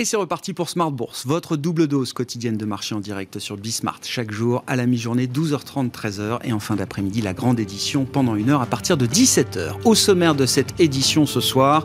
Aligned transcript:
Et 0.00 0.06
c'est 0.06 0.16
reparti 0.16 0.54
pour 0.54 0.70
Smart 0.70 0.90
Bourse, 0.90 1.26
votre 1.26 1.58
double 1.58 1.86
dose 1.86 2.14
quotidienne 2.14 2.56
de 2.56 2.64
marché 2.64 2.94
en 2.94 3.00
direct 3.00 3.38
sur 3.38 3.58
Bismart. 3.58 4.00
Chaque 4.02 4.30
jour, 4.30 4.64
à 4.66 4.74
la 4.74 4.86
mi-journée, 4.86 5.26
12h30, 5.26 5.90
13h. 5.90 6.38
Et 6.42 6.54
en 6.54 6.58
fin 6.58 6.74
d'après-midi, 6.74 7.20
la 7.20 7.34
grande 7.34 7.60
édition 7.60 8.06
pendant 8.06 8.34
une 8.34 8.48
heure 8.48 8.62
à 8.62 8.66
partir 8.66 8.96
de 8.96 9.04
17h. 9.04 9.74
Au 9.84 9.94
sommaire 9.94 10.34
de 10.34 10.46
cette 10.46 10.80
édition 10.80 11.26
ce 11.26 11.42
soir, 11.42 11.84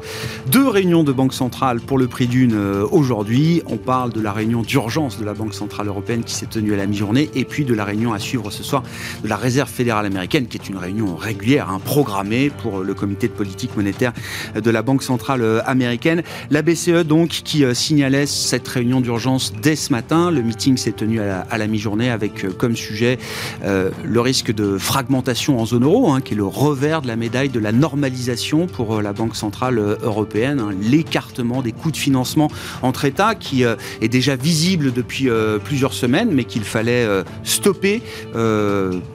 deux 0.50 0.66
réunions 0.66 1.04
de 1.04 1.12
Banque 1.12 1.34
Centrale 1.34 1.82
pour 1.82 1.98
le 1.98 2.08
prix 2.08 2.28
d'une 2.28 2.54
euh, 2.54 2.88
aujourd'hui. 2.90 3.62
On 3.68 3.76
parle 3.76 4.14
de 4.14 4.22
la 4.22 4.32
réunion 4.32 4.62
d'urgence 4.62 5.20
de 5.20 5.26
la 5.26 5.34
Banque 5.34 5.54
Centrale 5.54 5.90
Européenne 5.90 6.24
qui 6.24 6.36
s'est 6.36 6.46
tenue 6.46 6.74
à 6.74 6.78
la 6.78 6.88
mi-journée. 6.88 7.30
Et 7.36 7.44
puis 7.44 7.66
de 7.66 7.74
la 7.74 7.84
réunion 7.84 8.14
à 8.14 8.20
suivre 8.20 8.50
ce 8.50 8.64
soir 8.64 8.84
de 9.24 9.28
la 9.28 9.36
Réserve 9.36 9.70
fédérale 9.70 10.06
américaine, 10.06 10.48
qui 10.48 10.56
est 10.56 10.70
une 10.70 10.78
réunion 10.78 11.18
régulière, 11.18 11.70
hein, 11.70 11.82
programmée 11.84 12.50
pour 12.50 12.80
le 12.80 12.94
comité 12.94 13.28
de 13.28 13.34
politique 13.34 13.76
monétaire 13.76 14.14
de 14.56 14.72
la 14.72 14.84
Banque 14.84 15.04
Centrale 15.04 15.42
euh, 15.42 15.60
américaine. 15.66 16.24
La 16.50 16.62
BCE, 16.62 17.04
donc, 17.04 17.42
qui 17.44 17.66
euh, 17.66 17.74
signe 17.74 18.05
laisse 18.10 18.34
cette 18.34 18.68
réunion 18.68 19.02
d'urgence 19.02 19.54
dès 19.62 19.76
ce 19.76 19.92
matin. 19.92 20.32
Le 20.32 20.42
meeting 20.42 20.78
s'est 20.78 20.92
tenu 20.92 21.20
à 21.20 21.58
la, 21.58 21.68
mi-journée 21.68 22.10
avec 22.10 22.44
euh, 22.44 22.52
comme 22.52 22.76
sujet 22.76 23.18
euh, 23.64 23.90
le 24.04 24.22
risque 24.22 24.54
de 24.54 24.78
fragmentation 24.78 25.60
en 25.60 25.66
zone 25.66 25.84
euro, 25.84 26.12
hein, 26.12 26.22
qui 26.22 26.34
est 26.34 26.38
le 26.38 26.46
revers 26.46 27.02
de 27.02 27.08
la 27.08 27.16
médaille 27.16 27.50
de 27.50 27.60
la 27.60 27.72
normalisation 27.72 28.68
pour 28.68 28.96
euh, 28.96 29.02
la 29.02 29.14
Banque 29.14 29.36
centrale 29.36 29.80
européenne, 30.02 30.60
hein, 30.60 30.70
l'écartement 30.82 31.62
des 31.62 31.72
coûts 31.72 31.92
de 31.92 31.98
financement 31.98 32.50
entre 32.82 33.06
États 33.06 33.36
qui 33.36 33.64
est 33.64 34.08
déjà 34.08 34.36
visible 34.36 34.92
depuis 34.92 35.30
plusieurs 35.64 35.94
semaines, 35.94 36.30
mais 36.32 36.44
qu'il 36.44 36.64
fallait 36.64 37.08
stopper 37.44 38.02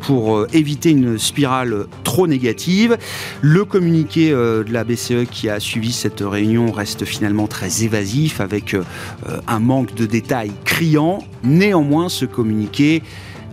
pour 0.00 0.46
éviter 0.52 0.90
une 0.90 1.18
spirale 1.18 1.86
trop 2.04 2.26
négative. 2.26 2.96
Le 3.40 3.64
communiqué 3.64 4.30
de 4.30 4.72
la 4.72 4.84
BCE 4.84 5.28
qui 5.30 5.48
a 5.48 5.60
suivi 5.60 5.92
cette 5.92 6.20
réunion 6.20 6.72
reste 6.72 7.04
finalement 7.04 7.46
très 7.46 7.84
évasif 7.84 8.40
avec 8.40 8.74
un 9.46 9.58
manque 9.58 9.94
de 9.94 10.06
détails 10.06 10.52
criant. 10.64 11.20
Néanmoins, 11.42 12.08
ce 12.08 12.24
communiqué 12.24 13.02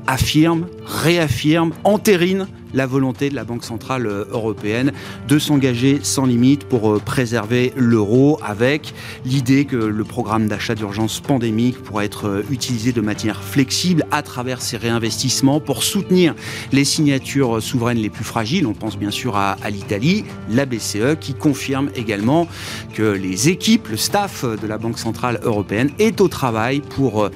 affirme, 0.08 0.68
réaffirme, 0.86 1.74
entérine 1.84 2.48
la 2.74 2.86
volonté 2.86 3.30
de 3.30 3.36
la 3.36 3.44
Banque 3.44 3.64
Centrale 3.64 4.06
euh, 4.08 4.26
Européenne 4.32 4.92
de 5.28 5.40
s'engager 5.40 6.00
sans 6.04 6.26
limite 6.26 6.66
pour 6.66 6.92
euh, 6.92 7.00
préserver 7.00 7.74
l'euro 7.76 8.40
avec 8.44 8.94
l'idée 9.26 9.66
que 9.66 9.76
le 9.76 10.04
programme 10.04 10.48
d'achat 10.48 10.76
d'urgence 10.76 11.20
pandémique 11.20 11.82
pourra 11.82 12.06
être 12.06 12.44
utilisé 12.52 12.92
de 12.92 13.02
manière 13.02 13.42
flexible 13.44 14.06
à 14.12 14.22
travers 14.22 14.62
ces 14.62 14.78
réinvestissements 14.78 15.60
pour 15.60 15.84
soutenir 15.84 16.36
les 16.72 16.84
signatures 16.84 17.62
souveraines 17.62 18.00
les 18.00 18.10
plus 18.10 18.26
fragiles. 18.26 18.68
On 18.68 18.74
pense 18.74 18.98
bien 18.98 19.12
sûr 19.12 19.36
à, 19.36 19.54
à 19.64 19.70
l'Italie, 19.70 20.26
la 20.50 20.66
BCE 20.66 21.18
qui 21.20 21.34
confirme 21.34 21.90
également 21.96 22.48
que 22.94 23.04
les 23.04 23.50
équipes, 23.50 23.88
le 23.90 23.98
staff 23.98 24.46
de 24.46 24.68
la 24.68 24.78
Banque 24.78 25.00
Centrale 25.00 25.40
Européenne 25.44 25.90
est 26.00 26.22
au 26.22 26.28
travail 26.28 26.82
pour 26.82 27.30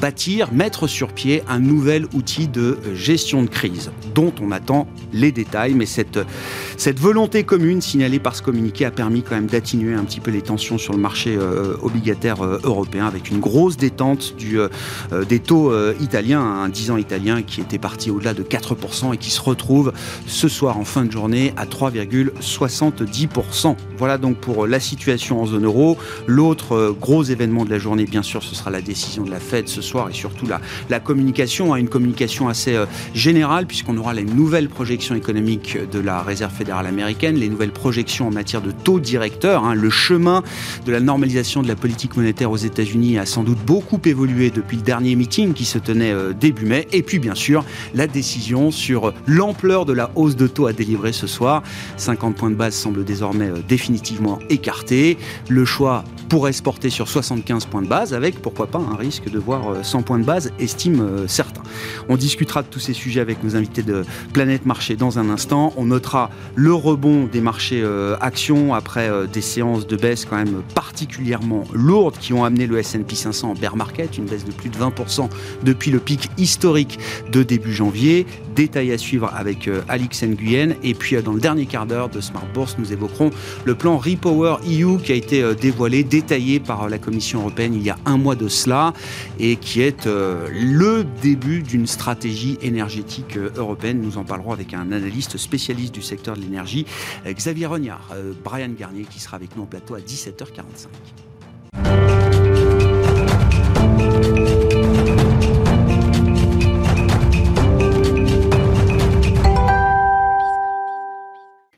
bâtir, 0.00 0.52
mettre 0.52 0.86
sur 0.86 1.12
pied 1.12 1.42
un 1.48 1.58
nouvel 1.58 2.06
outil 2.14 2.48
de 2.48 2.78
gestion 2.94 3.42
de 3.42 3.48
crise 3.48 3.90
dont 4.14 4.32
on 4.40 4.50
attend 4.50 4.86
les 5.12 5.32
détails. 5.32 5.74
Mais 5.74 5.86
cette, 5.86 6.18
cette 6.76 6.98
volonté 6.98 7.44
commune 7.44 7.80
signalée 7.80 8.18
par 8.18 8.34
ce 8.34 8.42
communiqué 8.42 8.84
a 8.84 8.90
permis 8.90 9.22
quand 9.22 9.36
même 9.36 9.46
d'atténuer 9.46 9.94
un 9.94 10.02
petit 10.04 10.18
peu 10.20 10.32
les 10.32 10.42
tensions 10.42 10.76
sur 10.76 10.92
le 10.92 10.98
marché 10.98 11.36
euh, 11.36 11.76
obligataire 11.82 12.42
euh, 12.42 12.58
européen 12.64 13.06
avec 13.06 13.30
une 13.30 13.38
grosse 13.38 13.76
détente 13.76 14.34
euh, 14.42 14.68
des 15.24 15.38
taux 15.38 15.72
italiens, 16.00 16.40
un 16.40 16.68
10 16.68 16.90
ans 16.90 16.96
italien 16.96 17.42
qui 17.42 17.60
était 17.60 17.78
parti 17.78 18.10
au-delà 18.10 18.34
de 18.34 18.42
4% 18.42 19.14
et 19.14 19.18
qui 19.18 19.30
se 19.30 19.40
retrouve 19.40 19.92
ce 20.26 20.48
soir 20.48 20.78
en 20.78 20.84
fin 20.84 21.04
de 21.04 21.12
journée 21.12 21.52
à 21.56 21.66
3,70%. 21.66 23.76
Voilà 23.96 24.18
donc 24.18 24.38
pour 24.38 24.66
la 24.66 24.80
situation 24.80 25.40
en 25.40 25.46
zone 25.46 25.64
euro. 25.64 25.96
L'autre 26.26 26.96
gros 27.00 27.22
événement 27.22 27.64
de 27.64 27.70
la 27.70 27.78
journée, 27.78 28.04
bien 28.04 28.22
sûr, 28.22 28.42
ce 28.42 28.54
sera 28.54 28.70
la 28.70 28.82
décision 28.82 29.24
de 29.24 29.30
la 29.30 29.40
Fed 29.40 29.68
ce 29.68 29.80
soir 29.80 30.10
et 30.10 30.14
surtout 30.14 30.46
la, 30.46 31.00
communication, 31.00 31.74
hein, 31.74 31.76
une 31.76 31.88
communication 31.88 32.48
assez 32.48 32.76
générale 33.14 33.66
puisqu'on 33.66 33.96
aura 33.96 34.14
les 34.14 34.24
nouvelles 34.24 34.68
projections 34.68 35.14
économiques 35.14 35.78
de 35.90 36.00
la 36.00 36.22
Réserve 36.22 36.52
fédérale 36.52 36.63
américaine, 36.70 37.36
les 37.36 37.48
nouvelles 37.48 37.72
projections 37.72 38.28
en 38.28 38.30
matière 38.30 38.62
de 38.62 38.70
taux 38.70 39.00
directeur. 39.00 39.64
Hein, 39.64 39.74
le 39.74 39.90
chemin 39.90 40.42
de 40.86 40.92
la 40.92 41.00
normalisation 41.00 41.62
de 41.62 41.68
la 41.68 41.76
politique 41.76 42.16
monétaire 42.16 42.50
aux 42.50 42.56
États-Unis 42.56 43.18
a 43.18 43.26
sans 43.26 43.42
doute 43.42 43.58
beaucoup 43.64 44.00
évolué 44.04 44.50
depuis 44.50 44.76
le 44.76 44.82
dernier 44.82 45.16
meeting 45.16 45.52
qui 45.52 45.64
se 45.64 45.78
tenait 45.78 46.12
euh, 46.12 46.32
début 46.32 46.66
mai. 46.66 46.86
Et 46.92 47.02
puis 47.02 47.18
bien 47.18 47.34
sûr 47.34 47.64
la 47.94 48.06
décision 48.06 48.70
sur 48.70 49.12
l'ampleur 49.26 49.84
de 49.84 49.92
la 49.92 50.10
hausse 50.14 50.36
de 50.36 50.46
taux 50.46 50.66
à 50.66 50.72
délivrer 50.72 51.12
ce 51.12 51.26
soir. 51.26 51.62
50 51.96 52.36
points 52.36 52.50
de 52.50 52.56
base 52.56 52.74
semblent 52.74 53.04
désormais 53.04 53.48
euh, 53.48 53.58
définitivement 53.66 54.38
écartés. 54.50 55.18
Le 55.48 55.64
choix 55.64 56.04
pourrait 56.28 56.52
se 56.52 56.62
porter 56.62 56.90
sur 56.90 57.08
75 57.08 57.66
points 57.66 57.82
de 57.82 57.88
base 57.88 58.14
avec 58.14 58.40
pourquoi 58.40 58.66
pas 58.66 58.78
un 58.78 58.96
risque 58.96 59.30
de 59.30 59.38
voir 59.38 59.84
100 59.84 60.02
points 60.02 60.18
de 60.18 60.24
base, 60.24 60.52
estime 60.58 61.00
euh, 61.00 61.28
certains. 61.28 61.62
On 62.08 62.16
discutera 62.16 62.62
de 62.62 62.68
tous 62.68 62.80
ces 62.80 62.92
sujets 62.92 63.20
avec 63.20 63.42
nos 63.42 63.56
invités 63.56 63.82
de 63.82 64.04
Planète 64.32 64.66
Marché 64.66 64.96
dans 64.96 65.18
un 65.18 65.30
instant. 65.30 65.72
On 65.76 65.86
notera 65.86 66.30
le 66.54 66.72
rebond 66.72 67.24
des 67.24 67.40
marchés 67.40 67.82
euh, 67.82 68.16
actions 68.20 68.74
après 68.74 69.08
euh, 69.08 69.26
des 69.26 69.40
séances 69.40 69.86
de 69.86 69.96
baisse 69.96 70.24
quand 70.24 70.36
même 70.36 70.62
particulièrement 70.74 71.64
lourdes 71.72 72.16
qui 72.18 72.32
ont 72.32 72.44
amené 72.44 72.66
le 72.66 72.78
S&P 72.78 73.14
500 73.14 73.50
en 73.50 73.54
bear 73.54 73.76
market, 73.76 74.18
une 74.18 74.26
baisse 74.26 74.44
de 74.44 74.52
plus 74.52 74.70
de 74.70 74.76
20% 74.76 75.28
depuis 75.62 75.90
le 75.90 75.98
pic 75.98 76.30
historique 76.38 76.98
de 77.32 77.42
début 77.42 77.72
janvier. 77.72 78.26
Détail 78.54 78.92
à 78.92 78.98
suivre 78.98 79.32
avec 79.34 79.68
Alix 79.88 80.22
Nguyen. 80.22 80.76
Et 80.84 80.94
puis 80.94 81.20
dans 81.20 81.32
le 81.32 81.40
dernier 81.40 81.66
quart 81.66 81.86
d'heure 81.86 82.08
de 82.08 82.20
Smart 82.20 82.46
Bourse, 82.54 82.76
nous 82.78 82.92
évoquerons 82.92 83.30
le 83.64 83.74
plan 83.74 83.98
Repower 83.98 84.58
EU 84.64 84.98
qui 84.98 85.10
a 85.10 85.16
été 85.16 85.54
dévoilé, 85.56 86.04
détaillé 86.04 86.60
par 86.60 86.88
la 86.88 86.98
Commission 86.98 87.40
européenne 87.40 87.74
il 87.74 87.82
y 87.82 87.90
a 87.90 87.96
un 88.06 88.16
mois 88.16 88.36
de 88.36 88.46
cela 88.46 88.92
et 89.40 89.56
qui 89.56 89.80
est 89.80 90.06
euh, 90.06 90.48
le 90.52 91.04
début 91.22 91.62
d'une 91.62 91.86
stratégie 91.86 92.58
énergétique 92.62 93.36
euh, 93.36 93.50
européenne. 93.56 94.00
Nous 94.00 94.18
en 94.18 94.24
parlerons 94.24 94.52
avec 94.52 94.74
un 94.74 94.92
analyste 94.92 95.36
spécialiste 95.36 95.94
du 95.94 96.02
secteur 96.02 96.36
de 96.36 96.40
euh, 96.52 97.32
Xavier 97.32 97.66
Rognard, 97.66 98.10
Brian 98.42 98.70
Garnier, 98.70 99.04
qui 99.04 99.20
sera 99.20 99.36
avec 99.36 99.56
nous 99.56 99.62
en 99.62 99.66
plateau 99.66 99.94
à 99.94 100.00
17h45. 100.00 100.88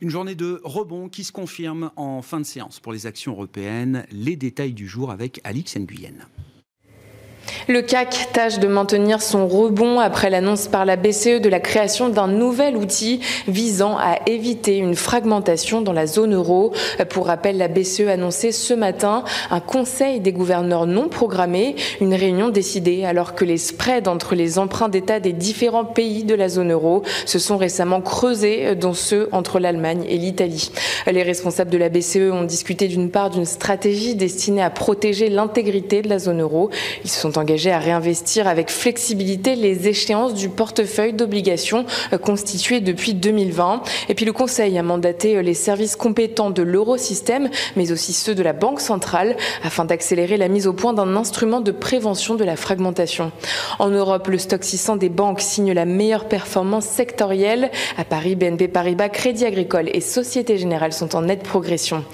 Une 0.06 0.10
journée 0.10 0.34
de 0.34 0.60
rebond 0.62 1.08
qui 1.08 1.24
se 1.24 1.32
confirme 1.32 1.90
en 1.96 2.22
fin 2.22 2.38
de 2.38 2.44
séance 2.44 2.78
pour 2.78 2.92
les 2.92 3.06
actions 3.06 3.32
européennes. 3.32 4.06
Les 4.12 4.36
détails 4.36 4.72
du 4.72 4.86
jour 4.86 5.10
avec 5.10 5.40
Alix 5.42 5.76
Nguyen. 5.76 6.28
Le 7.68 7.82
CAC 7.82 8.28
tâche 8.32 8.60
de 8.60 8.68
maintenir 8.68 9.20
son 9.20 9.48
rebond 9.48 9.98
après 9.98 10.30
l'annonce 10.30 10.68
par 10.68 10.84
la 10.84 10.94
BCE 10.94 11.40
de 11.40 11.48
la 11.48 11.58
création 11.58 12.08
d'un 12.08 12.28
nouvel 12.28 12.76
outil 12.76 13.18
visant 13.48 13.96
à 13.98 14.20
éviter 14.26 14.76
une 14.76 14.94
fragmentation 14.94 15.80
dans 15.80 15.92
la 15.92 16.06
zone 16.06 16.34
euro. 16.34 16.72
Pour 17.10 17.26
rappel, 17.26 17.58
la 17.58 17.66
BCE 17.66 18.02
a 18.06 18.12
annoncé 18.12 18.52
ce 18.52 18.72
matin 18.72 19.24
un 19.50 19.58
conseil 19.58 20.20
des 20.20 20.32
gouverneurs 20.32 20.86
non 20.86 21.08
programmé, 21.08 21.74
une 22.00 22.14
réunion 22.14 22.50
décidée 22.50 23.04
alors 23.04 23.34
que 23.34 23.44
les 23.44 23.58
spreads 23.58 24.06
entre 24.06 24.36
les 24.36 24.60
emprunts 24.60 24.88
d'État 24.88 25.18
des 25.18 25.32
différents 25.32 25.84
pays 25.84 26.22
de 26.22 26.36
la 26.36 26.48
zone 26.48 26.70
euro 26.70 27.02
se 27.24 27.40
sont 27.40 27.56
récemment 27.56 28.00
creusés, 28.00 28.76
dont 28.76 28.94
ceux 28.94 29.28
entre 29.32 29.58
l'Allemagne 29.58 30.04
et 30.08 30.18
l'Italie. 30.18 30.70
Les 31.10 31.24
responsables 31.24 31.70
de 31.70 31.78
la 31.78 31.88
BCE 31.88 32.30
ont 32.32 32.44
discuté 32.44 32.86
d'une 32.86 33.10
part 33.10 33.30
d'une 33.30 33.44
stratégie 33.44 34.14
destinée 34.14 34.62
à 34.62 34.70
protéger 34.70 35.30
l'intégrité 35.30 36.02
de 36.02 36.08
la 36.08 36.20
zone 36.20 36.42
euro. 36.42 36.70
Ils 37.02 37.10
se 37.10 37.20
sont 37.20 37.36
à 37.64 37.78
réinvestir 37.78 38.46
avec 38.46 38.70
flexibilité 38.70 39.56
les 39.56 39.88
échéances 39.88 40.34
du 40.34 40.48
portefeuille 40.48 41.14
d'obligations 41.14 41.86
euh, 42.12 42.18
constitué 42.18 42.80
depuis 42.80 43.14
2020. 43.14 43.82
Et 44.08 44.14
puis 44.14 44.26
le 44.26 44.32
Conseil 44.32 44.78
a 44.78 44.82
mandaté 44.82 45.36
euh, 45.36 45.42
les 45.42 45.54
services 45.54 45.96
compétents 45.96 46.50
de 46.50 46.62
l'eurosystème, 46.62 47.48
mais 47.74 47.92
aussi 47.92 48.12
ceux 48.12 48.34
de 48.34 48.42
la 48.42 48.52
Banque 48.52 48.80
centrale, 48.80 49.36
afin 49.64 49.84
d'accélérer 49.84 50.36
la 50.36 50.48
mise 50.48 50.66
au 50.66 50.74
point 50.74 50.92
d'un 50.92 51.16
instrument 51.16 51.60
de 51.60 51.72
prévention 51.72 52.34
de 52.34 52.44
la 52.44 52.56
fragmentation. 52.56 53.32
En 53.78 53.88
Europe, 53.88 54.28
le 54.28 54.38
stock 54.38 54.62
600 54.62 54.96
des 54.96 55.08
banques 55.08 55.40
signe 55.40 55.72
la 55.72 55.86
meilleure 55.86 56.26
performance 56.26 56.84
sectorielle. 56.84 57.70
À 57.96 58.04
Paris, 58.04 58.36
BNP 58.36 58.68
Paribas, 58.68 59.08
Crédit 59.08 59.46
Agricole 59.46 59.88
et 59.92 60.00
Société 60.00 60.58
Générale 60.58 60.92
sont 60.92 61.16
en 61.16 61.22
nette 61.22 61.42
progression. 61.42 62.04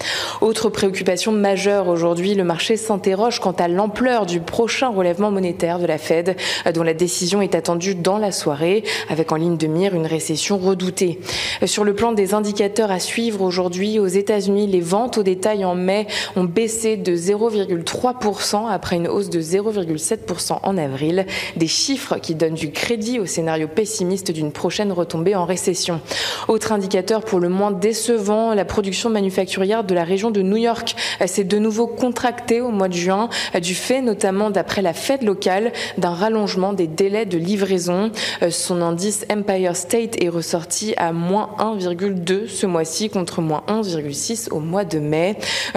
Autre 0.41 0.69
préoccupation 0.69 1.31
majeure 1.31 1.87
aujourd'hui, 1.87 2.33
le 2.33 2.43
marché 2.43 2.77
s'interroge 2.77 3.39
quant 3.39 3.51
à 3.51 3.67
l'ampleur 3.67 4.25
du 4.25 4.39
prochain 4.39 4.89
relèvement 4.89 5.31
monétaire 5.33 5.79
de 5.79 5.85
la 5.85 5.97
Fed, 5.97 6.37
dont 6.73 6.83
la 6.83 6.93
décision 6.93 7.41
est 7.41 7.55
attendue 7.55 7.95
dans 7.95 8.17
la 8.17 8.31
soirée, 8.31 8.83
avec 9.09 9.31
en 9.31 9.35
ligne 9.35 9.57
de 9.57 9.67
mire 9.67 9.93
une 9.95 10.05
récession 10.05 10.57
redoutée. 10.57 11.19
Sur 11.65 11.83
le 11.83 11.93
plan 11.93 12.13
des 12.13 12.33
indicateurs 12.33 12.91
à 12.91 12.99
suivre 12.99 13.41
aujourd'hui, 13.41 13.99
aux 13.99 14.07
États-Unis, 14.07 14.67
les 14.67 14.81
ventes 14.81 15.17
au 15.17 15.23
détail 15.23 15.65
en 15.65 15.75
mai 15.75 16.07
ont 16.35 16.43
baissé 16.43 16.97
de 16.97 17.15
0,3% 17.15 18.69
après 18.69 18.95
une 18.95 19.07
hausse 19.07 19.29
de 19.29 19.41
0,7% 19.41 20.59
en 20.63 20.77
avril. 20.77 21.25
Des 21.55 21.67
chiffres 21.67 22.17
qui 22.17 22.35
donnent 22.35 22.53
du 22.53 22.71
crédit 22.71 23.19
au 23.19 23.25
scénario 23.25 23.67
pessimiste 23.67 24.31
d'une 24.31 24.51
prochaine 24.51 24.91
retombée 24.91 25.35
en 25.35 25.45
récession. 25.45 26.01
Autre 26.47 26.71
indicateur 26.71 27.21
pour 27.21 27.39
le 27.39 27.49
moins 27.49 27.71
décevant, 27.71 28.53
la 28.53 28.65
production 28.65 29.09
manufacturière 29.09 29.83
de 29.83 29.95
la 29.95 30.03
région 30.03 30.31
de 30.31 30.41
New 30.41 30.57
York 30.57 30.95
s'est 31.25 31.43
de 31.43 31.57
nouveau 31.57 31.87
contractée 31.87 32.61
au 32.61 32.69
mois 32.69 32.89
de 32.89 32.93
juin, 32.93 33.29
du 33.61 33.75
fait 33.75 34.01
notamment, 34.01 34.49
d'après 34.49 34.81
la 34.81 34.93
Fed 34.93 35.22
locale, 35.23 35.71
d'un 35.97 36.13
rallongement 36.13 36.73
des 36.73 36.87
délais 36.87 37.25
de 37.25 37.37
livraison. 37.37 38.11
Son 38.49 38.81
indice 38.81 39.25
Empire 39.31 39.75
State 39.75 40.21
est 40.21 40.29
ressorti 40.29 40.93
à 40.97 41.11
moins 41.11 41.49
1,2 41.59 42.47
ce 42.47 42.65
mois-ci 42.65 43.09
contre 43.09 43.41
moins 43.41 43.63
11,6 43.67 44.49
au 44.51 44.59
mois 44.59 44.85
de 44.85 44.99
mai. 44.99 45.35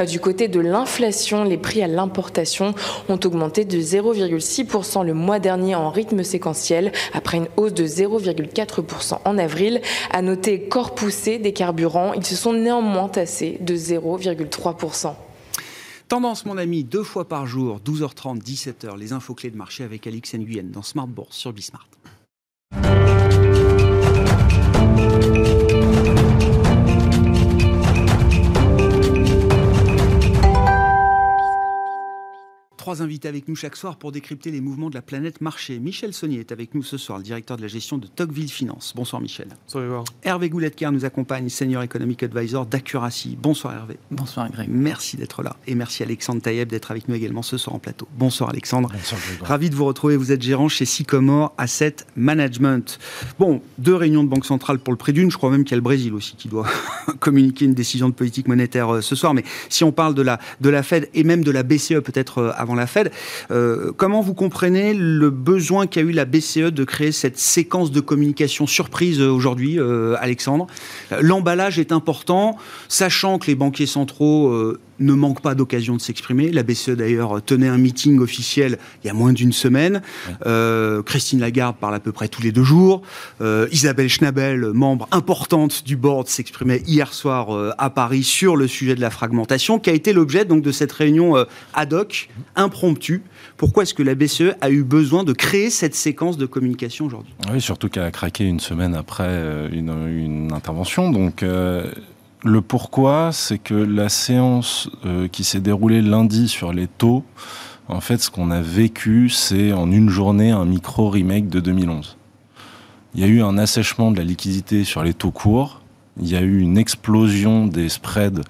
Du 0.09 0.21
côté 0.21 0.49
de 0.49 0.61
l'inflation, 0.61 1.45
les 1.45 1.57
prix 1.57 1.83
à 1.83 1.87
l'importation 1.87 2.75
ont 3.09 3.21
augmenté 3.25 3.65
de 3.65 3.79
0,6% 3.79 5.05
le 5.05 5.15
mois 5.15 5.39
dernier 5.39 5.75
en 5.75 5.91
rythme 5.91 6.23
séquentiel 6.23 6.93
après 7.15 7.39
une 7.39 7.49
hausse 7.57 7.75
de 7.75 7.87
0,4% 7.87 9.19
en 9.25 9.39
avril. 9.39 9.81
À 10.13 10.23
noter 10.23 10.61
corps 10.61 10.95
poussé 10.95 11.39
des 11.39 11.53
carburants, 11.53 12.13
ils 12.15 12.27
se 12.27 12.37
sont 12.37 12.53
néanmoins 12.53 13.09
tassés 13.09 13.59
de 13.61 13.77
0,3%. 13.77 15.15
Tendance, 16.09 16.47
mon 16.47 16.57
ami, 16.57 16.85
deux 16.85 17.03
fois 17.03 17.27
par 17.27 17.49
jour, 17.49 17.81
12h30, 17.81 18.41
17h, 18.41 18.97
les 18.97 19.13
infos 19.13 19.35
clés 19.35 19.51
de 19.51 19.57
marché 19.57 19.83
avec 19.83 20.07
Alix 20.07 20.35
Nguyen 20.35 20.71
dans 20.71 20.83
Smart 20.83 21.09
Bourse 21.09 21.37
sur 21.37 21.53
Bismart. 21.53 21.89
Trois 32.87 33.03
invités 33.03 33.27
avec 33.27 33.49
nous 33.49 33.57
chaque 33.57 33.75
soir 33.75 33.97
pour 33.97 34.13
décrypter 34.13 34.53
les 34.53 34.61
mouvements 34.61 34.91
de 34.91 34.95
la 34.95 35.03
planète 35.03 35.41
marché. 35.41 35.81
Michel 35.81 36.13
Saunier 36.13 36.39
est 36.39 36.53
avec 36.53 36.73
nous 36.73 36.85
ce 36.85 36.97
soir, 36.97 37.19
le 37.19 37.25
directeur 37.25 37.57
de 37.57 37.63
la 37.63 37.67
gestion 37.67 37.99
de 37.99 38.07
Tocqueville 38.07 38.49
Finance. 38.49 38.93
Bonsoir 38.95 39.21
Michel. 39.21 39.49
Bonsoir. 39.65 40.05
Hervé 40.23 40.49
Gouletker 40.49 40.93
nous 40.93 41.05
accompagne, 41.05 41.49
senior 41.49 41.83
economic 41.83 42.23
advisor 42.23 42.65
d'Accuracy. 42.65 43.37
Bonsoir 43.43 43.75
Hervé. 43.75 43.99
Bonsoir 44.13 44.49
Greg. 44.53 44.69
Merci 44.71 45.17
d'être 45.17 45.43
là. 45.43 45.57
Et 45.67 45.75
merci 45.75 46.05
Alexandre 46.05 46.41
Taïeb 46.41 46.69
d'être 46.69 46.93
avec 46.93 47.09
nous 47.09 47.17
également 47.17 47.43
ce 47.43 47.59
soir 47.59 47.75
en 47.75 47.81
plateau. 47.81 48.07
Bonsoir 48.17 48.51
Alexandre. 48.51 48.93
Bonsoir 48.93 49.21
Ravi 49.43 49.69
de 49.69 49.75
vous 49.75 49.85
retrouver. 49.85 50.17
Vous 50.17 50.31
êtes 50.31 50.43
gérant 50.43 50.69
chez 50.69 50.85
Sycomore 50.85 51.55
Asset 51.59 51.97
Management. 52.15 53.01
Bon, 53.41 53.63
deux 53.79 53.97
réunions 53.97 54.23
de 54.23 54.29
Banque 54.29 54.47
Centrale 54.47 54.79
pour 54.79 54.93
le 54.93 54.97
prix 54.97 55.13
d'une. 55.13 55.33
Je 55.33 55.37
crois 55.37 55.51
même 55.51 55.65
qu'il 55.65 55.73
y 55.73 55.75
a 55.75 55.79
le 55.79 55.83
Brésil 55.83 56.15
aussi 56.15 56.37
qui 56.37 56.47
doit 56.47 56.69
communiquer 57.19 57.65
une 57.65 57.75
décision 57.75 58.09
de 58.09 58.15
politique 58.15 58.47
monétaire 58.47 58.95
euh, 58.95 59.01
ce 59.01 59.17
soir. 59.17 59.35
Mais 59.35 59.43
si 59.71 59.83
on 59.83 59.91
parle 59.91 60.15
de 60.15 60.23
la, 60.23 60.39
de 60.61 60.71
la 60.71 60.85
Fed 60.85 61.11
et 61.15 61.25
même 61.25 61.43
de 61.43 61.51
la 61.51 61.65
BCE 61.65 62.01
peut-être 62.05 62.39
euh, 62.39 62.53
avant 62.55 62.76
la 62.77 62.87
Fed, 62.87 63.11
euh, 63.51 63.93
comment 63.97 64.21
vous 64.21 64.35
comprenez 64.35 64.95
le 64.95 65.31
besoin 65.31 65.87
qu'a 65.87 66.01
eu 66.01 66.13
la 66.13 66.25
BCE 66.25 66.73
de 66.73 66.85
créer 66.85 67.13
cette 67.13 67.39
séquence 67.39 67.91
de 67.91 68.01
communication 68.01 68.67
surprise 68.67 69.21
euh, 69.21 69.31
aujourd'hui, 69.31 69.79
euh, 69.79 70.17
Alexandre? 70.19 70.67
L'emballage 71.21 71.79
est 71.79 71.93
important, 71.93 72.57
sachant 72.89 73.39
que 73.39 73.47
les 73.47 73.55
banquiers 73.55 73.87
centraux 73.87 74.77
ne 74.99 75.13
manquent 75.13 75.41
pas 75.41 75.55
d'occasion 75.55 75.97
de 75.97 76.01
s'exprimer. 76.01 76.51
La 76.51 76.63
BCE 76.63 76.91
d'ailleurs 76.91 77.43
tenait 77.43 77.69
un 77.69 77.79
meeting 77.79 78.21
officiel 78.21 78.79
il 79.03 79.07
y 79.07 79.11
a 79.11 79.15
moins 79.15 79.33
d'une 79.33 79.53
semaine. 79.53 80.03
Christine 81.05 81.41
Lagarde 81.41 81.77
parle 81.77 81.95
à 81.95 82.01
peu 82.01 82.13
près 82.13 82.29
tous 82.29 82.43
les 82.43 82.53
deux 82.53 82.65
jours. 82.65 83.03
Isabelle 83.71 84.09
Schnabel, 84.09 84.73
membre 84.73 85.09
importante 85.13 85.85
du 85.85 85.97
board, 85.97 86.29
s'exprimait 86.29 86.83
hier 86.87 87.13
soir 87.13 87.75
à 87.79 87.91
Paris 87.91 88.23
sur 88.23 88.57
le 88.57 88.67
sujet 88.67 88.95
de 88.95 89.01
la 89.01 89.11
fragmentation, 89.11 89.79
qui 89.79 89.91
a 89.91 89.93
été 89.93 90.13
l'objet 90.13 90.45
donc 90.45 90.63
de 90.63 90.73
cette 90.73 90.93
réunion 90.93 91.35
ad 91.75 91.93
hoc, 91.93 92.29
impromptue, 92.55 93.23
pourquoi 93.57 93.85
est-ce 93.85 93.95
que 93.95 94.03
la 94.03 94.15
BCE 94.15 94.55
a 94.61 94.71
eu 94.71 94.83
besoin 94.83 95.25
de 95.25 95.33
créer 95.33 95.71
cette 95.71 95.95
séquence 95.95 96.37
de 96.37 96.47
communication 96.47 97.07
aujourd'hui? 97.07 97.35
Oui, 97.51 97.61
surtout 97.61 97.89
qu'elle 97.89 98.03
a 98.03 98.11
craqué 98.11 98.45
une 98.45 98.61
semaine 98.61 98.95
après 98.95 99.25
euh, 99.27 99.69
une, 99.73 100.53
intervention. 100.53 101.11
Donc, 101.11 101.43
euh, 101.43 101.91
le 102.47 102.61
pourquoi, 102.61 103.31
c'est 103.33 103.59
que 103.59 103.75
la 103.75 104.09
séance 104.09 104.89
euh, 105.05 105.29
qui 105.29 105.45
s'est 105.45 105.61
déroulée 105.61 106.03
lundi 106.03 106.49
sur 106.49 106.73
les 106.73 106.87
taux, 106.87 107.25
en 107.89 108.01
fait, 108.01 108.19
ce 108.19 108.31
qu'on 108.31 108.51
a 108.51 108.61
vécu, 108.61 109.29
c'est 109.29 109.73
en 109.73 109.91
une 109.91 110.09
journée 110.09 110.51
un 110.51 110.65
micro-remake 110.65 111.49
de 111.49 111.61
2011. 111.61 112.17
Il 113.15 113.21
y 113.21 113.25
a 113.25 113.29
eu 113.29 113.43
un 113.43 113.59
assèchement 113.59 114.11
de 114.11 114.19
la 114.19 114.25
liquidité 114.25 114.85
sur 114.85 115.03
les 115.03 115.15
taux 115.15 115.31
courts. 115.31 115.83
Il 116.21 116.29
y 116.29 116.37
a 116.37 116.41
eu 116.41 116.61
une 116.61 116.79
explosion 116.79 117.67
des 117.67 117.89
spreads, 117.89 118.43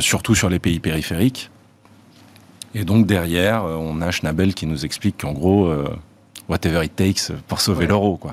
surtout 0.00 0.34
sur 0.34 0.48
les 0.48 0.58
pays 0.58 0.80
périphériques. 0.80 1.50
Et 2.74 2.84
donc 2.84 3.06
derrière, 3.06 3.64
euh, 3.64 3.76
on 3.76 4.00
a 4.00 4.10
Schnabel 4.10 4.54
qui 4.54 4.66
nous 4.66 4.84
explique 4.84 5.20
qu'en 5.20 5.32
gros, 5.32 5.66
euh, 5.66 5.88
whatever 6.48 6.84
it 6.84 6.94
takes 6.94 7.32
pour 7.46 7.60
sauver 7.60 7.86
l'euro. 7.86 8.16
Quoi. 8.16 8.32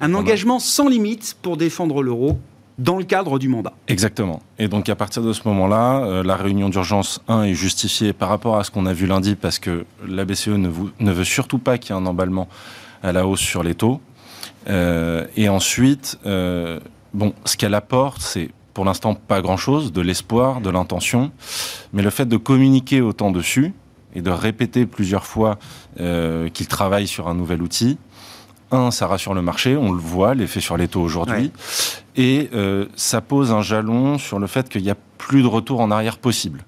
Un 0.00 0.14
engagement 0.14 0.58
sans 0.58 0.88
limite 0.88 1.36
pour 1.42 1.56
défendre 1.56 2.02
l'euro 2.02 2.38
dans 2.78 2.96
le 2.98 3.04
cadre 3.04 3.38
du 3.38 3.48
mandat. 3.48 3.72
Exactement. 3.88 4.42
Et 4.58 4.68
donc 4.68 4.88
à 4.88 4.96
partir 4.96 5.22
de 5.22 5.32
ce 5.32 5.46
moment-là, 5.46 6.04
euh, 6.04 6.22
la 6.22 6.36
réunion 6.36 6.68
d'urgence 6.68 7.20
1 7.28 7.44
est 7.44 7.54
justifiée 7.54 8.12
par 8.12 8.28
rapport 8.28 8.56
à 8.56 8.64
ce 8.64 8.70
qu'on 8.70 8.86
a 8.86 8.92
vu 8.92 9.06
lundi 9.06 9.36
parce 9.36 9.58
que 9.58 9.84
la 10.06 10.24
BCE 10.24 10.48
ne, 10.48 10.68
veut 11.12 11.24
surtout 11.24 11.58
pas 11.58 11.78
qu'il 11.78 11.94
y 11.94 11.98
ait 11.98 12.00
un 12.00 12.06
emballement 12.06 12.48
à 13.02 13.12
la 13.12 13.26
hausse 13.26 13.40
sur 13.40 13.62
les 13.62 13.74
taux. 13.74 14.00
et 14.66 15.48
ensuite, 15.48 16.18
bon, 16.24 17.32
ce 17.44 17.56
qu'elle 17.56 17.74
apporte, 17.74 18.22
c'est 18.22 18.50
pour 18.74 18.84
l'instant 18.84 19.14
pas 19.14 19.40
grand-chose, 19.40 19.92
de 19.92 20.00
l'espoir, 20.00 20.60
de 20.60 20.68
l'intention, 20.68 21.30
mais 21.92 22.02
le 22.02 22.10
fait 22.10 22.26
de 22.26 22.36
communiquer 22.36 23.00
autant 23.00 23.30
dessus 23.30 23.72
et 24.14 24.20
de 24.20 24.30
répéter 24.30 24.84
plusieurs 24.84 25.26
fois 25.26 25.58
euh, 26.00 26.48
qu'il 26.48 26.66
travaille 26.66 27.06
sur 27.06 27.28
un 27.28 27.34
nouvel 27.34 27.62
outil, 27.62 27.98
un, 28.74 28.90
ça 28.90 29.06
rassure 29.06 29.34
le 29.34 29.42
marché, 29.42 29.76
on 29.76 29.92
le 29.92 30.00
voit, 30.00 30.34
l'effet 30.34 30.60
sur 30.60 30.76
les 30.76 30.88
taux 30.88 31.00
aujourd'hui, 31.00 31.50
et 32.16 32.50
euh, 32.54 32.86
ça 32.96 33.20
pose 33.20 33.52
un 33.52 33.62
jalon 33.62 34.18
sur 34.18 34.38
le 34.38 34.46
fait 34.46 34.68
qu'il 34.68 34.82
n'y 34.82 34.90
a 34.90 34.96
plus 35.18 35.42
de 35.42 35.46
retour 35.46 35.80
en 35.80 35.90
arrière 35.90 36.18
possible 36.18 36.64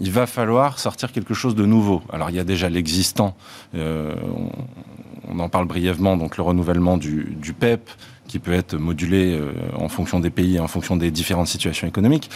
il 0.00 0.10
va 0.10 0.26
falloir 0.26 0.78
sortir 0.78 1.12
quelque 1.12 1.34
chose 1.34 1.54
de 1.54 1.66
nouveau. 1.66 2.02
Alors 2.12 2.30
il 2.30 2.36
y 2.36 2.40
a 2.40 2.44
déjà 2.44 2.68
l'existant, 2.68 3.36
euh, 3.74 4.14
on, 5.28 5.38
en 5.38 5.48
parle 5.48 5.66
brièvement, 5.66 6.16
donc 6.16 6.36
le 6.36 6.42
renouvellement 6.42 6.96
du, 6.96 7.36
du 7.38 7.52
PEP, 7.52 7.88
qui 8.26 8.38
peut 8.38 8.52
être 8.52 8.76
modulé 8.76 9.34
euh, 9.34 9.52
en 9.76 9.88
fonction 9.88 10.20
des 10.20 10.30
pays, 10.30 10.58
en 10.58 10.68
fonction 10.68 10.96
des 10.96 11.10
différentes 11.10 11.48
situations 11.48 11.86
économiques. 11.86 12.30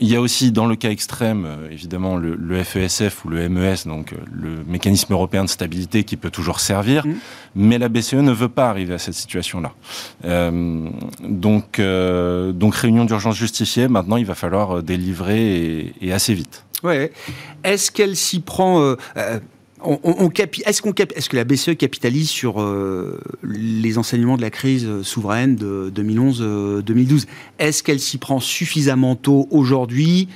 Il 0.00 0.08
y 0.08 0.16
a 0.16 0.20
aussi, 0.20 0.50
dans 0.50 0.66
le 0.66 0.76
cas 0.76 0.90
extrême, 0.90 1.44
euh, 1.46 1.70
évidemment, 1.70 2.16
le, 2.16 2.62
FESF 2.64 3.24
ou 3.24 3.28
le 3.28 3.48
MES, 3.48 3.76
donc 3.86 4.12
euh, 4.12 4.16
le 4.32 4.64
mécanisme 4.66 5.12
européen 5.12 5.44
de 5.44 5.48
stabilité 5.48 6.04
qui 6.04 6.16
peut 6.16 6.30
toujours 6.30 6.60
servir, 6.60 7.06
mmh. 7.06 7.12
mais 7.54 7.78
la 7.78 7.88
BCE 7.88 8.14
ne 8.14 8.32
veut 8.32 8.48
pas 8.48 8.68
arriver 8.70 8.94
à 8.94 8.98
cette 8.98 9.14
situation-là. 9.14 9.72
donc, 11.22 11.80
donc, 11.80 12.74
réunion 12.74 13.04
d'urgence 13.04 13.36
justifiée, 13.36 13.88
maintenant, 13.88 14.16
il 14.16 14.26
va 14.26 14.34
falloir 14.34 14.82
délivrer 14.82 15.94
et, 16.00 16.12
assez 16.12 16.34
vite. 16.34 16.64
Ouais. 16.82 17.12
Est-ce 17.62 17.90
qu'elle 17.90 18.16
s'y 18.16 18.40
prend 18.40 18.96
est-ce, 19.84 21.28
que 21.28 21.36
la 21.36 21.44
BCE 21.44 21.76
capitalise 21.76 22.28
sur 22.28 22.60
euh, 22.60 23.20
les 23.42 23.98
enseignements 23.98 24.36
de 24.36 24.42
la 24.42 24.50
crise 24.50 25.02
souveraine 25.02 25.56
de 25.56 25.92
2011-2012 25.94 27.26
Est-ce 27.58 27.82
qu'elle 27.82 28.00
s'y 28.00 28.18
prend 28.18 28.40
suffisamment 28.40 29.16
tôt 29.16 29.48
aujourd'hui, 29.50 30.28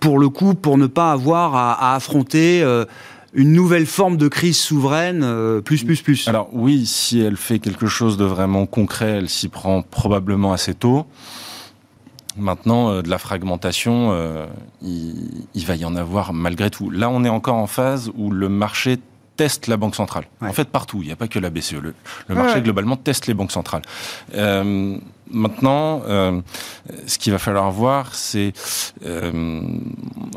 pour 0.00 0.18
le 0.18 0.28
coup, 0.28 0.54
pour 0.54 0.78
ne 0.78 0.86
pas 0.86 1.12
avoir 1.12 1.54
à, 1.54 1.94
affronter 1.94 2.62
euh, 2.62 2.84
une 3.32 3.52
nouvelle 3.52 3.86
forme 3.86 4.16
de 4.16 4.28
crise 4.28 4.58
souveraine 4.58 5.22
euh, 5.22 5.60
plus, 5.60 5.84
plus, 5.84 6.00
plus? 6.02 6.28
Alors 6.28 6.48
oui, 6.52 6.86
si 6.86 7.20
elle 7.20 7.36
fait 7.36 7.58
quelque 7.58 7.86
chose 7.86 8.16
de 8.16 8.24
vraiment 8.24 8.66
concret, 8.66 9.18
elle 9.18 9.28
s'y 9.28 9.48
prend 9.48 9.82
probablement 9.82 10.52
assez 10.52 10.74
tôt. 10.74 11.06
Maintenant, 12.36 12.90
euh, 12.90 13.02
de 13.02 13.08
la 13.08 13.18
fragmentation, 13.18 14.10
euh, 14.12 14.46
il, 14.82 15.66
va 15.66 15.76
y 15.76 15.84
en 15.84 15.96
avoir 15.96 16.32
malgré 16.32 16.70
tout. 16.70 16.90
Là, 16.90 17.08
on 17.08 17.24
est 17.24 17.28
encore 17.28 17.56
en 17.56 17.66
phase 17.66 18.10
où 18.16 18.30
le 18.30 18.48
marché 18.48 18.98
teste 19.36 19.66
la 19.66 19.76
Banque 19.76 19.94
centrale. 19.94 20.24
En 20.40 20.52
fait, 20.52 20.68
partout. 20.68 20.98
Il 21.02 21.06
n'y 21.06 21.12
a 21.12 21.16
pas 21.16 21.28
que 21.28 21.38
la 21.38 21.50
BCE. 21.50 21.74
Le, 21.82 21.94
marché, 22.34 22.60
globalement, 22.62 22.96
teste 22.96 23.26
les 23.26 23.34
banques 23.34 23.52
centrales. 23.52 23.82
Euh, 24.34 24.96
Maintenant, 25.30 26.02
euh, 26.06 26.40
ce 27.06 27.18
qu'il 27.18 27.32
va 27.32 27.38
falloir 27.38 27.70
voir, 27.72 28.14
c'est 28.14 28.52
euh, 29.04 29.60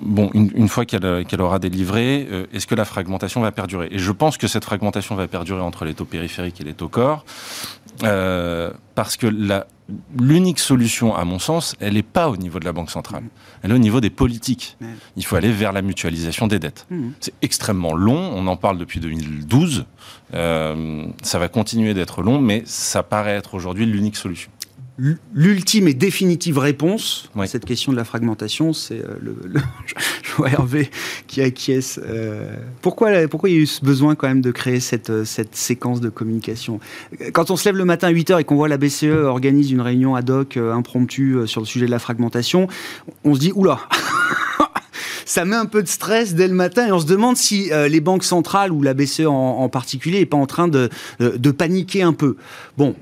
bon, 0.01 0.31
une, 0.33 0.67
fois 0.67 0.85
qu'elle 0.85 1.41
aura 1.41 1.59
délivré, 1.59 2.27
euh, 2.31 2.45
est-ce 2.53 2.65
que 2.65 2.75
la 2.75 2.85
fragmentation 2.85 3.41
va 3.41 3.51
perdurer? 3.51 3.87
Et 3.91 3.99
je 3.99 4.11
pense 4.11 4.37
que 4.37 4.47
cette 4.47 4.65
fragmentation 4.65 5.15
va 5.15 5.27
perdurer 5.27 5.61
entre 5.61 5.85
les 5.85 5.93
taux 5.93 6.05
périphériques 6.05 6.59
et 6.61 6.63
les 6.63 6.73
taux 6.73 6.89
corps, 6.89 7.23
parce 8.95 9.15
que 9.15 9.27
l'unique 10.17 10.59
solution, 10.59 11.15
à 11.15 11.23
mon 11.23 11.39
sens, 11.39 11.75
elle 11.79 11.93
n'est 11.93 12.03
pas 12.03 12.29
au 12.29 12.37
niveau 12.37 12.59
de 12.59 12.65
la 12.65 12.71
Banque 12.71 12.89
centrale. 12.89 13.23
Elle 13.61 13.71
est 13.71 13.75
au 13.75 13.79
niveau 13.79 14.01
des 14.01 14.09
politiques. 14.09 14.77
Il 15.17 15.25
faut 15.25 15.35
aller 15.35 15.51
vers 15.51 15.71
la 15.71 15.81
mutualisation 15.81 16.47
des 16.47 16.59
dettes. 16.59 16.87
Mmh. 16.89 17.09
C'est 17.19 17.33
extrêmement 17.41 17.93
long. 17.93 18.31
On 18.35 18.47
en 18.47 18.55
parle 18.55 18.77
depuis 18.77 18.99
2012. 18.99 19.85
ça 20.31 21.39
va 21.39 21.47
continuer 21.47 21.93
d'être 21.93 22.21
long, 22.21 22.39
mais 22.39 22.63
ça 22.65 23.03
paraît 23.03 23.35
être 23.35 23.53
aujourd'hui 23.53 23.85
l'unique 23.85 24.15
solution 24.15 24.49
l'ultime 25.33 25.87
et 25.87 25.93
définitive 25.93 26.57
réponse 26.57 27.29
à 27.37 27.47
cette 27.47 27.65
question 27.65 27.91
de 27.91 27.97
la 27.97 28.03
fragmentation, 28.03 28.73
c'est 28.73 28.99
euh, 28.99 29.15
le, 29.21 29.35
je 30.23 30.33
vois 30.35 30.49
Hervé 30.51 30.89
qui 31.27 31.41
acquiesce. 31.41 31.99
Euh, 32.03 32.55
pourquoi, 32.81 33.27
pourquoi 33.27 33.49
il 33.49 33.55
y 33.55 33.57
a 33.57 33.61
eu 33.61 33.65
ce 33.65 33.83
besoin 33.83 34.15
quand 34.15 34.27
même 34.27 34.41
de 34.41 34.51
créer 34.51 34.79
cette, 34.79 35.09
euh, 35.09 35.25
cette 35.25 35.55
séquence 35.55 36.01
de 36.01 36.09
communication? 36.09 36.79
Quand 37.33 37.51
on 37.51 37.55
se 37.55 37.65
lève 37.65 37.77
le 37.77 37.85
matin 37.85 38.07
à 38.07 38.11
8h 38.11 38.41
et 38.41 38.43
qu'on 38.43 38.55
voit 38.55 38.67
la 38.67 38.77
BCE 38.77 39.03
organise 39.03 39.71
une 39.71 39.81
réunion 39.81 40.15
ad 40.15 40.29
hoc 40.29 40.57
impromptue 40.57 41.37
sur 41.45 41.61
le 41.61 41.67
sujet 41.67 41.85
de 41.85 41.91
la 41.91 41.99
fragmentation, 41.99 42.67
on 43.23 43.35
se 43.35 43.39
dit, 43.39 43.51
oula 43.53 43.79
ça 45.25 45.45
met 45.45 45.55
un 45.55 45.65
peu 45.65 45.83
de 45.83 45.87
stress 45.87 46.33
dès 46.33 46.47
le 46.47 46.55
matin 46.55 46.87
et 46.87 46.91
on 46.91 46.99
se 46.99 47.05
demande 47.05 47.37
si 47.37 47.69
les 47.69 47.99
banques 48.01 48.23
centrales 48.23 48.71
ou 48.71 48.81
la 48.81 48.93
BCE 48.93 49.27
en, 49.27 49.69
particulier 49.69 50.19
n'est 50.19 50.25
pas 50.25 50.37
en 50.37 50.47
train 50.47 50.67
de, 50.67 50.89
de, 51.19 51.51
paniquer 51.51 52.01
un 52.01 52.13
peu. 52.13 52.35
Bon, 52.77 52.95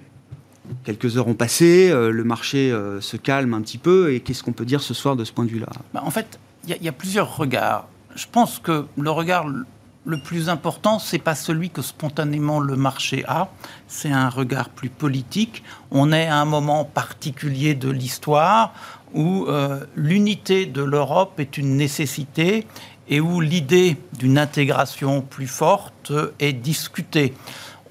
Quelques 0.84 1.18
heures 1.18 1.28
ont 1.28 1.34
passé, 1.34 1.90
euh, 1.90 2.12
le 2.12 2.24
marché 2.24 2.72
euh, 2.72 3.02
se 3.02 3.18
calme 3.18 3.54
un 3.54 3.62
petit 3.62 3.78
peu, 3.78 4.14
et 4.14 4.20
qu'est-ce 4.20 4.44
qu'on 4.44 4.54
peut 4.54 4.66
dire 4.66 4.82
ce 4.82 4.94
soir 4.94 5.16
de 5.16 5.24
ce 5.24 5.32
point 5.32 5.46
de 5.46 5.50
vue-là? 5.50 5.68
Bah, 5.94 6.02
En 6.06 6.12
fait, 6.12 6.40
il 6.68 6.76
y, 6.82 6.90
a 6.90 6.92
plusieurs 6.92 7.38
regards. 7.38 7.88
Je 8.16 8.26
pense 8.32 8.60
que 8.60 8.86
le 8.98 9.10
regard 9.10 9.46
le 9.48 10.18
plus 10.18 10.50
important, 10.50 11.00
c'est 11.00 11.20
pas 11.20 11.36
celui 11.36 11.70
que 11.70 11.82
spontanément 11.82 12.60
le 12.60 12.76
marché 12.76 13.24
a, 13.28 13.50
c'est 13.88 14.12
un 14.12 14.30
regard 14.30 14.70
plus 14.70 14.90
politique. 14.90 15.64
On 15.92 16.12
est 16.12 16.28
à 16.28 16.38
un 16.38 16.46
moment 16.46 16.84
particulier 16.84 17.76
de 17.76 17.90
l'histoire 17.90 18.74
où 19.14 19.46
euh, 19.48 19.86
l'unité 19.96 20.66
de 20.66 20.82
l'Europe 20.82 21.40
est 21.40 21.58
une 21.58 21.78
nécessité 21.78 22.66
et 23.10 23.22
où 23.22 23.40
l'idée 23.40 23.98
d'une 24.18 24.38
intégration 24.38 25.22
plus 25.22 25.48
forte 25.48 26.12
est 26.40 26.54
discutée 26.54 27.34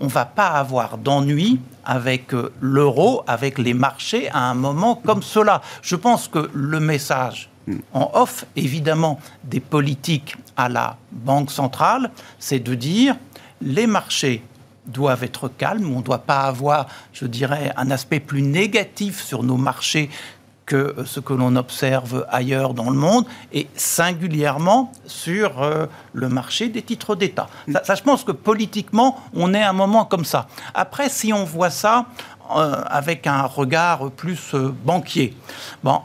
on 0.01 0.05
ne 0.05 0.11
va 0.11 0.25
pas 0.25 0.49
avoir 0.49 0.99
d'ennui 0.99 1.61
avec 1.85 2.35
euh, 2.35 2.53
l'euro, 2.61 3.23
avec 3.27 3.59
les 3.59 3.75
marchés 3.75 4.29
à 4.31 4.51
un 4.51 4.55
moment 4.55 4.97
comme 4.97 5.23
cela. 5.23 5.63
Je 5.83 5.97
pense 5.97 6.29
que 6.29 6.51
le 6.53 6.81
message 6.81 7.49
en 7.93 8.11
off, 8.15 8.45
évidemment, 8.55 9.19
des 9.45 9.61
politiques 9.61 10.37
à 10.57 10.69
la 10.69 10.97
Banque 11.11 11.51
centrale, 11.51 12.11
c'est 12.39 12.61
de 12.61 12.75
dire 12.75 13.17
les 13.61 13.87
marchés 13.87 14.43
doivent 14.87 15.25
être 15.25 15.49
calmes, 15.49 15.93
on 15.93 15.99
ne 15.99 16.05
doit 16.05 16.19
pas 16.19 16.43
avoir, 16.43 16.87
je 17.13 17.27
dirais, 17.27 17.73
un 17.77 17.91
aspect 17.91 18.21
plus 18.21 18.43
négatif 18.43 19.23
sur 19.23 19.43
nos 19.43 19.57
marchés 19.57 20.11
que 20.67 20.97
ce 21.07 21.21
que 21.21 21.33
l'on 21.33 21.55
observe 21.57 22.27
ailleurs 22.29 22.75
dans 22.75 22.91
le 22.91 22.97
monde, 22.97 23.25
et 23.53 23.69
singulièrement 23.77 24.93
sur 25.07 25.63
euh, 25.63 25.87
le 26.13 26.29
marché 26.29 26.69
des 26.69 26.83
titres 26.83 27.15
d'État. 27.15 27.49
Ça, 27.85 27.95
je 27.95 28.03
pense 28.03 28.25
que 28.25 28.33
politiquement, 28.33 29.19
on 29.33 29.55
est 29.55 29.63
à 29.63 29.71
un 29.71 29.73
moment 29.73 30.05
comme 30.05 30.25
ça. 30.25 30.49
Après, 30.75 31.09
si 31.09 31.33
on 31.33 31.45
voit 31.45 31.71
ça 31.71 32.07
euh, 32.57 32.83
avec 32.87 33.29
un 33.29 33.43
regard 33.43 34.11
plus 34.11 34.55
euh, 34.55 34.75
banquier, 34.85 35.37
bon, 35.85 36.01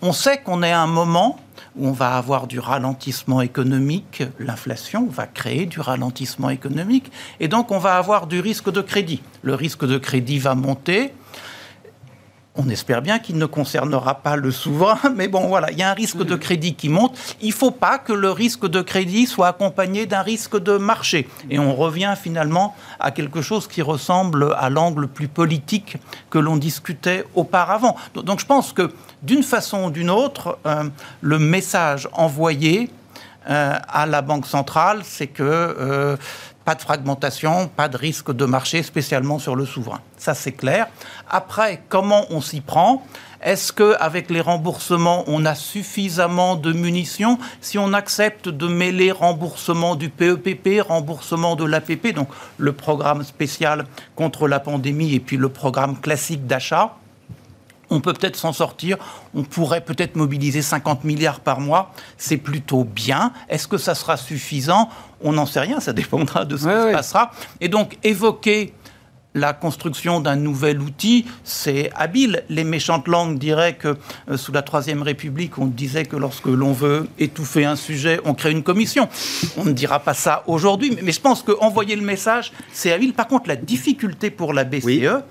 on 0.00 0.12
sait 0.12 0.38
qu'on 0.38 0.62
est 0.62 0.72
à 0.72 0.80
un 0.80 0.86
moment 0.86 1.38
où 1.76 1.88
on 1.88 1.92
va 1.92 2.16
avoir 2.16 2.46
du 2.46 2.58
ralentissement 2.58 3.42
économique, 3.42 4.22
l'inflation 4.38 5.08
va 5.10 5.26
créer 5.26 5.66
du 5.66 5.80
ralentissement 5.80 6.48
économique, 6.48 7.12
et 7.38 7.48
donc 7.48 7.70
on 7.70 7.78
va 7.78 7.96
avoir 7.96 8.26
du 8.26 8.40
risque 8.40 8.72
de 8.72 8.80
crédit. 8.80 9.22
Le 9.42 9.54
risque 9.54 9.86
de 9.86 9.98
crédit 9.98 10.38
va 10.38 10.54
monter, 10.54 11.12
on 12.56 12.68
espère 12.68 13.02
bien 13.02 13.18
qu'il 13.18 13.38
ne 13.38 13.46
concernera 13.46 14.16
pas 14.16 14.36
le 14.36 14.50
souverain, 14.50 15.10
mais 15.16 15.28
bon, 15.28 15.48
voilà, 15.48 15.70
il 15.70 15.78
y 15.78 15.82
a 15.82 15.90
un 15.90 15.94
risque 15.94 16.22
de 16.22 16.34
crédit 16.36 16.74
qui 16.74 16.88
monte. 16.88 17.16
Il 17.40 17.48
ne 17.48 17.54
faut 17.54 17.70
pas 17.70 17.98
que 17.98 18.12
le 18.12 18.30
risque 18.30 18.66
de 18.66 18.80
crédit 18.80 19.26
soit 19.26 19.48
accompagné 19.48 20.06
d'un 20.06 20.22
risque 20.22 20.58
de 20.58 20.76
marché. 20.76 21.28
Et 21.50 21.58
on 21.58 21.74
revient 21.74 22.14
finalement 22.20 22.74
à 23.00 23.10
quelque 23.10 23.42
chose 23.42 23.68
qui 23.68 23.82
ressemble 23.82 24.54
à 24.58 24.70
l'angle 24.70 25.08
plus 25.08 25.28
politique 25.28 25.98
que 26.30 26.38
l'on 26.38 26.56
discutait 26.56 27.24
auparavant. 27.34 27.96
Donc 28.14 28.40
je 28.40 28.46
pense 28.46 28.72
que 28.72 28.92
d'une 29.22 29.42
façon 29.42 29.84
ou 29.84 29.90
d'une 29.90 30.10
autre, 30.10 30.58
euh, 30.66 30.84
le 31.20 31.38
message 31.38 32.08
envoyé 32.12 32.90
euh, 33.48 33.74
à 33.88 34.06
la 34.06 34.22
Banque 34.22 34.46
centrale, 34.46 35.00
c'est 35.04 35.28
que 35.28 35.42
euh, 35.42 36.16
pas 36.66 36.74
de 36.74 36.82
fragmentation, 36.82 37.68
pas 37.68 37.88
de 37.88 37.96
risque 37.96 38.32
de 38.32 38.44
marché, 38.44 38.82
spécialement 38.82 39.38
sur 39.38 39.54
le 39.54 39.64
souverain. 39.64 40.00
Ça, 40.18 40.34
c'est 40.34 40.52
clair. 40.52 40.88
Après, 41.30 41.80
comment 41.88 42.24
on 42.30 42.40
s'y 42.40 42.60
prend? 42.60 43.04
Est-ce 43.40 43.72
qu'avec 43.72 44.30
les 44.30 44.40
remboursements, 44.40 45.22
on 45.28 45.44
a 45.44 45.54
suffisamment 45.54 46.56
de 46.56 46.72
munitions? 46.72 47.38
Si 47.60 47.78
on 47.78 47.92
accepte 47.92 48.48
de 48.48 48.66
mêler 48.66 49.12
remboursement 49.12 49.94
du 49.94 50.08
PEPP, 50.08 50.80
remboursement 50.80 51.54
de 51.54 51.64
l'APP, 51.64 52.12
donc 52.12 52.28
le 52.58 52.72
programme 52.72 53.22
spécial 53.22 53.84
contre 54.16 54.48
la 54.48 54.58
pandémie 54.58 55.14
et 55.14 55.20
puis 55.20 55.36
le 55.36 55.48
programme 55.48 56.00
classique 56.00 56.48
d'achat, 56.48 56.96
on 57.90 58.00
peut 58.00 58.12
peut-être 58.12 58.36
s'en 58.36 58.52
sortir, 58.52 58.98
on 59.34 59.42
pourrait 59.42 59.82
peut-être 59.82 60.16
mobiliser 60.16 60.62
50 60.62 61.04
milliards 61.04 61.40
par 61.40 61.60
mois, 61.60 61.92
c'est 62.18 62.36
plutôt 62.36 62.84
bien. 62.84 63.32
Est-ce 63.48 63.68
que 63.68 63.78
ça 63.78 63.94
sera 63.94 64.16
suffisant? 64.16 64.88
On 65.22 65.32
n'en 65.32 65.46
sait 65.46 65.60
rien, 65.60 65.80
ça 65.80 65.92
dépendra 65.92 66.44
de 66.44 66.56
ce 66.56 66.64
qui 66.64 66.88
se 66.88 66.92
passera. 66.92 67.30
Et 67.60 67.68
donc 67.68 67.96
évoquer 68.02 68.74
la 69.36 69.52
construction 69.52 70.20
d'un 70.20 70.34
nouvel 70.34 70.80
outil, 70.80 71.26
c'est 71.44 71.90
habile. 71.94 72.42
Les 72.48 72.64
méchantes 72.64 73.06
langues 73.06 73.38
diraient 73.38 73.74
que 73.74 73.96
euh, 74.30 74.36
sous 74.38 74.50
la 74.50 74.62
Troisième 74.62 75.02
République, 75.02 75.58
on 75.58 75.66
disait 75.66 76.06
que 76.06 76.16
lorsque 76.16 76.46
l'on 76.46 76.72
veut 76.72 77.06
étouffer 77.18 77.66
un 77.66 77.76
sujet, 77.76 78.18
on 78.24 78.32
crée 78.32 78.50
une 78.50 78.62
commission. 78.62 79.08
On 79.58 79.64
ne 79.64 79.72
dira 79.72 80.00
pas 80.00 80.14
ça 80.14 80.42
aujourd'hui, 80.46 80.96
mais 81.02 81.12
je 81.12 81.20
pense 81.20 81.42
qu'envoyer 81.42 81.96
le 81.96 82.02
message, 82.02 82.50
c'est 82.72 82.92
habile. 82.92 83.12
Par 83.12 83.28
contre, 83.28 83.48
la 83.48 83.56
difficulté 83.56 84.30
pour 84.30 84.54
la 84.54 84.64
BCE, 84.64 85.22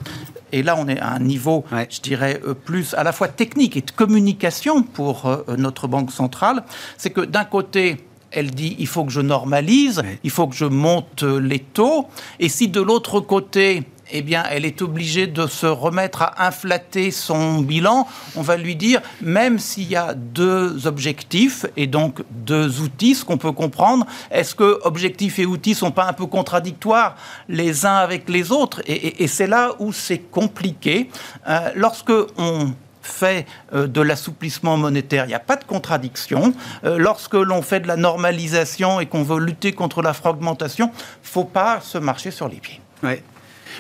et 0.52 0.64
là 0.64 0.76
on 0.78 0.88
est 0.88 1.00
à 1.00 1.12
un 1.12 1.20
niveau, 1.20 1.64
je 1.90 2.02
dirais, 2.02 2.42
euh, 2.46 2.54
plus 2.54 2.94
à 2.94 3.04
la 3.04 3.12
fois 3.12 3.28
technique 3.28 3.78
et 3.78 3.82
de 3.82 3.92
communication 3.92 4.84
pour 4.84 5.26
euh, 5.26 5.44
notre 5.58 5.88
Banque 5.88 6.12
centrale, 6.12 6.64
c'est 6.98 7.10
que 7.10 7.22
d'un 7.22 7.46
côté, 7.46 7.98
elle 8.32 8.52
dit 8.52 8.76
il 8.80 8.88
faut 8.88 9.06
que 9.06 9.12
je 9.12 9.22
normalise, 9.22 10.02
il 10.24 10.30
faut 10.30 10.48
que 10.48 10.56
je 10.56 10.66
monte 10.66 11.24
les 11.24 11.60
taux, 11.60 12.08
et 12.40 12.50
si 12.50 12.68
de 12.68 12.82
l'autre 12.82 13.20
côté, 13.20 13.84
eh 14.12 14.22
bien, 14.22 14.44
elle 14.50 14.66
est 14.66 14.82
obligée 14.82 15.28
de 15.28 15.48
se 15.48 15.66
remettre 15.66 16.22
à 16.22 16.46
inflater 16.46 17.12
son 17.12 17.60
bilan. 17.60 18.08
On 18.36 18.42
va 18.42 18.58
lui 18.58 18.76
dire, 18.76 19.02
même 19.22 19.60
s'il 19.60 19.90
y 19.90 19.96
a 19.96 20.14
deux 20.14 20.88
objectifs 20.88 21.66
et 21.76 21.88
donc 21.88 22.22
deux 22.30 22.82
outils, 22.82 23.16
ce 23.16 23.26
qu'on 23.26 23.38
peut 23.38 23.52
comprendre, 23.52 24.06
est-ce 24.32 24.56
que 24.56 24.80
objectifs 24.84 25.40
et 25.40 25.46
outils 25.46 25.76
sont 25.76 25.92
pas 25.92 26.06
un 26.06 26.14
peu 26.14 26.26
contradictoires 26.26 27.16
les 27.50 27.86
uns 27.86 27.96
avec 27.96 28.30
les 28.30 28.52
autres? 28.52 28.82
Et, 28.88 29.28
c'est 29.28 29.48
là 29.48 29.72
où 29.80 29.92
c'est 29.92 30.20
compliqué. 30.20 31.10
Euh, 31.48 31.72
lorsque 31.76 32.14
on 32.38 32.74
fait 33.02 33.46
euh, 33.74 33.88
de 33.88 34.02
l'assouplissement 34.02 34.78
monétaire, 34.78 35.26
il 35.26 35.30
n'y 35.30 35.34
a 35.34 35.40
pas 35.40 35.56
de 35.56 35.64
contradiction. 35.64 36.54
Euh, 36.84 36.98
lorsque 36.98 37.34
l'on 37.34 37.62
fait 37.62 37.80
de 37.80 37.88
la 37.88 37.98
normalisation 37.98 39.00
et 39.00 39.06
qu'on 39.06 39.24
veut 39.24 39.40
lutter 39.40 39.74
contre 39.74 40.02
la 40.02 40.14
fragmentation, 40.14 40.92
faut 41.24 41.44
pas 41.44 41.82
se 41.82 41.98
marcher 41.98 42.32
sur 42.32 42.48
les 42.48 42.58
pieds. 42.58 42.82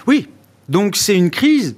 Oui, 0.08 0.28
donc 0.70 0.96
c'est 0.96 1.16
une 1.16 1.32
crise 1.32 1.76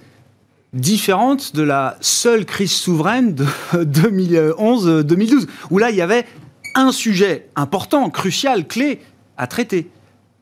différente 0.73 1.55
de 1.55 1.63
la 1.63 1.97
seule 2.01 2.45
crise 2.45 2.73
souveraine 2.73 3.33
de 3.33 3.45
2011-2012, 3.73 5.47
où 5.71 5.77
là, 5.77 5.89
il 5.89 5.95
y 5.95 6.01
avait 6.01 6.25
un 6.75 6.91
sujet 6.91 7.47
important, 7.55 8.09
crucial, 8.09 8.67
clé 8.67 9.01
à 9.37 9.47
traiter. 9.47 9.89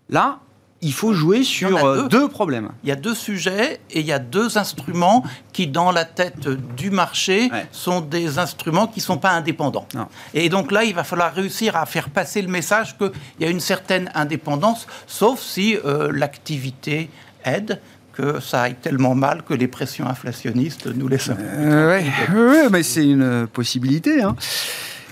Là, 0.09 0.39
il 0.81 0.93
faut 0.93 1.13
jouer 1.13 1.43
sur 1.43 1.83
euh, 1.83 2.07
deux. 2.07 2.27
problèmes. 2.27 2.69
Il 2.83 2.89
y 2.89 2.91
a 2.91 2.95
deux 2.95 3.15
sujets 3.15 3.79
et 3.89 4.01
il 4.01 4.05
y 4.05 4.11
a 4.11 4.19
deux 4.19 4.57
instruments 4.57 5.23
qui, 5.51 5.67
dans 5.67 5.91
la 5.91 6.05
tête 6.05 6.47
du 6.77 6.91
marché, 6.91 7.49
sont 7.71 8.01
des 8.01 8.37
instruments 8.37 8.85
qui 8.85 8.99
ne 8.99 9.05
sont 9.05 9.17
pas 9.17 9.31
indépendants. 9.31 9.87
Et 10.33 10.49
donc 10.49 10.71
là, 10.71 10.83
il 10.83 10.93
va 10.93 11.03
falloir 11.03 11.33
réussir 11.33 11.75
à 11.75 11.85
faire 11.85 12.09
passer 12.09 12.41
le 12.41 12.49
message 12.49 12.97
qu'il 12.97 13.11
y 13.39 13.45
a 13.45 13.49
une 13.49 13.61
certaine 13.61 14.11
indépendance, 14.13 14.85
sauf 15.07 15.39
si 15.39 15.75
euh, 15.85 16.11
l'activité 16.13 17.09
aide 17.45 17.79
que 18.13 18.39
ça 18.39 18.61
aille 18.61 18.75
tellement 18.75 19.15
mal 19.15 19.43
que 19.47 19.53
les 19.53 19.67
pressions 19.67 20.07
inflationnistes 20.07 20.87
nous 20.87 21.07
laissent. 21.07 21.31
Euh, 21.37 21.99
oui, 22.33 22.67
mais 22.71 22.83
c'est 22.83 23.05
une 23.05 23.47
possibilité. 23.51 24.21
Hein. 24.21 24.35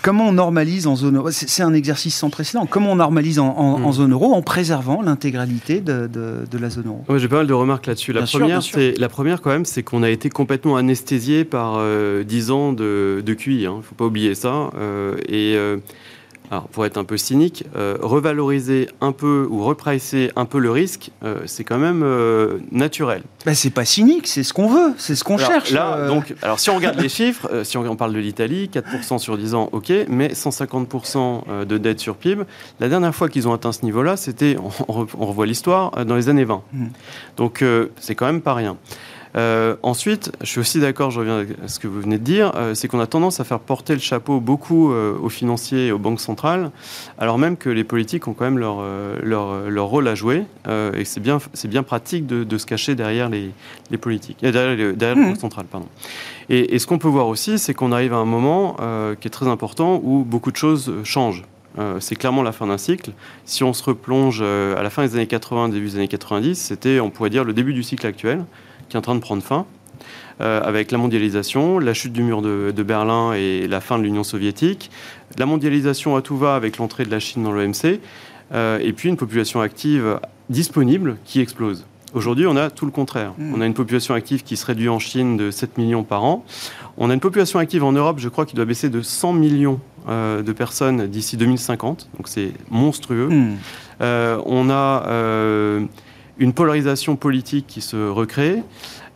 Comment 0.01 0.27
on 0.27 0.33
normalise 0.33 0.85
en 0.85 0.97
zone 0.97 1.15
euro? 1.15 1.31
C'est 1.31 1.63
un 1.63 1.73
exercice 1.73 2.15
sans 2.15 2.29
précédent. 2.29 2.65
Comment 2.65 2.91
on 2.91 2.97
normalise 2.97 3.39
en, 3.39 3.79
hmm. 3.79 3.91
zone 3.93 4.11
euro 4.11 4.33
en 4.33 4.41
préservant 4.41 5.01
l'intégralité 5.01 5.79
de, 5.79 6.09
la 6.59 6.69
zone 6.69 6.87
euro? 6.87 7.17
J'ai 7.17 7.29
pas 7.29 7.37
mal 7.37 7.47
de 7.47 7.53
remarques 7.53 7.87
là-dessus. 7.87 8.11
La, 8.11 8.23
première, 8.23 8.61
la 8.97 9.09
première, 9.09 9.41
quand 9.41 9.51
même, 9.51 9.65
c'est 9.65 9.83
qu'on 9.83 10.03
a 10.03 10.09
été 10.09 10.29
complètement 10.29 10.75
anesthésié 10.75 11.45
par 11.45 11.81
10 12.25 12.51
ans 12.51 12.73
de, 12.73 13.23
de 13.25 13.33
QI. 13.33 13.61
Il 13.61 13.65
hein. 13.65 13.77
ne 13.77 13.81
faut 13.81 13.95
pas 13.95 14.05
oublier 14.05 14.35
ça. 14.35 14.71
et 15.29 15.57
alors 16.51 16.67
pour 16.67 16.85
être 16.85 16.97
un 16.97 17.03
peu 17.03 17.17
cynique, 17.17 17.65
euh, 17.75 17.97
revaloriser 18.01 18.89
un 19.01 19.11
peu 19.11 19.47
ou 19.49 19.63
repricer 19.63 20.31
un 20.35 20.45
peu 20.45 20.59
le 20.59 20.71
risque, 20.71 21.11
euh, 21.23 21.39
c'est 21.45 21.63
quand 21.63 21.77
même 21.77 22.03
euh, 22.03 22.59
naturel. 22.71 23.23
Ben, 23.45 23.55
c'est 23.55 23.69
pas 23.69 23.85
cynique, 23.85 24.27
c'est 24.27 24.43
ce 24.43 24.53
qu'on 24.53 24.67
veut, 24.67 24.93
c'est 24.97 25.15
ce 25.15 25.23
qu'on 25.23 25.37
cherche. 25.37 25.71
Là, 25.71 26.07
donc, 26.07 26.33
alors 26.41 26.59
si 26.59 26.69
on 26.69 26.75
regarde 26.75 26.99
les 26.99 27.09
chiffres, 27.13 27.63
si 27.63 27.77
on, 27.77 27.95
parle 27.95 28.13
de 28.13 28.19
l'Italie, 28.19 28.69
4% 28.71 29.17
sur 29.17 29.37
10 29.37 29.53
ans, 29.55 29.69
ok, 29.71 29.91
mais 30.07 30.29
150% 30.29 31.65
de 31.65 31.77
dette 31.77 31.99
sur 31.99 32.15
PIB. 32.15 32.43
La 32.79 32.89
dernière 32.89 33.15
fois 33.15 33.29
qu'ils 33.29 33.47
ont 33.47 33.53
atteint 33.53 33.71
ce 33.71 33.83
niveau-là, 33.83 34.17
c'était, 34.17 34.57
on, 34.87 35.25
revoit 35.25 35.45
l'histoire, 35.45 36.05
dans 36.05 36.15
les 36.15 36.29
années 36.29 36.45
20. 36.45 36.61
Mmh. 36.71 36.85
Donc 37.37 37.63
c'est 37.99 38.15
quand 38.15 38.25
même 38.25 38.41
pas 38.41 38.53
rien. 38.53 38.77
Euh, 39.35 39.75
ensuite, 39.81 40.31
je 40.41 40.47
suis 40.47 40.59
aussi 40.59 40.79
d'accord, 40.79 41.09
je 41.09 41.19
reviens 41.19 41.45
à 41.63 41.67
ce 41.67 41.79
que 41.79 41.87
vous 41.87 41.99
venez 42.01 42.17
de 42.17 42.23
dire, 42.23 42.51
euh, 42.55 42.75
c'est 42.75 42.87
qu'on 42.87 42.99
a 42.99 43.07
tendance 43.07 43.39
à 43.39 43.43
faire 43.43 43.59
porter 43.59 43.93
le 43.93 43.99
chapeau 43.99 44.39
beaucoup 44.39 44.91
euh, 44.91 45.17
aux 45.19 45.29
financiers 45.29 45.87
et 45.87 45.91
aux 45.91 45.97
banques 45.97 46.19
centrales, 46.19 46.71
alors 47.17 47.39
même 47.39 47.57
que 47.57 47.69
les 47.69 47.83
politiques 47.83 48.27
ont 48.27 48.33
quand 48.33 48.45
même 48.45 48.59
leur, 48.59 48.83
leur, 49.23 49.69
leur 49.69 49.85
rôle 49.85 50.07
à 50.07 50.15
jouer, 50.15 50.45
et 50.69 51.05
c'est 51.05 51.19
bien, 51.19 51.39
bien 51.65 51.83
pratique 51.83 52.25
de, 52.27 52.43
de, 52.43 52.57
se 52.57 52.65
cacher 52.65 52.95
derrière 52.95 53.29
les, 53.29 53.51
les 53.89 53.97
politiques, 53.97 54.37
derrière, 54.41 54.75
les, 54.75 54.93
derrière 54.93 55.15
les 55.15 55.21
mmh. 55.21 55.29
banques 55.29 55.41
centrales. 55.41 55.65
Pardon. 55.65 55.87
Et, 56.49 56.75
et 56.75 56.79
ce 56.79 56.87
qu'on 56.87 56.99
peut 56.99 57.07
voir 57.07 57.27
aussi, 57.27 57.57
c'est 57.57 57.73
qu'on 57.73 57.91
arrive 57.91 58.13
à 58.13 58.17
un 58.17 58.25
moment 58.25 58.77
qui 59.19 59.27
est 59.27 59.31
très 59.31 59.47
important 59.47 59.99
où 60.03 60.23
beaucoup 60.23 60.51
de 60.51 60.57
choses 60.57 60.93
changent. 61.03 61.43
c'est 61.99 62.15
clairement 62.15 62.43
la 62.43 62.51
fin 62.51 62.67
d'un 62.67 62.77
cycle. 62.77 63.11
Si 63.45 63.63
on 63.63 63.73
se 63.73 63.83
replonge 63.83 64.41
à 64.41 64.81
la 64.81 64.89
fin 64.89 65.05
des 65.05 65.15
années 65.15 65.27
80, 65.27 65.69
début 65.69 65.87
des 65.87 65.95
années 65.95 66.07
90, 66.07 66.55
c'était, 66.55 66.99
on 66.99 67.09
pourrait 67.09 67.29
dire, 67.29 67.43
le 67.43 67.53
début 67.53 67.73
du 67.73 67.83
cycle 67.83 68.05
actuel 68.05 68.45
qui 68.93 68.97
est 68.97 68.99
en 68.99 69.01
train 69.01 69.15
de 69.15 69.21
prendre 69.21 69.41
fin. 69.41 69.65
Euh, 70.39 70.61
avec 70.61 70.91
la 70.91 70.99
mondialisation, 70.99 71.79
la 71.79 71.95
chute 71.95 72.13
du 72.13 72.21
mur 72.21 72.43
de, 72.43 72.83
Berlin 72.83 73.33
et 73.33 73.67
la 73.67 73.81
fin 73.81 73.97
de 73.97 74.03
l'Union 74.03 74.23
soviétique, 74.23 74.91
la 75.39 75.47
mondialisation 75.47 76.15
à 76.15 76.21
tout 76.21 76.37
va 76.37 76.55
avec 76.55 76.77
l'entrée 76.77 77.03
de 77.03 77.09
la 77.09 77.19
Chine 77.19 77.41
dans 77.41 77.51
l'OMC, 77.51 77.99
euh, 78.53 78.77
et 78.79 78.93
puis 78.93 79.09
une 79.09 79.17
population 79.17 79.61
active 79.61 80.19
disponible 80.49 81.17
qui 81.25 81.39
explose. 81.39 81.85
Aujourd'hui, 82.13 82.45
on 82.45 82.55
a 82.55 82.69
tout 82.69 82.85
le 82.85 82.91
contraire. 82.91 83.33
Hmm. 83.39 83.53
On 83.55 83.61
a 83.61 83.65
une 83.65 83.73
population 83.73 84.13
active 84.13 84.43
qui 84.43 84.57
se 84.57 84.65
réduit 84.67 84.89
en 84.89 84.99
Chine 84.99 85.37
de 85.37 85.49
7 85.49 85.79
millions 85.79 86.03
par 86.03 86.23
an. 86.23 86.45
On 86.97 87.09
a 87.09 87.15
une 87.15 87.19
population 87.19 87.57
active 87.57 87.83
en 87.83 87.93
Europe, 87.93 88.19
je 88.19 88.29
crois, 88.29 88.45
qui 88.45 88.55
doit 88.55 88.65
baisser 88.65 88.89
de 88.89 89.01
100 89.01 89.33
millions 89.33 89.79
euh, 90.07 90.43
de 90.43 90.51
personnes 90.51 91.07
d'ici 91.07 91.35
2050. 91.35 92.09
Donc 92.17 92.27
c'est 92.27 92.51
monstrueux. 92.69 93.29
Hmm. 93.29 93.55
on 94.45 94.69
a 94.69 95.79
une 96.37 96.53
polarisation 96.53 97.15
politique 97.15 97.65
qui 97.67 97.81
se 97.81 98.09
recrée. 98.09 98.63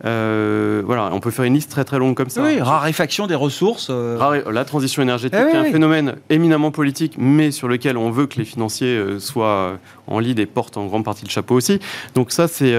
Euh, 0.04 0.82
voilà, 0.86 1.10
on 1.12 1.18
peut 1.18 1.32
faire 1.32 1.44
une 1.44 1.54
liste 1.54 1.70
très 1.70 1.84
très 1.84 1.98
longue 1.98 2.14
comme 2.14 2.30
ça. 2.30 2.42
Oui, 2.42 2.60
raréfaction 2.60 3.26
des 3.26 3.34
ressources. 3.34 3.88
Euh. 3.90 4.42
La 4.50 4.64
transition 4.64 5.02
énergétique 5.02 5.40
eh 5.42 5.56
est 5.56 5.58
un 5.58 5.64
phénomène 5.64 6.16
éminemment 6.30 6.70
politique, 6.70 7.16
mais 7.18 7.50
sur 7.50 7.66
lequel 7.66 7.96
on 7.96 8.10
veut 8.10 8.26
que 8.26 8.38
les 8.38 8.44
financiers 8.44 8.96
euh, 8.96 9.18
soient 9.18 9.78
en 10.06 10.20
lead 10.20 10.38
et 10.38 10.46
portent 10.46 10.76
en 10.76 10.86
grande 10.86 11.04
partie 11.04 11.24
le 11.24 11.30
chapeau 11.30 11.56
aussi. 11.56 11.80
Donc 12.14 12.30
ça, 12.30 12.46
c'est 12.46 12.74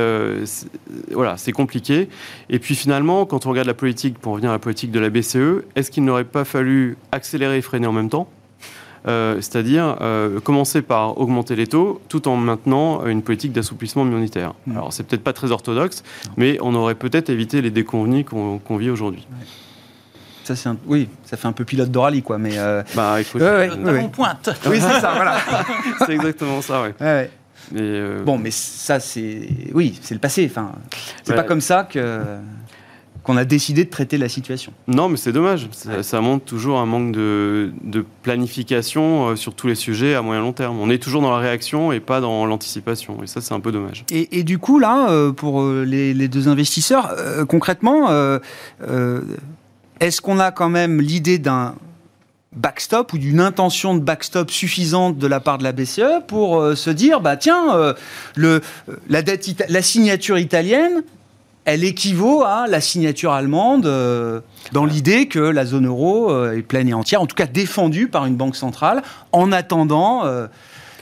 voilà, 1.12 1.38
c'est 1.38 1.52
compliqué. 1.52 2.08
Et 2.50 2.60
puis 2.60 2.76
finalement, 2.76 3.26
quand 3.26 3.46
on 3.46 3.50
regarde 3.50 3.68
la 3.68 3.74
politique, 3.74 4.18
pour 4.18 4.34
revenir 4.34 4.52
à 4.52 4.54
la 4.54 4.60
politique 4.60 4.92
de 4.92 5.00
la 5.00 5.10
BCE, 5.10 5.66
est-ce 5.76 5.92
qu'il 5.92 6.06
n'aurait 6.06 6.24
pas 6.24 6.46
fallu 6.46 6.98
accélérer 7.12 7.58
et 7.58 7.62
freiner 7.62 7.88
en 7.88 7.92
même 7.92 8.10
temps? 8.10 8.30
C'est-à-dire 9.06 9.98
euh, 10.02 10.40
commencer 10.40 10.82
par 10.82 11.18
augmenter 11.20 11.56
les 11.56 11.68
taux 11.68 12.02
tout 12.10 12.28
en 12.28 12.36
maintenant 12.36 13.06
une 13.06 13.22
politique 13.22 13.52
d'assouplissement 13.52 14.06
monétaire. 14.06 14.44
Alors, 14.44 14.56
mmh. 14.66 14.72
Alors 14.78 14.94
c'est 14.94 15.04
peut-être 15.04 15.24
pas 15.24 15.34
très 15.34 15.52
orthodoxe, 15.52 16.04
mais 16.38 16.58
on 16.62 16.74
aurait 16.76 16.96
peut-être 16.96 17.30
évité 17.30 17.62
les 17.62 17.72
déconvenus 17.72 18.26
qu'on 18.26 18.78
vit 18.78 18.90
aujourd'hui. 18.90 19.28
Ça, 20.44 20.56
c'est 20.56 20.70
oui, 20.88 21.08
ça 21.26 21.38
fait 21.38 21.48
un 21.48 21.52
peu 21.52 21.64
pilote 21.64 21.92
d'Orali, 21.92 22.24
quoi. 22.24 22.40
Mais 22.40 22.58
euh... 22.58 22.82
bah, 22.96 23.22
écoute, 23.22 23.40
pointe. 24.12 24.50
Oui, 24.66 24.80
c'est 24.82 25.00
ça. 25.00 25.14
Voilà. 25.14 25.38
c'est 26.06 26.14
exactement 26.14 26.62
ça. 26.64 26.82
Ouais. 26.82 27.30
Euh, 27.76 28.24
Bon, 28.24 28.38
mais 28.38 28.52
ça, 28.52 29.00
c'est 29.00 29.48
oui, 29.74 30.00
c'est 30.02 30.16
le 30.16 30.20
passé. 30.20 30.48
Enfin, 30.50 30.72
c'est 31.24 31.36
pas 31.36 31.44
comme 31.44 31.62
ça 31.62 31.84
que 31.84 32.24
qu'on 33.24 33.38
a 33.38 33.46
décidé 33.46 33.86
de 33.86 33.90
traiter 33.90 34.18
la 34.18 34.30
situation. 34.30 34.72
Non, 34.88 35.10
mais 35.10 35.18
c'est 35.18 35.32
dommage. 35.32 35.68
Ça, 36.02 36.22
montre 36.22 36.46
toujours 36.46 36.80
un 36.80 36.86
manque 36.86 37.12
de, 37.12 37.72
planification 38.24 39.30
euh, 39.30 39.36
sur 39.36 39.54
tous 39.54 39.68
les 39.68 39.76
sujets 39.76 40.16
à 40.16 40.22
moyen 40.22 40.42
long 40.42 40.54
terme. 40.54 40.80
On 40.80 40.90
est 40.90 41.02
toujours 41.02 41.22
dans 41.22 41.32
la 41.32 41.38
réaction 41.38 41.92
et 41.92 42.00
pas 42.00 42.22
dans 42.22 42.46
l'anticipation. 42.46 43.24
Et 43.24 43.28
ça, 43.28 43.42
c'est 43.42 43.54
un 43.54 43.60
peu 43.60 43.72
dommage. 43.72 44.06
Et, 44.12 44.44
du 44.44 44.58
coup, 44.58 44.80
là, 44.80 45.10
euh, 45.10 45.32
pour 45.32 45.62
euh, 45.62 45.84
les, 45.84 46.28
deux 46.28 46.48
investisseurs, 46.48 47.16
concrètement, 47.48 48.10
est-ce 50.00 50.22
qu'on 50.22 50.40
a 50.40 50.52
quand 50.52 50.70
même 50.70 51.02
l'idée 51.02 51.40
d'un 51.40 51.76
backstop 52.56 53.14
ou 53.14 53.18
d'une 53.18 53.40
intention 53.40 53.96
de 53.96 54.00
backstop 54.00 54.52
suffisante 54.52 55.18
de 55.18 55.28
la 55.28 55.40
part 55.40 55.58
de 55.58 55.64
la 55.64 55.72
BCE 55.72 56.26
pour 56.28 56.76
se 56.76 56.90
dire 56.90 57.22
bah 57.22 57.38
tiens 57.38 57.96
le 58.36 58.62
la 59.08 59.22
dette 59.22 59.66
la 59.70 59.82
signature 59.84 60.40
italienne 60.40 61.04
elle 61.70 61.84
équivaut 61.84 62.42
à 62.44 62.66
la 62.68 62.82
signature 62.82 63.32
allemande 63.32 63.86
euh, 63.86 64.42
dans 64.72 64.86
l'idée 64.86 65.28
que 65.28 65.38
la 65.38 65.66
zone 65.66 65.86
euro 65.86 66.32
euh, 66.32 66.58
est 66.58 66.64
pleine 66.64 66.90
et 66.90 66.96
entière, 66.96 67.22
en 67.22 67.28
tout 67.28 67.36
cas 67.36 67.46
défendue 67.46 68.08
par 68.08 68.26
une 68.26 68.36
banque 68.36 68.56
centrale, 68.56 69.04
en 69.34 69.52
attendant 69.52 70.26
euh, 70.26 70.48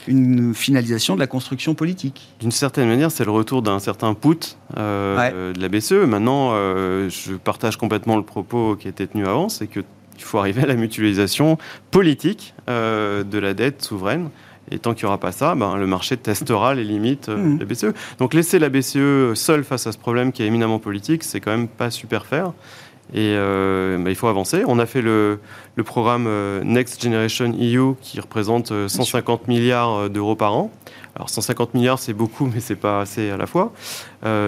une 0.08 0.54
finalisation 0.54 1.14
de 1.14 1.20
la 1.20 1.26
construction 1.26 1.74
politique. 1.74 2.34
D'une 2.40 2.50
certaine 2.50 2.86
manière, 2.86 3.10
c'est 3.10 3.24
le 3.24 3.30
retour 3.30 3.62
d'un 3.62 3.78
certain 3.78 4.12
put 4.12 4.58
de 4.76 5.58
la 5.58 5.68
BCE. 5.68 6.06
Maintenant, 6.06 6.52
je 6.52 7.34
partage 7.42 7.76
complètement 7.76 8.16
le 8.16 8.22
propos 8.22 8.76
qui 8.76 8.88
était 8.88 9.06
tenu 9.06 9.26
avant, 9.26 9.48
c'est 9.50 9.66
qu'il 9.66 9.84
faut 10.18 10.38
arriver 10.38 10.62
à 10.62 10.66
la 10.66 10.76
mutualisation 10.76 11.58
politique 11.90 12.54
de 12.66 13.38
la 13.38 13.52
dette 13.52 13.82
souveraine. 13.82 14.30
Et 14.70 14.78
tant 14.78 14.94
qu'il 14.94 15.04
n'y 15.04 15.08
aura 15.08 15.18
pas 15.18 15.32
ça, 15.32 15.54
ben, 15.54 15.76
le 15.76 15.86
marché 15.86 16.16
testera 16.16 16.74
les 16.74 16.84
limites 16.84 17.28
euh, 17.28 17.36
mmh. 17.36 17.58
de 17.58 17.60
la 17.60 17.66
BCE. 17.66 17.96
Donc 18.18 18.34
laisser 18.34 18.58
la 18.58 18.68
BCE 18.68 19.34
seule 19.34 19.64
face 19.64 19.86
à 19.86 19.92
ce 19.92 19.98
problème 19.98 20.32
qui 20.32 20.42
est 20.42 20.46
éminemment 20.46 20.78
politique, 20.78 21.24
c'est 21.24 21.40
quand 21.40 21.50
même 21.50 21.68
pas 21.68 21.90
super 21.90 22.26
faire. 22.26 22.52
Et 23.14 23.34
euh, 23.36 23.96
ben, 23.96 24.10
il 24.10 24.16
faut 24.16 24.28
avancer. 24.28 24.64
On 24.66 24.78
a 24.78 24.86
fait 24.86 25.00
le, 25.00 25.40
le 25.76 25.82
programme 25.82 26.26
euh, 26.26 26.62
Next 26.62 27.02
Generation 27.02 27.52
EU 27.58 27.94
qui 28.02 28.20
représente 28.20 28.72
150 28.88 29.48
milliards 29.48 30.10
d'euros 30.10 30.36
par 30.36 30.54
an. 30.54 30.70
Alors 31.16 31.30
150 31.30 31.74
milliards, 31.74 31.98
c'est 31.98 32.12
beaucoup, 32.12 32.46
mais 32.54 32.60
c'est 32.60 32.76
pas 32.76 33.00
assez 33.00 33.30
à 33.30 33.36
la 33.36 33.46
fois. 33.46 33.72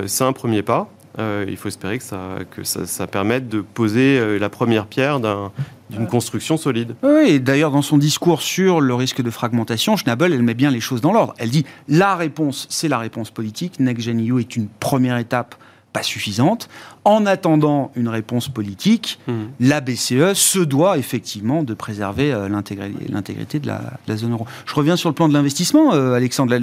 c'est 0.06 0.24
un 0.24 0.32
premier 0.32 0.62
pas. 0.62 0.90
Il 1.18 1.56
faut 1.56 1.68
espérer 1.68 1.98
que 1.98 2.04
ça, 2.04 2.38
que 2.50 2.64
ça, 2.64 2.86
ça 2.86 3.06
permette 3.06 3.48
de 3.48 3.60
poser 3.60 4.38
la 4.38 4.48
première 4.48 4.86
pierre 4.86 5.20
d'un 5.20 5.52
d'une 5.90 6.06
construction 6.06 6.56
solide. 6.56 6.94
Oui, 7.02 7.40
d'ailleurs, 7.40 7.70
dans 7.70 7.82
son 7.82 7.98
discours 7.98 8.42
sur 8.42 8.80
le 8.80 8.94
risque 8.94 9.22
de 9.22 9.30
fragmentation, 9.30 9.96
Schnabel, 9.96 10.32
elle 10.32 10.42
met 10.42 10.54
bien 10.54 10.70
les 10.70 10.80
choses 10.80 11.00
dans 11.00 11.12
l'ordre. 11.12 11.34
Elle 11.38 11.50
dit 11.50 11.66
la 11.88 12.16
réponse, 12.16 12.66
c'est 12.70 12.88
la 12.88 12.98
réponse 12.98 13.30
politique. 13.30 13.80
Next 13.80 14.04
Gen 14.04 14.20
EU 14.20 14.40
est 14.40 14.56
une 14.56 14.68
première 14.68 15.18
étape 15.18 15.54
pas 15.92 16.02
suffisante. 16.02 16.68
En 17.04 17.24
attendant 17.26 17.90
une 17.96 18.08
réponse 18.08 18.48
politique, 18.48 19.18
mmh. 19.26 19.32
la 19.60 19.80
BCE 19.80 20.34
se 20.34 20.58
doit 20.58 20.98
effectivement 20.98 21.62
de 21.62 21.74
préserver 21.74 22.32
euh, 22.32 22.48
l'intégrité 22.48 23.58
de, 23.58 23.66
la, 23.66 24.16
zone 24.16 24.32
euro. 24.32 24.46
Je 24.66 24.74
reviens 24.74 24.96
sur 24.96 25.08
le 25.08 25.14
plan 25.14 25.28
de 25.28 25.32
l'investissement, 25.32 25.94
euh, 25.94 26.14
Alexandre. 26.14 26.54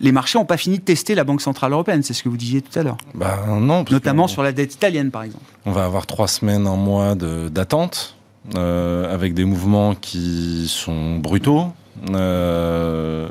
les 0.00 0.12
marchés 0.12 0.38
n'ont 0.38 0.44
pas 0.44 0.58
fini 0.58 0.78
de 0.78 0.84
tester 0.84 1.14
la 1.14 1.24
Banque 1.24 1.40
Centrale 1.40 1.72
Européenne, 1.72 2.02
c'est 2.02 2.14
ce 2.14 2.22
que 2.22 2.28
vous 2.28 2.36
disiez 2.36 2.60
tout 2.60 2.78
à 2.78 2.82
l'heure. 2.82 2.98
Bah, 3.14 3.44
non. 3.48 3.84
Notamment 3.90 4.28
sur 4.28 4.42
la 4.42 4.52
dette 4.52 4.74
italienne, 4.74 5.10
par 5.10 5.22
exemple. 5.22 5.44
On 5.64 5.72
va 5.72 5.84
avoir 5.84 6.06
trois 6.06 6.28
semaines, 6.28 6.66
un 6.66 6.76
mois 6.76 7.14
d'attente. 7.14 8.16
Euh, 8.56 9.12
avec 9.12 9.32
des 9.32 9.46
mouvements 9.46 9.94
qui 9.94 10.66
sont 10.68 11.16
brutaux, 11.16 11.68
euh, 12.10 13.30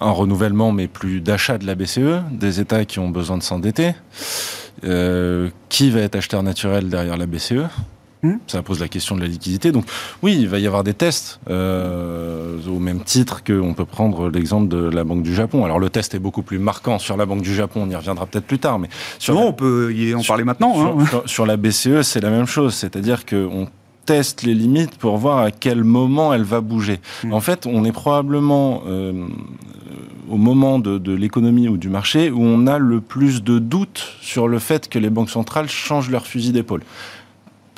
un 0.00 0.10
renouvellement 0.10 0.72
mais 0.72 0.88
plus 0.88 1.20
d'achat 1.20 1.58
de 1.58 1.66
la 1.66 1.74
BCE, 1.74 2.22
des 2.32 2.60
États 2.60 2.84
qui 2.84 2.98
ont 2.98 3.10
besoin 3.10 3.38
de 3.38 3.42
s'endetter, 3.42 3.92
euh, 4.84 5.50
qui 5.68 5.90
va 5.90 6.00
être 6.00 6.16
acheteur 6.16 6.42
naturel 6.42 6.88
derrière 6.88 7.16
la 7.16 7.26
BCE 7.26 7.66
hmm? 8.22 8.36
ça 8.46 8.62
pose 8.62 8.80
la 8.80 8.88
question 8.88 9.16
de 9.16 9.22
la 9.22 9.26
liquidité. 9.26 9.72
Donc 9.72 9.84
oui, 10.22 10.36
il 10.38 10.48
va 10.48 10.58
y 10.58 10.66
avoir 10.66 10.84
des 10.84 10.94
tests, 10.94 11.40
au 11.48 12.78
même 12.78 13.02
titre 13.02 13.42
qu'on 13.42 13.74
peut 13.74 13.84
prendre 13.84 14.28
l'exemple 14.28 14.68
de 14.68 14.88
la 14.88 15.04
Banque 15.04 15.22
du 15.22 15.34
Japon. 15.34 15.64
Alors 15.64 15.78
le 15.78 15.90
test 15.90 16.14
est 16.14 16.20
beaucoup 16.20 16.42
plus 16.42 16.58
marquant 16.58 16.98
sur 16.98 17.16
la 17.16 17.26
Banque 17.26 17.42
du 17.42 17.54
Japon, 17.54 17.82
on 17.84 17.90
y 17.90 17.96
reviendra 17.96 18.26
peut-être 18.26 18.46
plus 18.46 18.58
tard. 18.58 18.78
Mais 18.78 18.88
sur 19.18 19.34
non, 19.34 19.48
on 19.48 19.52
peut 19.52 19.92
y 19.92 20.14
en 20.14 20.22
parler 20.22 20.44
maintenant. 20.44 21.00
Hein. 21.00 21.06
Sur, 21.06 21.28
sur, 21.28 21.46
la 21.46 21.56
BCE, 21.56 22.02
c'est 22.02 22.20
la 22.20 22.30
même 22.30 22.46
chose. 22.46 22.74
C'est-à-dire 22.74 23.26
qu'on 23.26 23.68
teste 24.08 24.42
les 24.42 24.54
limites 24.54 24.96
pour 24.96 25.18
voir 25.18 25.40
à 25.40 25.50
quel 25.50 25.84
moment 25.84 26.32
elle 26.32 26.42
va 26.42 26.62
bouger. 26.62 26.98
Hmm. 27.24 27.34
En 27.34 27.40
fait, 27.40 27.66
on 27.66 27.84
est 27.84 27.92
probablement 27.92 28.82
euh, 28.86 29.26
au 30.30 30.38
moment 30.38 30.78
de, 30.78 31.12
l'économie 31.12 31.68
ou 31.68 31.76
du 31.76 31.90
marché 31.90 32.30
où 32.30 32.40
on 32.40 32.66
a 32.66 32.78
le 32.78 33.02
plus 33.02 33.42
de 33.42 33.58
doutes 33.58 34.14
sur 34.22 34.48
le 34.48 34.58
fait 34.60 34.88
que 34.88 34.98
les 34.98 35.10
banques 35.10 35.28
centrales 35.28 35.68
changent 35.68 36.08
leur 36.08 36.26
fusil 36.26 36.52
d'épaule 36.52 36.80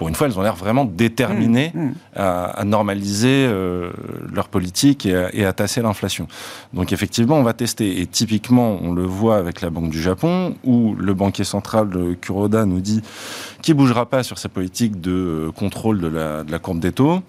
pour 0.01 0.09
une 0.09 0.15
fois, 0.15 0.27
elles 0.27 0.39
ont 0.39 0.43
l'air 0.43 0.57
vraiment 0.57 0.87
déterminées 0.87 1.51
Mmh, 1.75 1.81
mmh. 1.81 1.95
à, 2.17 2.45
à 2.45 2.65
normaliser 2.65 3.47
euh, 3.47 3.91
leur 4.33 4.49
politique 4.49 5.05
et 5.05 5.15
à, 5.15 5.35
et 5.35 5.45
à 5.45 5.53
tasser 5.53 5.83
l'inflation. 5.83 6.27
Donc 6.73 6.93
effectivement, 6.93 7.37
on 7.37 7.43
va 7.43 7.53
tester. 7.53 8.01
Et 8.01 8.07
typiquement, 8.07 8.79
on 8.83 8.93
le 8.93 9.05
voit 9.05 9.37
avec 9.37 9.61
la 9.61 9.69
Banque 9.69 9.91
du 9.91 10.01
Japon, 10.01 10.57
où 10.65 10.95
le 10.97 11.13
banquier 11.13 11.45
central 11.45 11.91
de 11.91 12.15
Kuroda 12.15 12.65
nous 12.65 12.81
dit 12.81 13.03
qu'il 13.61 13.75
bougera 13.75 14.07
pas 14.07 14.23
sur 14.23 14.39
sa 14.39 14.49
politique 14.49 15.01
de 15.01 15.13
euh, 15.13 15.53
contrôle 15.53 16.01
de 16.01 16.09
la, 16.09 16.45
de 16.45 16.51
la 16.51 16.59
courbe 16.59 16.81
des 16.81 16.93
taux. 16.93 17.21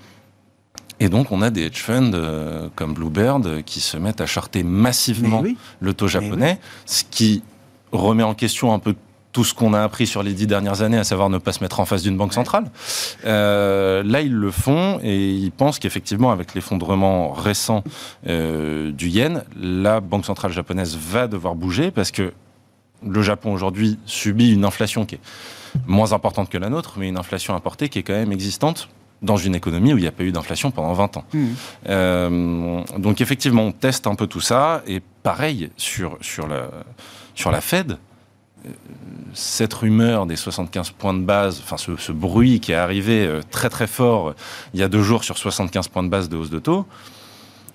Et 0.99 1.09
donc, 1.09 1.31
on 1.31 1.41
a 1.41 1.49
des 1.49 1.63
hedge 1.63 1.81
funds 1.81 2.11
euh, 2.13 2.69
comme 2.75 2.93
Bluebird 2.93 3.63
qui 3.63 3.81
se 3.81 3.97
mettent 3.97 4.21
à 4.21 4.27
charter 4.27 4.63
massivement 4.63 5.41
oui. 5.41 5.57
le 5.81 5.93
taux 5.93 6.07
japonais, 6.07 6.59
ce 6.85 7.03
qui 7.09 7.43
remet 7.91 8.23
en 8.23 8.35
question 8.35 8.73
un 8.73 8.79
peu 8.79 8.95
tout 9.31 9.43
ce 9.43 9.53
qu'on 9.53 9.73
a 9.73 9.81
appris 9.81 10.07
sur 10.07 10.23
les 10.23 10.33
dix 10.33 10.47
dernières 10.47 10.81
années, 10.81 10.97
à 10.97 11.03
savoir 11.03 11.29
ne 11.29 11.37
pas 11.37 11.53
se 11.53 11.63
mettre 11.63 11.79
en 11.79 11.85
face 11.85 12.03
d'une 12.03 12.17
banque 12.17 12.33
centrale. 12.33 12.65
Euh, 13.25 14.03
là, 14.03 14.21
ils 14.21 14.33
le 14.33 14.51
font 14.51 14.99
et 15.03 15.29
ils 15.29 15.51
pensent 15.51 15.79
qu'effectivement, 15.79 16.31
avec 16.31 16.53
l'effondrement 16.53 17.31
récent 17.31 17.83
euh, 18.27 18.91
du 18.91 19.09
yen, 19.09 19.43
la 19.59 19.99
banque 19.99 20.25
centrale 20.25 20.51
japonaise 20.51 20.97
va 20.97 21.27
devoir 21.27 21.55
bouger 21.55 21.91
parce 21.91 22.11
que 22.11 22.33
le 23.05 23.21
Japon 23.21 23.53
aujourd'hui 23.53 23.97
subit 24.05 24.51
une 24.51 24.65
inflation 24.65 25.05
qui 25.05 25.15
est 25.15 25.21
moins 25.87 26.13
importante 26.13 26.49
que 26.49 26.57
la 26.57 26.69
nôtre, 26.69 26.95
mais 26.97 27.07
une 27.07 27.17
inflation 27.17 27.55
importée 27.55 27.89
qui 27.89 27.99
est 27.99 28.03
quand 28.03 28.13
même 28.13 28.31
existante 28.31 28.89
dans 29.21 29.37
une 29.37 29.55
économie 29.55 29.93
où 29.93 29.97
il 29.97 30.01
n'y 30.01 30.07
a 30.07 30.11
pas 30.11 30.23
eu 30.23 30.31
d'inflation 30.31 30.71
pendant 30.71 30.93
20 30.93 31.17
ans. 31.17 31.23
Mmh. 31.33 31.45
Euh, 31.89 32.81
donc 32.97 33.21
effectivement, 33.21 33.63
on 33.63 33.71
teste 33.71 34.07
un 34.07 34.15
peu 34.15 34.27
tout 34.27 34.41
ça. 34.41 34.81
Et 34.87 34.99
pareil, 35.23 35.69
sur, 35.77 36.17
sur, 36.21 36.47
la, 36.47 36.69
sur 37.35 37.51
la 37.51 37.61
Fed, 37.61 37.97
cette 39.33 39.73
rumeur 39.73 40.25
des 40.25 40.35
75 40.35 40.91
points 40.91 41.13
de 41.13 41.21
base, 41.23 41.61
enfin 41.63 41.77
ce, 41.77 41.95
ce 41.97 42.11
bruit 42.11 42.59
qui 42.59 42.71
est 42.73 42.75
arrivé 42.75 43.25
euh, 43.25 43.41
très 43.49 43.69
très 43.69 43.87
fort 43.87 44.29
euh, 44.29 44.33
il 44.73 44.79
y 44.79 44.83
a 44.83 44.87
deux 44.89 45.01
jours 45.03 45.23
sur 45.23 45.37
75 45.37 45.87
points 45.87 46.03
de 46.03 46.09
base 46.09 46.29
de 46.29 46.37
hausse 46.37 46.49
de 46.49 46.59
taux, 46.59 46.85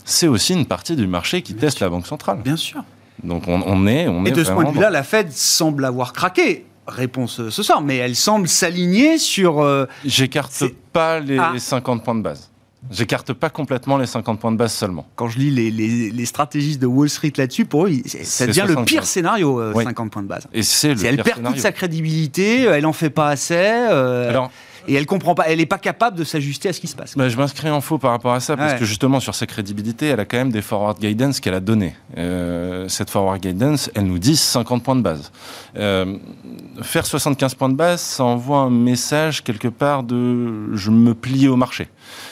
c'est 0.05 0.29
aussi 0.29 0.53
une 0.53 0.67
partie 0.67 0.95
du 0.97 1.07
marché 1.07 1.43
qui 1.43 1.55
teste 1.55 1.81
la 1.81 1.89
Banque 1.89 2.07
centrale. 2.07 2.39
Bien 2.43 2.57
sûr. 2.57 2.85
Donc 3.25 3.49
on, 3.49 3.63
on 3.67 3.87
est, 3.87 4.07
on 4.07 4.25
Et 4.25 4.29
est 4.29 4.33
de 4.33 4.45
ce 4.45 4.53
point 4.53 4.65
de 4.65 4.71
vue-là, 4.71 4.91
la 4.91 5.03
Fed 5.03 5.33
semble 5.33 5.85
avoir 5.85 6.13
craqué. 6.13 6.67
Réponse 6.87 7.41
euh, 7.41 7.51
ce 7.51 7.65
soir, 7.65 7.81
mais 7.83 7.97
elle 7.97 8.15
semble 8.15 8.47
s'aligner 8.47 9.19
sur. 9.19 9.61
euh, 9.61 9.87
J'écarte 10.05 10.63
pas 10.93 11.19
les 11.19 11.39
Ah. 11.39 11.53
50 11.59 12.05
points 12.05 12.15
de 12.15 12.21
base. 12.23 12.49
J'écarte 12.91 13.33
pas 13.33 13.51
complètement 13.51 13.97
les 13.99 14.07
50 14.07 14.39
points 14.41 14.53
de 14.53 14.57
base 14.57 14.73
seulement. 14.73 15.07
quand 15.17 15.29
je 15.29 15.39
lis 15.39 15.51
les, 15.51 15.71
les- 15.71 16.11
les 16.11 16.25
stratégistes 16.27 16.81
de 16.81 16.87
Wall 16.87 17.09
Street 17.09 17.33
là-dessus, 17.37 17.65
pour 17.65 17.87
eux, 17.87 17.91
ça 18.23 18.47
devient 18.47 18.61
le 18.63 18.75
75. 18.75 18.85
pire 18.87 19.05
scénario, 19.07 19.61
euh, 19.61 19.73
Oui. 19.75 19.85
50 19.85 20.11
points 20.11 20.23
de 20.23 20.29
base. 20.29 20.47
Et 20.53 20.63
c'est 20.63 20.95
le 20.95 21.05
Elle 21.05 21.17
pire 21.17 21.25
perd 21.25 21.37
scénario. 21.39 21.55
toute 21.55 21.63
sa 21.63 21.73
crédibilité, 21.73 22.63
elle 22.63 22.87
en 22.87 22.93
fait 22.93 23.11
pas 23.11 23.29
assez, 23.29 23.55
euh, 23.57 24.29
Alors, 24.31 24.51
et 24.89 24.95
elle 24.95 25.07
comprend 25.07 25.35
pas, 25.35 25.45
elle 25.49 25.61
est 25.61 25.67
pas 25.67 25.79
capable 25.79 26.17
de 26.17 26.25
s'ajuster 26.25 26.69
à 26.69 26.73
ce 26.73 26.81
qui 26.81 26.87
se 26.87 26.97
passe. 26.97 27.17
Bah, 27.17 27.29
je 27.29 27.37
m'inscris 27.37 27.71
en 27.71 27.81
faux 27.81 27.99
par 27.99 28.11
rapport 28.13 28.33
à 28.33 28.41
ça, 28.41 28.57
parce 28.57 28.73
Ouais. 28.75 28.79
que 28.79 28.85
justement, 28.85 29.21
sur 29.21 29.35
sa 29.35 29.47
crédibilité, 29.47 30.07
elle 30.07 30.21
a 30.21 30.25
quand 30.25 30.37
même 30.39 30.51
des 30.53 30.63
forward 30.63 30.99
guidance 30.99 31.41
qu'elle 31.41 31.55
a 31.55 31.61
donné. 31.61 31.95
Euh, 32.17 32.89
cette 32.89 33.11
forward 33.11 33.41
guidance, 33.41 33.91
elle 33.95 34.05
nous 34.07 34.19
dit 34.19 34.37
50 34.37 34.83
points 34.83 34.97
de 34.97 35.03
base. 35.03 35.31
Euh, 35.77 36.17
faire 36.83 37.07
75 37.07 37.55
points 37.55 37.69
de 37.69 37.75
base, 37.75 38.01
ça 38.01 38.25
envoie 38.25 38.59
un 38.59 38.71
message 38.71 39.43
quelque 39.43 39.69
part 39.69 40.03
de 40.03 40.75
je 40.75 40.91
me 40.91 41.15
plie 41.15 41.49
au 41.49 41.57
marché. 41.57 41.89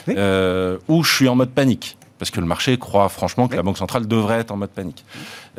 Oui. 0.08 0.14
Euh, 0.16 0.78
ou 0.88 1.02
je 1.02 1.12
suis 1.14 1.28
en 1.28 1.34
mode 1.34 1.50
panique. 1.50 1.96
Parce 2.18 2.30
que 2.30 2.40
le 2.40 2.46
marché 2.46 2.78
croit 2.78 3.08
franchement 3.08 3.46
que 3.48 3.52
Oui. 3.52 3.56
la 3.56 3.62
Banque 3.64 3.76
centrale 3.78 4.06
devrait 4.06 4.38
être 4.38 4.50
en 4.52 4.56
mode 4.56 4.70
panique. 4.70 5.04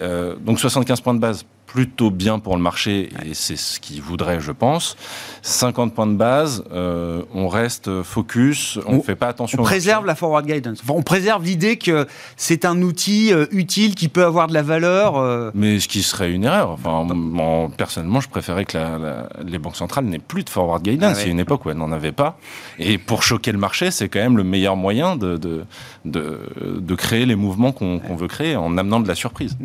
Euh, 0.01 0.35
donc 0.39 0.59
75 0.59 1.01
points 1.01 1.13
de 1.13 1.19
base, 1.19 1.45
plutôt 1.75 2.09
bien 2.09 2.39
pour 2.39 2.55
le 2.55 2.61
marché, 2.63 3.09
et 3.25 3.33
c'est 3.33 3.57
ce 3.57 3.81
qu'il 3.81 4.01
voudrait, 4.01 4.39
je 4.39 4.53
pense. 4.53 4.95
50 5.41 5.93
points 5.93 6.07
de 6.07 6.15
base, 6.15 6.63
euh, 6.71 7.21
on 7.33 7.49
reste 7.49 8.01
focus, 8.01 8.79
on 8.87 8.95
ne 8.95 9.01
fait 9.01 9.17
pas 9.17 9.27
attention 9.27 9.59
On 9.59 9.63
préserve 9.63 10.05
la 10.05 10.15
forward 10.15 10.45
guidance. 10.47 10.79
Enfin, 10.81 10.93
on 10.95 11.03
préserve 11.03 11.43
l'idée 11.43 11.75
que 11.77 12.07
c'est 12.37 12.63
un 12.63 12.81
outil 12.81 13.33
euh, 13.33 13.45
utile 13.51 13.93
qui 13.93 14.07
peut 14.07 14.23
avoir 14.23 14.47
de 14.47 14.53
la 14.53 14.61
valeur. 14.61 15.17
euh, 15.17 15.51
Mais 15.53 15.81
ce 15.81 15.89
qui 15.89 16.01
serait 16.01 16.31
une 16.31 16.45
erreur. 16.45 16.69
Enfin, 16.71 17.03
moi, 17.13 17.69
personnellement, 17.75 18.21
je 18.21 18.29
préférais 18.29 18.63
que 18.63 18.77
la- 18.77 18.97
la- 18.97 19.29
les 19.45 19.57
banques 19.59 19.75
centrales 19.75 20.05
n'aient 20.05 20.17
plus 20.17 20.45
de 20.45 20.49
forward 20.49 20.81
guidance. 20.81 21.11
Ah 21.11 21.17
ouais. 21.17 21.23
Il 21.23 21.25
y 21.25 21.29
a 21.29 21.31
une 21.33 21.39
époque 21.41 21.65
où 21.65 21.69
elles 21.71 21.77
n'en 21.77 21.91
avaient 21.91 22.13
pas. 22.13 22.37
Et 22.79 22.97
pour 22.97 23.21
choquer 23.21 23.51
le 23.51 23.57
marché, 23.57 23.91
c'est 23.91 24.07
quand 24.07 24.19
même 24.19 24.37
le 24.37 24.45
meilleur 24.45 24.77
moyen 24.77 25.17
de, 25.17 25.35
de, 25.35 25.65
de, 26.05 26.39
de 26.79 26.95
créer 26.95 27.25
les 27.25 27.35
mouvements 27.35 27.73
qu'on 27.73 27.99
qu'on 27.99 28.15
veut 28.15 28.27
créer 28.29 28.55
en 28.55 28.77
amenant 28.77 29.01
de 29.01 29.07
la 29.09 29.15
surprise. 29.15 29.57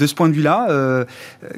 De 0.00 0.06
ce 0.06 0.14
point 0.14 0.28
de 0.28 0.32
vue-là, 0.34 0.66
euh, 0.70 1.04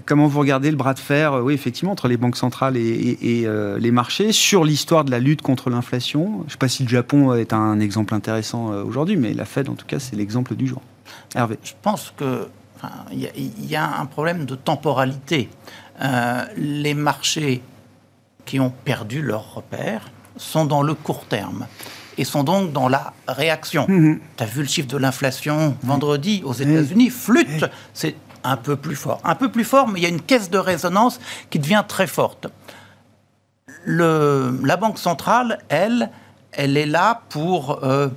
comment 0.05 0.27
vous 0.27 0.41
regardez 0.41 0.71
le 0.73 0.77
bras 0.77 0.95
de 0.95 0.99
fer, 0.99 1.33
euh, 1.35 1.41
oui, 1.43 1.55
effectivement, 1.55 1.93
entre 1.93 2.09
les 2.09 2.17
banques 2.17 2.37
centrales 2.37 2.77
et, 2.77 2.81
et- 2.81 3.41
et, 3.41 3.47
euh, 3.47 3.79
les 3.79 3.93
marchés 3.93 4.33
sur 4.33 4.65
l'histoire 4.65 5.05
de 5.05 5.13
la 5.13 5.21
lutte 5.21 5.43
contre 5.43 5.71
l'inflation? 5.71 6.41
Je 6.41 6.45
ne 6.47 6.51
sais 6.51 6.57
pas 6.59 6.67
si 6.69 6.83
le 6.83 6.89
Japon 6.89 7.35
est 7.35 7.53
un 7.53 7.79
exemple 7.79 8.15
intéressant 8.15 8.67
aujourd'hui, 8.83 9.17
mais 9.17 9.33
la 9.33 9.45
Fed, 9.45 9.69
en 9.69 9.75
tout 9.75 9.87
cas, 9.87 10.01
c'est 10.01 10.17
l'exemple 10.17 10.57
du 10.57 10.67
jour. 10.67 10.83
Hervé. 11.37 11.57
Je 11.63 11.73
pense 11.83 12.13
que 12.17 12.49
enfin, 12.77 12.93
il 13.13 13.21
y, 13.21 13.27
a- 13.27 13.31
il 13.37 13.65
y 13.67 13.77
a 13.77 13.99
un 14.01 14.07
problème 14.07 14.45
de 14.45 14.57
temporalité. 14.57 15.49
Les 16.57 16.95
marchés 16.95 17.63
qui 18.45 18.59
ont 18.59 18.71
perdu 18.85 19.23
leur 19.23 19.55
repère 19.55 20.11
sont 20.37 20.65
dans 20.65 20.83
le 20.83 20.95
court 20.95 21.27
terme 21.27 21.67
et 22.19 22.25
sont 22.25 22.43
donc 22.43 22.73
dans 22.73 22.89
la 22.89 23.13
réaction. 23.29 23.87
Mhm. 23.89 24.19
Tu 24.37 24.43
as 24.43 24.47
vu 24.47 24.63
le 24.63 24.69
chiffre 24.69 24.89
de 24.89 24.97
l'inflation 24.97 25.77
vendredi 25.83 26.43
aux 26.45 26.53
États-Unis? 26.53 27.11
Flûte, 27.11 27.65
c'est 27.95 28.17
un 28.45 28.57
peu 28.57 28.77
plus 28.77 28.97
fort. 28.97 29.21
Un 29.25 29.35
peu 29.35 29.51
plus 29.51 29.65
fort, 29.65 29.89
mais 29.89 30.01
il 30.01 30.03
y 30.03 30.07
a 30.07 30.11
une 30.11 30.23
caisse 30.23 30.51
de 30.51 30.59
résonance 30.59 31.21
qui 31.51 31.59
devient 31.59 31.85
très 31.87 32.07
forte. 32.07 32.49
Le- 33.85 34.61
la 34.65 34.77
Banque 34.77 34.99
centrale, 34.99 35.59
elle, 35.69 36.11
elle 36.53 36.77
est 36.77 36.87
là 36.87 37.23
pour 37.29 37.83
euh, 37.85 38.09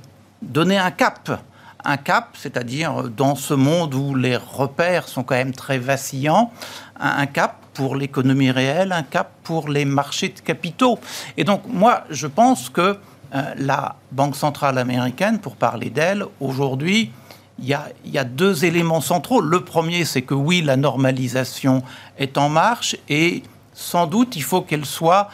donner 0.42 0.78
un 0.78 0.90
cap. 0.90 1.40
Un 1.84 1.96
cap, 1.96 2.30
c'est-à-dire 2.34 3.02
euh, 3.02 3.08
dans 3.08 3.34
ce 3.34 3.54
monde 3.54 3.94
où 3.94 4.14
les 4.14 4.36
repères 4.36 5.08
sont 5.08 5.22
quand 5.22 5.34
même 5.34 5.54
très 5.54 5.78
vacillants, 5.78 6.52
un, 6.98 7.26
cap 7.26 7.56
pour 7.74 7.96
l'économie 7.96 8.50
réelle, 8.50 8.92
un 8.92 9.02
cap 9.02 9.30
pour 9.42 9.68
les 9.68 9.84
marchés 9.84 10.28
de 10.30 10.40
capitaux. 10.40 10.98
Et 11.36 11.44
donc, 11.44 11.62
moi, 11.66 12.04
je 12.10 12.26
pense 12.26 12.68
que 12.68 12.98
euh, 13.34 13.54
la 13.56 13.96
Banque 14.12 14.36
centrale 14.36 14.78
américaine, 14.78 15.38
pour 15.38 15.56
parler 15.56 15.90
d'elle, 15.90 16.24
aujourd'hui, 16.40 17.12
il 17.58 17.66
y, 17.66 17.74
a, 17.74 17.88
il 18.04 18.10
y 18.10 18.18
a 18.18 18.24
deux 18.24 18.64
éléments 18.64 19.00
centraux. 19.00 19.40
Le 19.40 19.64
premier, 19.64 20.04
c'est 20.04 20.22
que 20.22 20.34
oui, 20.34 20.62
la 20.62 20.76
normalisation 20.76 21.82
est 22.18 22.36
en 22.38 22.48
marche 22.48 22.96
et 23.08 23.42
sans 23.72 24.06
doute 24.06 24.36
il 24.36 24.42
faut 24.42 24.62
qu'elle 24.62 24.84
soit 24.84 25.28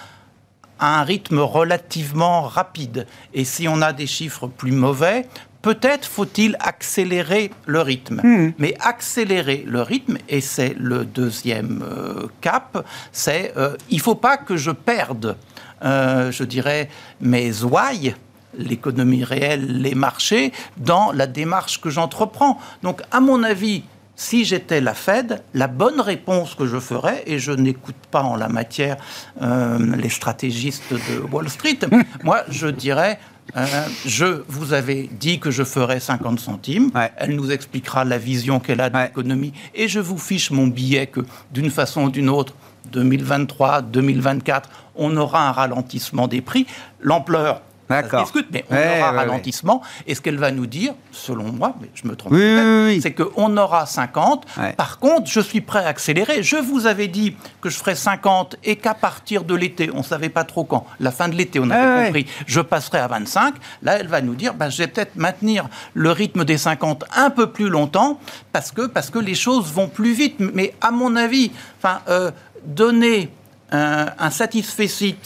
à 0.78 1.00
un 1.00 1.04
rythme 1.04 1.38
relativement 1.38 2.42
rapide. 2.42 3.06
Et 3.34 3.44
si 3.44 3.68
on 3.68 3.80
a 3.82 3.92
des 3.92 4.06
chiffres 4.06 4.48
plus 4.48 4.72
mauvais, 4.72 5.26
peut-être 5.62 6.06
faut-il 6.06 6.56
accélérer 6.60 7.52
le 7.66 7.80
rythme. 7.80 8.20
Mais 8.58 8.74
accélérer 8.80 9.64
le 9.66 9.80
rythme, 9.82 10.18
et 10.28 10.40
c'est 10.40 10.74
le 10.76 11.04
deuxième 11.04 11.84
euh, 11.88 12.26
cap, 12.40 12.84
c'est 13.12 13.52
euh, 13.56 13.76
il 13.90 13.98
ne 13.98 14.02
faut 14.02 14.16
pas 14.16 14.36
que 14.36 14.56
je 14.56 14.72
perde, 14.72 15.36
euh, 15.84 16.32
je 16.32 16.44
dirais, 16.44 16.90
mes 17.20 17.62
ouailles 17.62 18.14
l'économie 18.56 19.24
réelle, 19.24 19.80
les 19.82 19.94
marchés, 19.94 20.52
dans 20.76 21.12
la 21.12 21.26
démarche 21.26 21.80
que 21.80 21.90
j'entreprends. 21.90 22.58
Donc, 22.82 23.02
à 23.10 23.20
mon 23.20 23.42
avis, 23.42 23.82
si 24.16 24.44
j'étais 24.44 24.80
la 24.80 24.94
Fed, 24.94 25.42
la 25.54 25.66
bonne 25.68 26.00
réponse 26.00 26.54
que 26.54 26.66
je 26.66 26.78
ferais, 26.78 27.22
et 27.26 27.38
je 27.38 27.50
n'écoute 27.52 27.96
pas 28.10 28.22
en 28.22 28.36
la 28.36 28.48
matière 28.48 28.96
euh, 29.40 29.78
les 29.96 30.10
stratégistes 30.10 30.92
de 30.92 31.20
Wall 31.32 31.48
Street, 31.48 31.78
moi 32.22 32.42
je 32.48 32.66
dirais, 32.68 33.18
euh, 33.56 33.66
je 34.06 34.42
vous 34.48 34.74
avais 34.74 35.08
dit 35.18 35.40
que 35.40 35.50
je 35.50 35.64
ferais 35.64 35.98
50 35.98 36.38
centimes, 36.38 36.90
Ouais. 36.94 37.10
elle 37.16 37.34
nous 37.34 37.50
expliquera 37.50 38.04
la 38.04 38.18
vision 38.18 38.60
qu'elle 38.60 38.80
a 38.82 38.90
de 38.90 38.96
Ouais. 38.96 39.04
l'économie, 39.06 39.54
et 39.74 39.88
je 39.88 39.98
vous 39.98 40.18
fiche 40.18 40.50
mon 40.50 40.66
billet 40.68 41.06
que 41.06 41.20
d'une 41.50 41.70
façon 41.70 42.02
ou 42.04 42.10
d'une 42.10 42.28
autre, 42.28 42.54
2023, 42.92 43.82
2024, 43.82 44.68
on 44.94 45.16
aura 45.16 45.48
un 45.48 45.52
ralentissement 45.52 46.28
des 46.28 46.42
prix. 46.42 46.66
L'ampleur, 47.00 47.62
D'accord. 48.00 48.22
discute, 48.24 48.46
mais 48.52 48.64
on 48.70 48.74
Ouais, 48.74 48.98
aura 49.00 49.08
un 49.08 49.12
ouais, 49.12 49.18
ralentissement. 49.18 49.82
Et 50.06 50.14
ce 50.14 50.20
qu'elle 50.20 50.38
va 50.38 50.50
nous 50.50 50.66
dire, 50.66 50.94
selon 51.10 51.44
moi, 51.52 51.74
mais 51.80 51.88
je 51.94 52.06
me 52.08 52.16
trompe 52.16 52.32
Oui, 52.32 52.40
oui, 52.42 52.84
oui. 52.86 53.00
c'est 53.02 53.12
qu'on 53.12 53.56
aura 53.56 53.86
50. 53.86 54.46
Ouais. 54.58 54.72
Par 54.72 54.98
contre, 54.98 55.30
je 55.30 55.40
suis 55.40 55.60
prêt 55.60 55.84
à 55.84 55.88
accélérer. 55.88 56.42
Je 56.42 56.56
vous 56.56 56.86
avais 56.86 57.08
dit 57.08 57.36
que 57.60 57.70
je 57.70 57.76
ferais 57.78 57.94
50 57.94 58.56
et 58.64 58.76
qu'à 58.76 58.94
partir 58.94 59.44
de 59.44 59.54
l'été, 59.54 59.90
on 59.92 59.98
ne 59.98 60.02
savait 60.02 60.28
pas 60.28 60.44
trop 60.44 60.64
quand, 60.64 60.86
la 61.00 61.10
fin 61.10 61.28
de 61.28 61.34
l'été, 61.34 61.60
on 61.60 61.70
avait 61.70 62.06
compris, 62.06 62.26
je 62.46 62.60
passerai 62.60 62.98
à 62.98 63.08
25. 63.08 63.54
Là, 63.82 63.98
elle 63.98 64.08
va 64.08 64.20
nous 64.20 64.34
dire, 64.34 64.54
bah, 64.54 64.70
je 64.70 64.78
vais 64.78 64.86
peut-être 64.88 65.16
maintenir 65.16 65.68
le 65.94 66.10
rythme 66.10 66.44
des 66.44 66.58
50 66.58 67.04
un 67.16 67.30
peu 67.30 67.48
plus 67.50 67.68
longtemps 67.68 68.18
parce 68.52 68.72
que, 68.72 68.86
parce 68.86 69.10
que 69.10 69.18
les 69.18 69.34
choses 69.34 69.72
vont 69.72 69.88
plus 69.88 70.12
vite. 70.12 70.36
Mais 70.38 70.74
à 70.80 70.90
mon 70.90 71.16
avis, 71.16 71.50
enfin, 71.78 72.00
euh, 72.08 72.30
donner 72.64 73.30
un, 73.70 74.06
un 74.18 74.30
satisfecit 74.30 75.16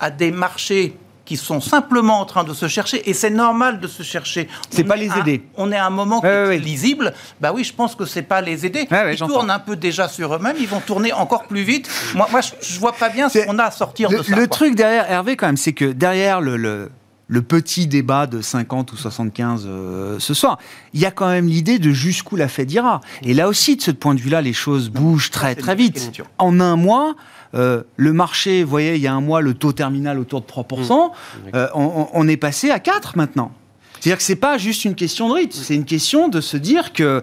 à 0.00 0.10
des 0.10 0.30
marchés 0.30 0.96
qui 1.28 1.36
sont 1.36 1.60
simplement 1.60 2.20
en 2.20 2.24
train 2.24 2.42
de 2.42 2.54
se 2.54 2.68
chercher, 2.68 3.08
et 3.08 3.12
c'est 3.12 3.28
normal 3.28 3.80
de 3.80 3.86
se 3.86 4.02
chercher. 4.02 4.48
C'est 4.70 4.82
On 4.84 4.88
pas 4.88 4.96
les 4.96 5.10
à- 5.10 5.18
aider. 5.18 5.42
On 5.58 5.70
est 5.70 5.76
à 5.76 5.84
un 5.84 5.90
moment 5.90 6.20
Ouais, 6.22 6.28
qui 6.30 6.34
est 6.34 6.46
ouais, 6.48 6.58
lisible. 6.58 7.12
Bah 7.38 7.52
oui, 7.54 7.64
je 7.64 7.74
pense 7.74 7.94
que 7.94 8.06
c'est 8.06 8.22
pas 8.22 8.40
les 8.40 8.64
aider. 8.64 8.88
Ouais, 8.90 9.12
ils 9.14 9.18
tournent 9.18 9.50
un 9.50 9.58
peu 9.58 9.76
déjà 9.76 10.08
sur 10.08 10.34
eux-mêmes, 10.34 10.56
ils 10.58 10.66
vont 10.66 10.80
tourner 10.80 11.12
encore 11.12 11.44
plus 11.44 11.62
vite. 11.64 11.90
Moi, 12.14 12.26
moi 12.30 12.40
je, 12.40 12.52
je 12.66 12.80
vois 12.80 12.92
pas 12.94 13.10
bien 13.10 13.28
ce 13.28 13.40
qu'on 13.40 13.58
a 13.58 13.64
à 13.64 13.70
sortir 13.70 14.10
Le, 14.10 14.18
de 14.18 14.22
ça. 14.22 14.30
le 14.36 14.46
quoi. 14.46 14.56
truc 14.56 14.74
derrière, 14.74 15.04
Hervé, 15.10 15.36
quand 15.36 15.46
même, 15.48 15.58
c'est 15.58 15.74
que 15.74 15.84
derrière 15.84 16.40
le, 16.40 16.56
le, 16.56 16.90
le 17.26 17.42
petit 17.42 17.86
débat 17.86 18.26
de 18.26 18.40
50 18.40 18.90
ou 18.92 18.96
75 18.96 19.64
euh, 19.66 20.16
ce 20.18 20.32
soir, 20.32 20.56
il 20.94 21.00
y 21.00 21.04
a 21.04 21.10
quand 21.10 21.28
même 21.28 21.46
l'idée 21.46 21.78
de 21.78 21.90
jusqu'où 21.90 22.36
la 22.36 22.48
Fed 22.48 22.72
ira. 22.72 23.02
Et 23.22 23.34
là 23.34 23.48
aussi, 23.48 23.76
de 23.76 23.82
ce 23.82 23.90
point 23.90 24.14
de 24.14 24.20
vue-là, 24.20 24.40
les 24.40 24.54
choses 24.54 24.88
bougent 24.88 25.30
très 25.30 25.54
très 25.54 25.74
vite. 25.74 26.10
En 26.38 26.58
un 26.60 26.76
mois, 26.76 27.14
euh, 27.54 27.82
le 27.96 28.12
marché, 28.12 28.62
vous 28.64 28.70
voyez, 28.70 28.94
il 28.96 29.00
y 29.00 29.06
a 29.06 29.12
un 29.14 29.20
mois, 29.20 29.40
le 29.40 29.54
taux 29.54 29.72
terminal 29.72 30.18
autour 30.18 30.40
de 30.42 30.46
3%, 30.46 31.10
euh, 31.54 31.66
on, 31.74 32.28
est 32.28 32.36
passé 32.36 32.70
à 32.70 32.78
4 32.78 33.16
maintenant. 33.16 33.52
C'est-à-dire 34.00 34.18
que 34.18 34.22
c'est 34.22 34.36
pas 34.36 34.58
juste 34.58 34.84
une 34.84 34.94
question 34.94 35.28
de 35.28 35.34
rythme, 35.34 35.58
c'est 35.62 35.74
une 35.74 35.84
question 35.84 36.28
de 36.28 36.40
se 36.40 36.56
dire 36.56 36.92
que 36.92 37.22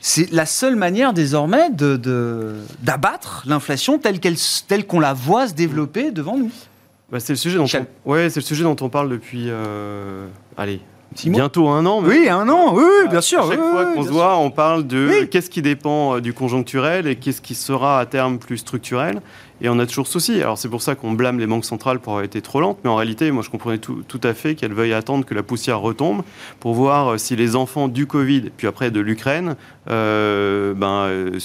c'est 0.00 0.30
la 0.32 0.46
seule 0.46 0.76
manière 0.76 1.12
désormais 1.12 1.70
de- 1.70 1.96
de- 1.96 2.54
d'abattre 2.82 3.44
l'inflation 3.46 3.98
telle 3.98 4.86
qu'on 4.86 5.00
la 5.00 5.12
voit 5.14 5.48
se 5.48 5.54
développer 5.54 6.10
devant 6.10 6.36
nous. 6.36 6.50
Bah, 7.10 7.20
c'est 7.20 7.32
le 7.32 7.36
sujet 7.36 7.56
dont 7.56 7.66
on... 8.04 8.10
ouais, 8.10 8.30
c'est 8.30 8.40
le 8.40 8.44
sujet 8.46 8.64
dont 8.64 8.76
on 8.80 8.88
parle 8.88 9.08
depuis 9.08 9.44
euh, 9.48 10.26
allez 10.56 10.80
Six 11.14 11.30
mois 11.30 11.38
bientôt 11.42 11.68
un 11.68 11.86
an. 11.86 12.00
mais- 12.00 12.08
Oui, 12.08 12.28
un 12.28 12.48
an, 12.48 12.74
oui, 12.74 12.82
oui, 12.84 13.08
bien 13.08 13.20
sûr. 13.20 13.44
À 13.44 13.50
chaque 13.50 13.60
oui, 13.60 13.70
fois 13.70 13.86
oui, 13.88 13.94
qu'on 13.94 14.02
se 14.02 14.08
voit, 14.10 14.36
on 14.38 14.50
parle 14.50 14.86
de 14.86 15.08
Oui. 15.08 15.28
qu'est-ce 15.30 15.48
qui 15.48 15.62
dépend 15.62 16.18
du 16.18 16.34
conjoncturel 16.34 17.06
et 17.06 17.14
qu'est-ce 17.16 17.40
qui 17.40 17.54
sera 17.54 18.00
à 18.00 18.06
terme 18.06 18.38
plus 18.38 18.58
structurel. 18.58 19.20
Et 19.60 19.68
on 19.68 19.78
a 19.78 19.86
toujours 19.86 20.06
souci. 20.06 20.40
Alors 20.42 20.58
c'est 20.58 20.68
pour 20.68 20.82
ça 20.82 20.94
qu'on 20.94 21.12
blâme 21.12 21.38
les 21.38 21.46
banques 21.46 21.64
centrales 21.64 21.98
pour 21.98 22.12
avoir 22.12 22.24
été 22.24 22.42
trop 22.42 22.60
lentes, 22.60 22.78
mais 22.84 22.90
en 22.90 22.96
réalité, 22.96 23.30
moi 23.30 23.42
je 23.42 23.50
comprenais 23.50 23.78
tout, 23.78 24.20
à 24.22 24.34
fait 24.34 24.54
qu'elles 24.54 24.72
veuillent 24.72 24.92
attendre 24.92 25.24
que 25.24 25.34
la 25.34 25.42
poussière 25.42 25.80
retombe 25.80 26.22
pour 26.60 26.74
voir 26.74 27.12
euh, 27.12 27.18
si 27.18 27.36
les 27.36 27.56
enfants 27.56 27.88
du 27.88 28.06
Covid, 28.06 28.50
puis 28.56 28.66
après 28.66 28.90
de 28.90 29.00
l'Ukraine, 29.00 29.56
euh, 29.88 30.74
ben, 30.74 31.06
euh, 31.06 31.38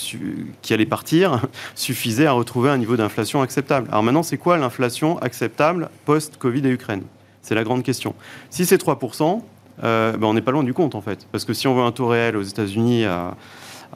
qui 0.62 0.74
allaient 0.74 0.86
partir, 0.86 1.42
suffisaient 1.76 2.26
à 2.26 2.32
retrouver 2.34 2.70
un 2.70 2.78
niveau 2.78 2.98
d'inflation 2.98 3.42
acceptable. 3.42 3.88
Alors 3.90 4.04
maintenant, 4.04 4.24
c'est 4.24 4.38
quoi 4.38 4.58
l'inflation 4.58 5.18
acceptable 5.20 5.90
post-Covid 6.06 6.68
et 6.68 6.72
Ukraine? 6.72 7.04
C'est 7.42 7.56
la 7.56 7.64
grande 7.64 7.84
question. 7.84 8.14
Si 8.50 8.66
c'est 8.66 8.82
3%, 8.82 9.42
euh, 9.84 10.16
ben, 10.18 10.28
on 10.28 10.34
n'est 10.34 10.42
pas 10.42 10.52
loin 10.52 10.64
du 10.64 10.74
compte 10.74 10.96
en 10.96 11.02
fait. 11.02 11.28
Parce 11.32 11.46
que 11.46 11.54
si 11.54 11.68
on 11.68 11.76
veut 11.76 11.84
un 11.84 11.92
taux 11.92 12.08
réel 12.08 12.36
aux 12.38 12.44
États-Unis 12.44 13.06
à, 13.06 13.36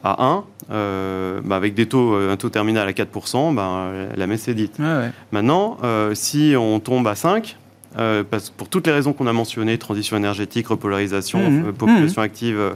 à 0.04 0.24
1, 0.24 0.44
euh, 0.70 1.40
ben, 1.44 1.56
avec 1.56 1.74
des 1.74 1.86
taux, 1.86 2.14
euh, 2.14 2.32
un 2.32 2.36
taux 2.36 2.48
terminal 2.50 2.86
à 2.88 2.92
4%, 2.92 3.52
ben, 3.54 3.90
la 4.16 4.26
messe 4.26 4.48
est 4.48 4.54
dite. 4.54 4.78
Ouais. 4.78 5.10
Maintenant, 5.32 5.78
euh, 5.84 6.14
si 6.14 6.54
on 6.58 6.80
tombe 6.80 7.06
à 7.08 7.14
5, 7.14 7.56
euh, 7.98 8.22
parce, 8.28 8.50
pour 8.50 8.68
toutes 8.68 8.86
les 8.86 8.92
raisons 8.92 9.12
qu'on 9.12 9.26
a 9.26 9.32
mentionnées, 9.32 9.78
transition 9.78 10.16
énergétique, 10.16 10.68
repolarisation, 10.68 11.38
Mhm. 11.50 11.64
euh, 11.68 11.72
population 11.72 12.22
active 12.22 12.74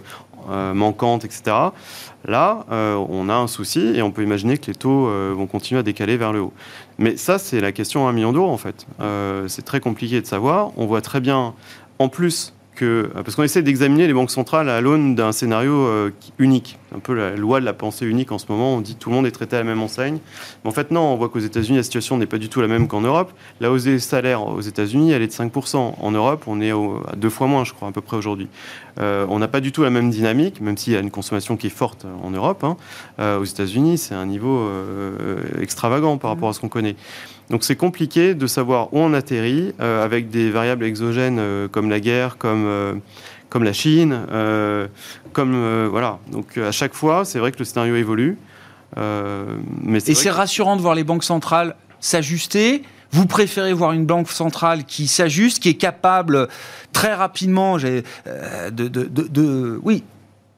manquante, 0.74 1.24
etc., 1.26 1.42
là, 2.26 2.64
on 2.70 3.28
a 3.28 3.35
un 3.35 3.46
souci 3.46 3.92
et 3.94 4.02
on 4.02 4.11
peut 4.11 4.22
imaginer 4.22 4.56
que 4.59 4.66
les 4.68 4.74
taux 4.74 5.09
vont 5.37 5.46
continuer 5.46 5.78
à 5.78 5.83
décaler 5.83 6.16
vers 6.16 6.33
le 6.33 6.40
haut. 6.40 6.52
Mais 6.98 7.16
ça, 7.16 7.38
c'est 7.38 7.61
la 7.61 7.72
question 7.72 8.06
à 8.06 8.11
un 8.11 8.12
million 8.12 8.33
d'euros, 8.33 8.50
en 8.50 8.56
fait. 8.56 8.87
C'est 9.48 9.64
très 9.64 9.80
compliqué 9.80 10.20
de 10.20 10.26
savoir. 10.26 10.70
On 10.78 10.87
voit 10.87 11.02
très 11.02 11.20
bien, 11.20 11.52
en 11.98 12.09
plus, 12.09 12.54
parce 12.84 13.34
qu'on 13.34 13.42
essaie 13.42 13.62
d'examiner 13.62 14.06
les 14.06 14.12
banques 14.12 14.30
centrales 14.30 14.68
à 14.68 14.80
l'aune 14.80 15.14
d'un 15.14 15.32
scénario 15.32 15.86
euh, 15.86 16.10
unique. 16.38 16.78
Un 16.94 16.98
peu 16.98 17.14
la 17.14 17.36
loi 17.36 17.60
de 17.60 17.64
la 17.64 17.72
pensée 17.72 18.06
unique 18.06 18.32
en 18.32 18.38
ce 18.38 18.46
moment. 18.48 18.74
On 18.74 18.80
dit 18.80 18.96
tout 18.96 19.10
le 19.10 19.16
monde 19.16 19.26
est 19.26 19.30
traité 19.30 19.56
à 19.56 19.60
la 19.60 19.64
même 19.64 19.80
enseigne. 19.80 20.18
Mais 20.64 20.70
en 20.70 20.72
fait, 20.72 20.90
non, 20.90 21.00
on 21.02 21.16
voit 21.16 21.28
qu'aux 21.28 21.38
États-Unis, 21.38 21.76
la 21.76 21.82
situation 21.82 22.16
n'est 22.16 22.26
pas 22.26 22.38
du 22.38 22.48
tout 22.48 22.60
la 22.60 22.68
même 22.68 22.88
qu'en 22.88 23.00
Europe. 23.00 23.32
La 23.60 23.70
hausse 23.70 23.84
des 23.84 23.98
salaires 23.98 24.46
aux 24.46 24.60
États-Unis, 24.60 25.12
elle 25.12 25.22
est 25.22 25.28
de 25.28 25.32
5%. 25.32 25.94
En 26.00 26.10
Europe, 26.10 26.44
on 26.46 26.60
est 26.60 26.72
à 26.72 27.16
deux 27.16 27.30
fois 27.30 27.46
moins, 27.46 27.64
je 27.64 27.72
crois, 27.72 27.88
à 27.88 27.92
peu 27.92 28.00
près 28.00 28.16
aujourd'hui. 28.16 28.48
Euh, 28.98 29.24
on 29.28 29.38
n'a 29.38 29.48
pas 29.48 29.60
du 29.60 29.72
tout 29.72 29.82
la 29.82 29.90
même 29.90 30.10
dynamique, 30.10 30.60
même 30.60 30.76
s'il 30.76 30.92
y 30.92 30.96
a 30.96 31.00
une 31.00 31.10
consommation 31.10 31.56
qui 31.56 31.68
est 31.68 31.70
forte 31.70 32.06
en 32.22 32.30
Europe. 32.30 32.64
hein. 32.64 32.76
Euh, 33.20 33.38
aux 33.38 33.44
États-Unis, 33.44 33.98
c'est 33.98 34.14
un 34.14 34.26
niveau 34.26 34.68
extravagant 35.60 36.18
par 36.18 36.30
rapport 36.30 36.48
à 36.48 36.52
ce 36.52 36.60
qu'on 36.60 36.68
connaît. 36.68 36.96
Donc 37.50 37.64
c'est 37.64 37.76
compliqué 37.76 38.34
de 38.34 38.46
savoir 38.46 38.94
où 38.94 38.98
on 39.00 39.12
atterrit 39.12 39.72
euh, 39.80 40.04
avec 40.04 40.30
des 40.30 40.50
variables 40.50 40.84
exogènes 40.84 41.38
euh, 41.40 41.66
comme 41.68 41.90
la 41.90 41.98
guerre, 42.00 42.38
comme, 42.38 42.64
euh, 42.66 42.94
comme 43.48 43.64
la 43.64 43.72
Chine, 43.72 44.20
comme 45.32 45.86
voilà. 45.88 46.18
Donc 46.30 46.56
à 46.58 46.70
chaque 46.72 46.94
fois, 46.94 47.24
c'est 47.24 47.38
vrai 47.40 47.50
que 47.52 47.58
le 47.58 47.64
scénario 47.64 47.96
évolue. 47.96 48.36
Mais 48.96 49.98
Et 49.98 50.14
c'est 50.14 50.28
que- 50.28 50.34
rassurant 50.34 50.76
de 50.76 50.80
voir 50.82 50.94
les 50.94 51.04
banques 51.04 51.24
centrales 51.24 51.74
s'ajuster. 52.00 52.82
Vous 53.12 53.26
préférez 53.26 53.72
voir 53.72 53.90
une 53.92 54.06
banque 54.06 54.30
centrale 54.30 54.84
qui 54.84 55.08
s'ajuste, 55.08 55.60
qui 55.60 55.68
est 55.68 55.74
capable 55.74 56.46
très 56.92 57.12
rapidement 57.12 57.76
de, 57.76 58.02
de- 58.70 58.88
de- 58.88 59.08
de- 59.28 59.80
oui, 59.82 60.04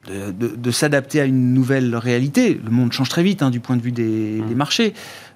de, 0.06 0.30
de- 0.32 0.54
de 0.56 0.70
s'adapter 0.70 1.20
à 1.20 1.24
une 1.24 1.54
nouvelle 1.54 1.96
réalité. 1.96 2.60
Le 2.62 2.70
monde 2.70 2.92
change 2.92 3.08
très 3.08 3.22
vite 3.22 3.42
hein, 3.42 3.48
du 3.50 3.60
point 3.60 3.76
de 3.76 3.82
vue 3.82 3.92
des, 3.92 4.42
Mm. 4.42 4.48
des 4.48 4.54
marchés. 4.54 4.92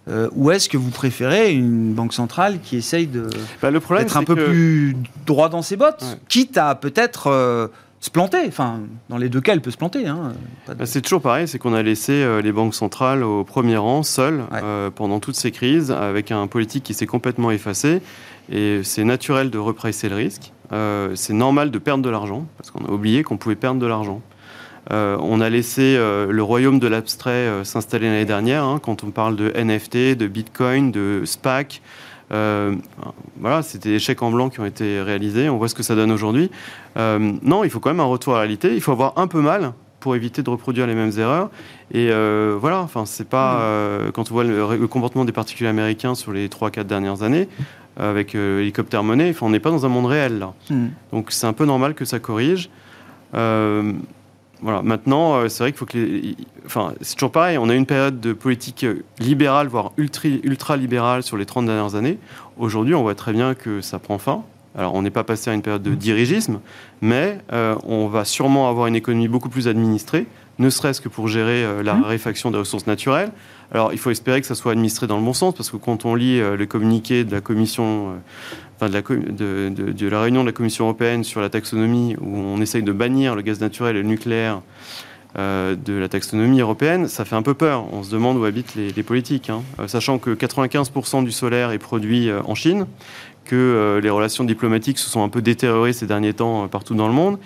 Euh, 0.08 0.28
ou 0.36 0.50
est-ce 0.52 0.68
que 0.68 0.76
vous 0.76 0.90
préférez 0.90 1.52
une 1.52 1.92
banque 1.92 2.12
centrale 2.12 2.60
qui 2.62 2.76
essaye 2.76 3.06
de, 3.08 3.28
Bah, 3.60 3.70
le 3.72 3.80
problème, 3.80 4.04
d'être 4.06 4.16
un 4.16 4.22
peu 4.22 4.36
que- 4.36 4.46
plus 4.46 4.96
droit 5.26 5.48
dans 5.48 5.62
ses 5.62 5.76
bottes, 5.76 6.02
Ouais. 6.02 6.18
quitte 6.28 6.56
à 6.58 6.76
peut-être 6.76 7.26
euh, 7.26 7.66
se 7.98 8.10
planter 8.10 8.38
Enfin, 8.46 8.80
dans 9.08 9.16
les 9.16 9.28
deux 9.28 9.40
cas, 9.40 9.52
elle 9.52 9.60
peut 9.62 9.72
se 9.72 9.76
planter. 9.76 10.06
hein. 10.06 10.32
De- 10.68 10.74
Bah, 10.74 10.86
C'est 10.86 11.00
toujours 11.00 11.20
pareil, 11.22 11.48
c'est 11.48 11.58
qu'on 11.58 11.74
a 11.74 11.82
laissé 11.82 12.12
euh, 12.12 12.40
les 12.40 12.52
banques 12.52 12.74
centrales 12.76 13.24
au 13.24 13.42
premier 13.42 13.76
rang, 13.76 14.04
seules, 14.04 14.42
Ouais. 14.52 14.60
pendant 14.94 15.18
toutes 15.18 15.34
ces 15.34 15.50
crises, 15.50 15.90
avec 15.90 16.30
un 16.30 16.46
politique 16.46 16.84
qui 16.84 16.94
s'est 16.94 17.06
complètement 17.06 17.50
effacé. 17.50 18.00
Et 18.48 18.82
c'est 18.84 19.02
naturel 19.02 19.50
de 19.50 19.58
repricer 19.58 20.08
le 20.08 20.14
risque. 20.14 20.52
C'est 21.14 21.32
normal 21.32 21.72
de 21.72 21.78
perdre 21.78 22.04
de 22.04 22.10
l'argent, 22.10 22.46
parce 22.58 22.70
qu'on 22.70 22.84
a 22.84 22.90
oublié 22.92 23.24
qu'on 23.24 23.38
pouvait 23.38 23.56
perdre 23.56 23.80
de 23.80 23.86
l'argent. 23.86 24.20
Euh, 24.92 25.16
on 25.20 25.40
a 25.40 25.48
laissé 25.48 25.96
euh, 25.96 26.30
le 26.30 26.42
royaume 26.42 26.78
de 26.78 26.86
l'abstrait 26.86 27.30
euh, 27.30 27.64
s'installer 27.64 28.06
l'année 28.06 28.24
dernière, 28.24 28.64
hein, 28.64 28.78
quand 28.80 29.02
on 29.04 29.10
parle 29.10 29.36
de 29.36 29.52
NFT, 29.56 30.16
de 30.16 30.26
Bitcoin, 30.26 30.92
de 30.92 31.22
SPAC. 31.24 31.82
Voilà, 32.30 33.62
c'était 33.62 33.90
des 33.90 33.98
chèques 33.98 34.22
en 34.22 34.30
blanc 34.30 34.48
qui 34.48 34.60
ont 34.60 34.66
été 34.66 35.00
réalisés. 35.00 35.48
On 35.48 35.58
voit 35.58 35.68
ce 35.68 35.74
que 35.74 35.82
ça 35.82 35.94
donne 35.94 36.10
aujourd'hui. 36.10 36.50
Non, 36.96 37.64
il 37.64 37.70
faut 37.70 37.80
quand 37.80 37.90
même 37.90 38.00
un 38.00 38.04
retour 38.04 38.34
à 38.34 38.36
la 38.36 38.40
réalité. 38.42 38.74
Il 38.74 38.80
faut 38.80 38.92
avoir 38.92 39.14
un 39.16 39.26
peu 39.26 39.40
mal 39.40 39.72
pour 40.00 40.14
éviter 40.14 40.42
de 40.42 40.50
reproduire 40.50 40.86
les 40.86 40.94
mêmes 40.94 41.12
erreurs. 41.18 41.50
Et 41.92 42.10
euh, 42.10 42.56
voilà, 42.60 42.80
enfin, 42.80 43.06
c'est 43.06 43.28
pas 43.28 43.60
euh, 43.60 44.10
quand 44.12 44.30
on 44.30 44.34
voit 44.34 44.44
le, 44.44 44.76
le 44.76 44.86
comportement 44.86 45.24
des 45.24 45.32
particuliers 45.32 45.70
américains 45.70 46.14
sur 46.14 46.32
les 46.32 46.48
3-4 46.48 46.84
dernières 46.84 47.22
années 47.22 47.48
avec 47.96 48.34
hélicoptère 48.34 49.02
monnaie, 49.02 49.30
enfin, 49.30 49.46
on 49.46 49.50
n'est 49.50 49.60
pas 49.60 49.70
dans 49.70 49.86
un 49.86 49.88
monde 49.88 50.06
réel 50.06 50.38
là. 50.38 50.52
Mm. 50.68 50.88
Donc 51.12 51.32
c'est 51.32 51.46
un 51.46 51.54
peu 51.54 51.64
normal 51.64 51.94
que 51.94 52.04
ça 52.04 52.18
corrige. 52.18 52.68
Voilà. 54.62 54.82
Maintenant, 54.82 55.36
euh, 55.36 55.48
c'est 55.48 55.62
vrai 55.64 55.72
qu'il 55.72 55.78
faut 55.78 55.86
que 55.86 55.98
les... 55.98 56.36
Enfin, 56.64 56.94
c'est 57.00 57.14
toujours 57.14 57.32
pareil. 57.32 57.58
On 57.58 57.68
a 57.68 57.74
une 57.74 57.86
période 57.86 58.20
de 58.20 58.32
politique 58.32 58.84
euh, 58.84 59.04
libérale, 59.18 59.68
voire 59.68 59.92
ultra, 59.96 60.28
ultra 60.42 60.76
libérale 60.76 61.22
sur 61.22 61.36
les 61.36 61.46
30 61.46 61.66
dernières 61.66 61.94
années. 61.94 62.18
Aujourd'hui, 62.56 62.94
on 62.94 63.02
voit 63.02 63.14
très 63.14 63.32
bien 63.32 63.54
que 63.54 63.80
ça 63.80 63.98
prend 63.98 64.18
fin. 64.18 64.42
Alors, 64.76 64.94
on 64.94 65.02
n'est 65.02 65.10
pas 65.10 65.24
passé 65.24 65.50
à 65.50 65.54
une 65.54 65.62
période 65.62 65.82
de 65.82 65.94
dirigisme, 65.94 66.60
mais 67.00 67.38
euh, 67.52 67.76
on 67.84 68.08
va 68.08 68.26
sûrement 68.26 68.68
avoir 68.68 68.86
une 68.86 68.96
économie 68.96 69.28
beaucoup 69.28 69.48
plus 69.48 69.68
administrée, 69.68 70.26
ne 70.58 70.68
serait-ce 70.68 71.00
que 71.00 71.08
pour 71.08 71.28
gérer 71.28 71.64
euh, 71.64 71.82
la 71.82 71.94
Mmh. 71.94 72.02
raréfaction 72.02 72.50
des 72.50 72.58
ressources 72.58 72.86
naturelles. 72.86 73.30
Alors, 73.72 73.92
il 73.92 73.98
faut 73.98 74.10
espérer 74.10 74.40
que 74.40 74.46
ça 74.46 74.54
soit 74.54 74.72
administré 74.72 75.06
dans 75.06 75.18
le 75.18 75.24
bon 75.24 75.32
sens, 75.32 75.54
parce 75.54 75.70
que 75.70 75.76
quand 75.76 76.04
on 76.04 76.14
lit 76.14 76.40
euh, 76.40 76.56
le 76.56 76.66
communiqué 76.66 77.24
de 77.24 77.32
la 77.32 77.40
Commission, 77.40 78.10
euh, 78.10 78.16
enfin 78.76 78.88
de 78.88 80.08
la, 80.10 80.20
réunion 80.20 80.42
de 80.42 80.46
la 80.46 80.52
Commission 80.52 80.84
européenne 80.84 81.24
sur 81.24 81.40
la 81.40 81.48
taxonomie, 81.48 82.16
où 82.20 82.36
on 82.36 82.60
essaye 82.60 82.82
de 82.82 82.92
bannir 82.92 83.34
le 83.34 83.42
gaz 83.42 83.60
naturel 83.60 83.96
et 83.96 84.02
le 84.02 84.08
nucléaire 84.08 84.62
euh, 85.36 85.74
de 85.74 85.94
la 85.94 86.08
taxonomie 86.08 86.60
européenne, 86.60 87.08
ça 87.08 87.24
fait 87.24 87.36
un 87.36 87.42
peu 87.42 87.54
peur. 87.54 87.92
On 87.92 88.02
se 88.02 88.10
demande 88.10 88.36
où 88.36 88.44
habitent 88.44 88.76
les, 88.76 89.02
politiques, 89.02 89.50
hein. 89.50 89.62
Sachant 89.86 90.18
que 90.18 90.30
95% 90.30 91.24
du 91.24 91.32
solaire 91.32 91.72
est 91.72 91.78
produit 91.78 92.30
en 92.32 92.54
Chine, 92.54 92.86
que 93.44 94.00
les 94.02 94.10
relations 94.10 94.44
diplomatiques 94.44 94.98
se 94.98 95.10
sont 95.10 95.22
un 95.22 95.28
peu 95.28 95.42
détériorées 95.42 95.92
ces 95.92 96.06
derniers 96.06 96.34
temps 96.34 96.66
partout 96.68 96.94
dans 96.94 97.06
le 97.06 97.14
monde. 97.14 97.38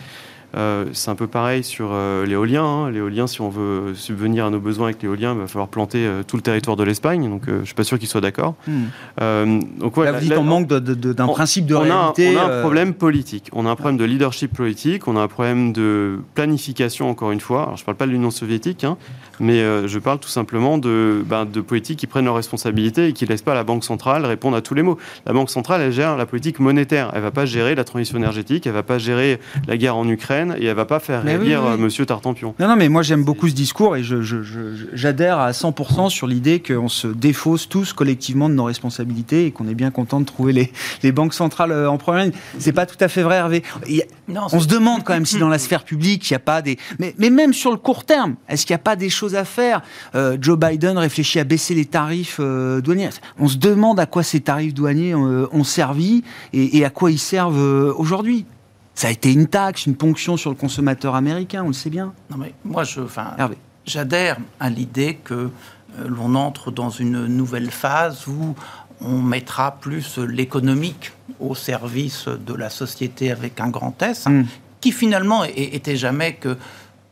Euh, 0.56 0.86
c'est 0.92 1.10
un 1.10 1.14
peu 1.14 1.26
pareil 1.26 1.62
sur 1.62 1.90
euh, 1.92 2.26
l'éolien. 2.26 2.64
hein. 2.64 2.90
L'éolien, 2.90 3.26
si 3.26 3.40
on 3.40 3.48
veut 3.50 3.94
subvenir 3.94 4.46
à 4.46 4.50
nos 4.50 4.58
besoins 4.58 4.86
avec 4.88 5.02
l'éolien, 5.02 5.32
il 5.34 5.38
va 5.40 5.46
falloir 5.46 5.68
planter 5.68 6.04
euh, 6.06 6.22
tout 6.26 6.36
le 6.36 6.42
territoire 6.42 6.76
de 6.76 6.82
l'Espagne. 6.82 7.28
Donc, 7.28 7.42
je 7.46 7.64
suis 7.64 7.74
pas 7.74 7.84
sûr 7.84 7.98
qu'ils 7.98 8.08
soient 8.08 8.20
d'accord. 8.20 8.54
Mm. 8.66 8.82
Euh, 9.20 9.60
donc, 9.78 9.96
ouais, 9.96 10.06
Là, 10.06 10.12
vous 10.12 10.20
dites 10.20 10.30
la- 10.30 10.40
on 10.40 10.44
manque 10.44 10.66
d'un 10.66 11.26
principe 11.28 11.66
de 11.66 11.74
on 11.76 11.80
a, 11.82 11.82
réalité. 12.12 12.34
on 12.36 12.38
a 12.40 12.42
un 12.58 12.60
problème 12.62 12.94
politique, 12.94 13.48
on 13.52 13.64
a 13.66 13.70
un 13.70 13.76
problème 13.76 13.96
de 13.98 14.04
leadership 14.04 14.52
politique, 14.56 15.06
on 15.06 15.16
a 15.16 15.20
un 15.20 15.28
problème 15.28 15.72
de 15.72 16.18
planification, 16.34 17.08
encore 17.08 17.30
une 17.30 17.40
fois. 17.40 17.62
Alors, 17.62 17.76
je 17.76 17.82
ne 17.82 17.86
parle 17.86 17.96
pas 17.96 18.06
de 18.06 18.10
l'Union 18.12 18.30
soviétique, 18.30 18.82
hein, 18.84 18.96
mais 19.40 19.60
euh, 19.60 19.88
je 19.88 19.98
parle 19.98 20.18
tout 20.18 20.28
simplement 20.28 20.78
de, 20.78 21.22
ben, 21.26 21.44
de 21.44 21.60
politiques 21.60 21.98
qui 21.98 22.06
prennent 22.06 22.24
leurs 22.26 22.34
responsabilités 22.36 23.08
et 23.08 23.12
qui 23.12 23.24
ne 23.24 23.30
laissent 23.30 23.42
pas 23.42 23.54
la 23.54 23.64
Banque 23.64 23.84
centrale 23.84 24.24
répondre 24.26 24.56
à 24.56 24.60
tous 24.60 24.74
les 24.74 24.82
mots. 24.82 24.98
La 25.26 25.32
Banque 25.32 25.50
centrale, 25.50 25.80
elle 25.82 25.92
gère 25.92 26.16
la 26.16 26.26
politique 26.26 26.60
monétaire. 26.60 27.10
Elle 27.12 27.18
ne 27.20 27.24
va 27.24 27.30
pas 27.30 27.46
gérer 27.46 27.74
la 27.74 27.84
transition 27.84 28.18
énergétique, 28.18 28.66
elle 28.66 28.72
ne 28.72 28.76
va 28.78 28.82
pas 28.82 28.98
gérer 28.98 29.40
la 29.66 29.76
guerre 29.76 29.96
en 29.96 30.06
Ukraine, 30.08 30.54
et 30.58 30.66
elle 30.66 30.76
va 30.76 30.84
pas 30.84 31.00
faire 31.00 31.22
Mais 31.24 31.36
oui, 31.36 31.52
euh, 31.54 31.60
oui. 31.76 31.80
Monsieur 31.80 32.06
Tartampion. 32.06 32.54
Non, 32.58 32.68
non, 32.68 32.76
mais 32.76 32.88
moi 32.88 33.02
j'aime 33.02 33.24
beaucoup 33.24 33.48
ce 33.48 33.54
discours 33.54 33.96
et 33.96 34.02
je- 34.02 34.22
je- 34.22 34.42
je- 34.42 34.86
j'adhère 34.92 35.38
à 35.38 35.52
100% 35.52 36.08
sur 36.10 36.26
l'idée 36.26 36.60
qu'on 36.60 36.88
se 36.88 37.06
défausse 37.08 37.68
tous 37.68 37.92
collectivement 37.92 38.48
de 38.48 38.54
nos 38.54 38.64
responsabilités 38.64 39.46
et 39.46 39.50
qu'on 39.50 39.68
est 39.68 39.74
bien 39.74 39.90
content 39.90 40.20
de 40.20 40.26
trouver 40.26 40.52
les, 40.52 40.72
les 41.02 41.12
banques 41.12 41.34
centrales 41.34 41.72
euh, 41.72 41.90
en 41.90 41.98
première 41.98 42.24
ligne. 42.24 42.32
C'est 42.58 42.72
pas 42.72 42.86
tout 42.86 42.96
à 43.00 43.08
fait 43.08 43.22
vrai, 43.22 43.36
Hervé. 43.36 43.62
Non, 44.28 44.42
on 44.52 44.60
se 44.60 44.68
demande 44.68 45.02
quand 45.04 45.12
même 45.14 45.26
si 45.26 45.38
dans 45.38 45.48
la 45.48 45.58
sphère 45.58 45.84
publique, 45.84 46.28
il 46.30 46.32
n'y 46.32 46.36
a 46.36 46.40
pas 46.40 46.62
des... 46.62 46.78
Mais, 46.98 47.14
mais 47.18 47.30
même 47.30 47.52
sur 47.52 47.70
le 47.70 47.76
court 47.76 48.04
terme, 48.04 48.36
est-ce 48.48 48.64
qu'il 48.66 48.74
n'y 48.74 48.80
a 48.80 48.82
pas 48.84 48.96
des 48.96 49.08
choses 49.10 49.29
à 49.34 49.44
faire 49.44 49.82
Euh, 50.14 50.36
Joe 50.40 50.58
Biden 50.58 50.98
réfléchit 50.98 51.38
à 51.40 51.44
baisser 51.44 51.74
les 51.74 51.84
tarifs 51.86 52.38
euh, 52.40 52.80
douaniers. 52.80 53.10
On 53.38 53.48
se 53.48 53.56
demande 53.56 54.00
à 54.00 54.06
quoi 54.06 54.22
ces 54.22 54.40
tarifs 54.40 54.74
douaniers 54.74 55.14
euh, 55.14 55.46
ont 55.52 55.64
servi 55.64 56.22
et, 56.52 56.78
et 56.78 56.84
à 56.84 56.90
quoi 56.90 57.10
ils 57.10 57.18
servent 57.18 57.94
aujourd'hui. 57.96 58.46
Ça 58.94 59.08
a 59.08 59.10
été 59.10 59.32
une 59.32 59.46
taxe, 59.46 59.86
une 59.86 59.96
ponction 59.96 60.36
sur 60.36 60.50
le 60.50 60.56
consommateur 60.56 61.14
américain, 61.14 61.62
on 61.64 61.68
le 61.68 61.72
sait 61.72 61.90
bien. 61.90 62.12
Non, 62.30 62.36
mais 62.36 62.52
moi, 62.64 62.84
je, 62.84 63.00
enfin, 63.00 63.34
j'adhère 63.86 64.36
à 64.58 64.68
l'idée 64.68 65.18
que 65.24 65.48
l'on 66.06 66.34
entre 66.34 66.70
dans 66.70 66.90
une 66.90 67.26
nouvelle 67.26 67.70
phase 67.70 68.26
où 68.26 68.54
on 69.00 69.22
mettra 69.22 69.76
plus 69.80 70.18
l'économique 70.18 71.12
au 71.38 71.54
service 71.54 72.26
de 72.28 72.52
la 72.54 72.68
société 72.68 73.30
avec 73.30 73.60
un 73.60 73.68
grand 73.70 74.00
S, 74.02 74.26
Mm. 74.28 74.44
qui 74.82 74.92
finalement 74.92 75.44
était 75.44 75.96
jamais 75.96 76.34
que 76.34 76.56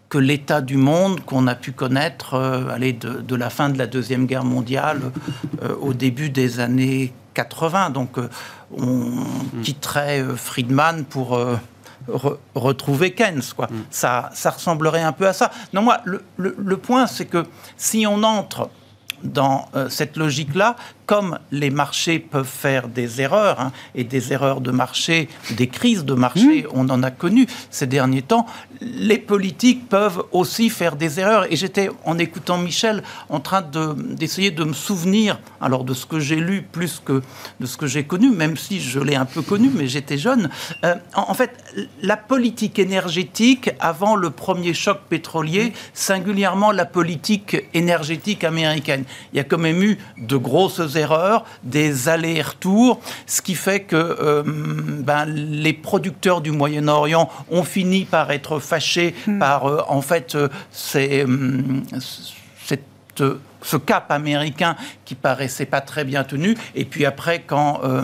que 0.09 0.19
l'état 0.19 0.61
du 0.61 0.77
monde 0.77 1.21
qu'on 1.25 1.47
a 1.47 1.55
pu 1.55 1.73
connaître 1.73 2.35
euh, 2.35 2.69
allez, 2.71 2.93
de, 2.95 3.21
de 3.21 3.37
la 3.37 3.51
fin 3.51 3.69
de 3.69 3.77
la 3.79 3.87
Deuxième 3.87 4.27
Guerre 4.27 4.45
mondiale 4.45 5.01
euh, 5.63 5.75
au 5.81 5.93
début 5.93 6.31
des 6.31 6.61
années 6.61 7.13
80. 7.35 7.91
Donc 7.91 8.19
euh, 8.19 8.29
on 8.77 9.25
quitterait 9.63 10.21
euh, 10.23 10.35
Friedman 10.35 11.05
pour 11.05 11.37
euh, 11.37 11.57
re- 12.11 12.39
retrouver 12.55 13.13
Keynes. 13.13 13.43
Quoi. 13.55 13.69
Ça, 13.91 14.31
ça 14.35 14.51
ressemblerait 14.51 15.03
un 15.03 15.13
peu 15.13 15.27
à 15.29 15.33
ça. 15.35 15.51
Non, 15.75 15.83
moi, 15.83 15.99
le, 16.05 16.23
le- 16.39 16.57
le 16.59 16.77
point, 16.79 17.07
c'est 17.07 17.27
que 17.27 17.45
si 17.77 18.07
on 18.07 18.23
entre 18.23 18.71
dans 19.25 19.67
euh, 19.75 19.89
cette 19.91 20.17
logique-là, 20.17 20.77
comme 21.09 21.39
les 21.53 21.71
marchés 21.71 22.19
peuvent 22.19 22.45
faire 22.47 22.87
des 22.87 23.23
erreurs, 23.23 23.59
hein, 23.61 23.73
et 23.95 24.05
des 24.05 24.35
erreurs 24.35 24.61
de 24.61 24.71
marché, 24.71 25.31
des 25.57 25.67
crises 25.67 26.05
de 26.05 26.13
marché, 26.13 26.67
on 26.75 26.87
en 26.91 27.03
a 27.03 27.11
connu 27.11 27.47
ces 27.71 27.87
derniers 27.87 28.21
temps, 28.21 28.45
les 28.83 29.17
politiques 29.17 29.89
peuvent 29.89 30.23
aussi 30.33 30.69
faire 30.69 30.97
des 30.97 31.19
erreurs. 31.19 31.51
Et 31.51 31.57
j'étais, 31.57 31.89
en 32.05 32.19
écoutant 32.19 32.59
Michel, 32.59 33.03
en 33.31 33.41
train 33.41 33.63
de- 33.63 33.95
d'essayer 34.21 34.51
de, 34.51 34.65
me 34.65 34.75
souvenir, 34.75 35.41
alors 35.63 35.85
de 35.85 35.95
ce 35.95 36.05
que 36.05 36.21
j'ai 36.21 36.37
lu 36.37 36.61
plus 36.61 37.01
que 37.03 37.23
de 37.59 37.65
ce 37.67 37.79
que 37.79 37.87
j'ai 37.87 38.05
connu, 38.05 38.29
même 38.31 38.59
si 38.59 38.79
je 38.79 39.01
l'ai 39.01 39.17
un 39.17 39.25
peu 39.25 39.41
connu, 39.41 39.71
mais 39.75 39.89
j'étais 39.89 40.19
jeune. 40.19 40.51
Euh, 40.85 40.95
en, 41.15 41.31
en 41.31 41.35
fait, 41.35 41.53
la 42.03 42.19
politique 42.19 42.79
énergétique, 42.79 43.71
avant 43.81 44.15
le 44.15 44.29
premier 44.29 44.75
choc 44.75 44.99
pétrolier, 45.09 45.73
singulièrement 45.95 46.71
la 46.71 46.85
politique 46.85 47.57
énergétique 47.73 48.45
américaine, 48.45 49.05
il 49.33 49.39
y 49.39 49.41
a 49.41 49.45
quand 49.45 49.57
même 49.59 49.83
eu 49.83 49.97
de 50.19 50.37
grosses 50.37 50.98
erreurs, 50.99 51.45
des 51.63 52.09
allers-retours, 52.09 53.01
ce 53.27 53.41
qui 53.41 53.55
fait 53.55 53.81
que 53.81 53.97
euh, 53.97 54.43
ben, 54.45 55.25
les 55.27 55.73
producteurs 55.73 56.41
du 56.41 56.51
Moyen-Orient 56.51 57.31
ont 57.51 57.65
fini 57.65 58.05
par 58.05 58.31
être 58.31 58.59
fâchés 58.59 59.15
par, 59.39 59.67
euh, 59.67 59.81
en 59.89 60.03
fait, 60.03 60.35
euh, 60.35 60.49
ces, 60.71 61.25
cette 62.65 62.85
ce 63.63 63.77
cap 63.77 64.11
américain 64.11 64.77
qui 65.05 65.15
paraissait 65.15 65.67
pas 65.67 65.81
très 65.81 66.05
bien 66.05 66.25
tenu. 66.25 66.57
Et 66.75 66.85
puis 66.85 67.05
après, 67.05 67.43
quand 67.47 67.81
euh, 67.85 68.03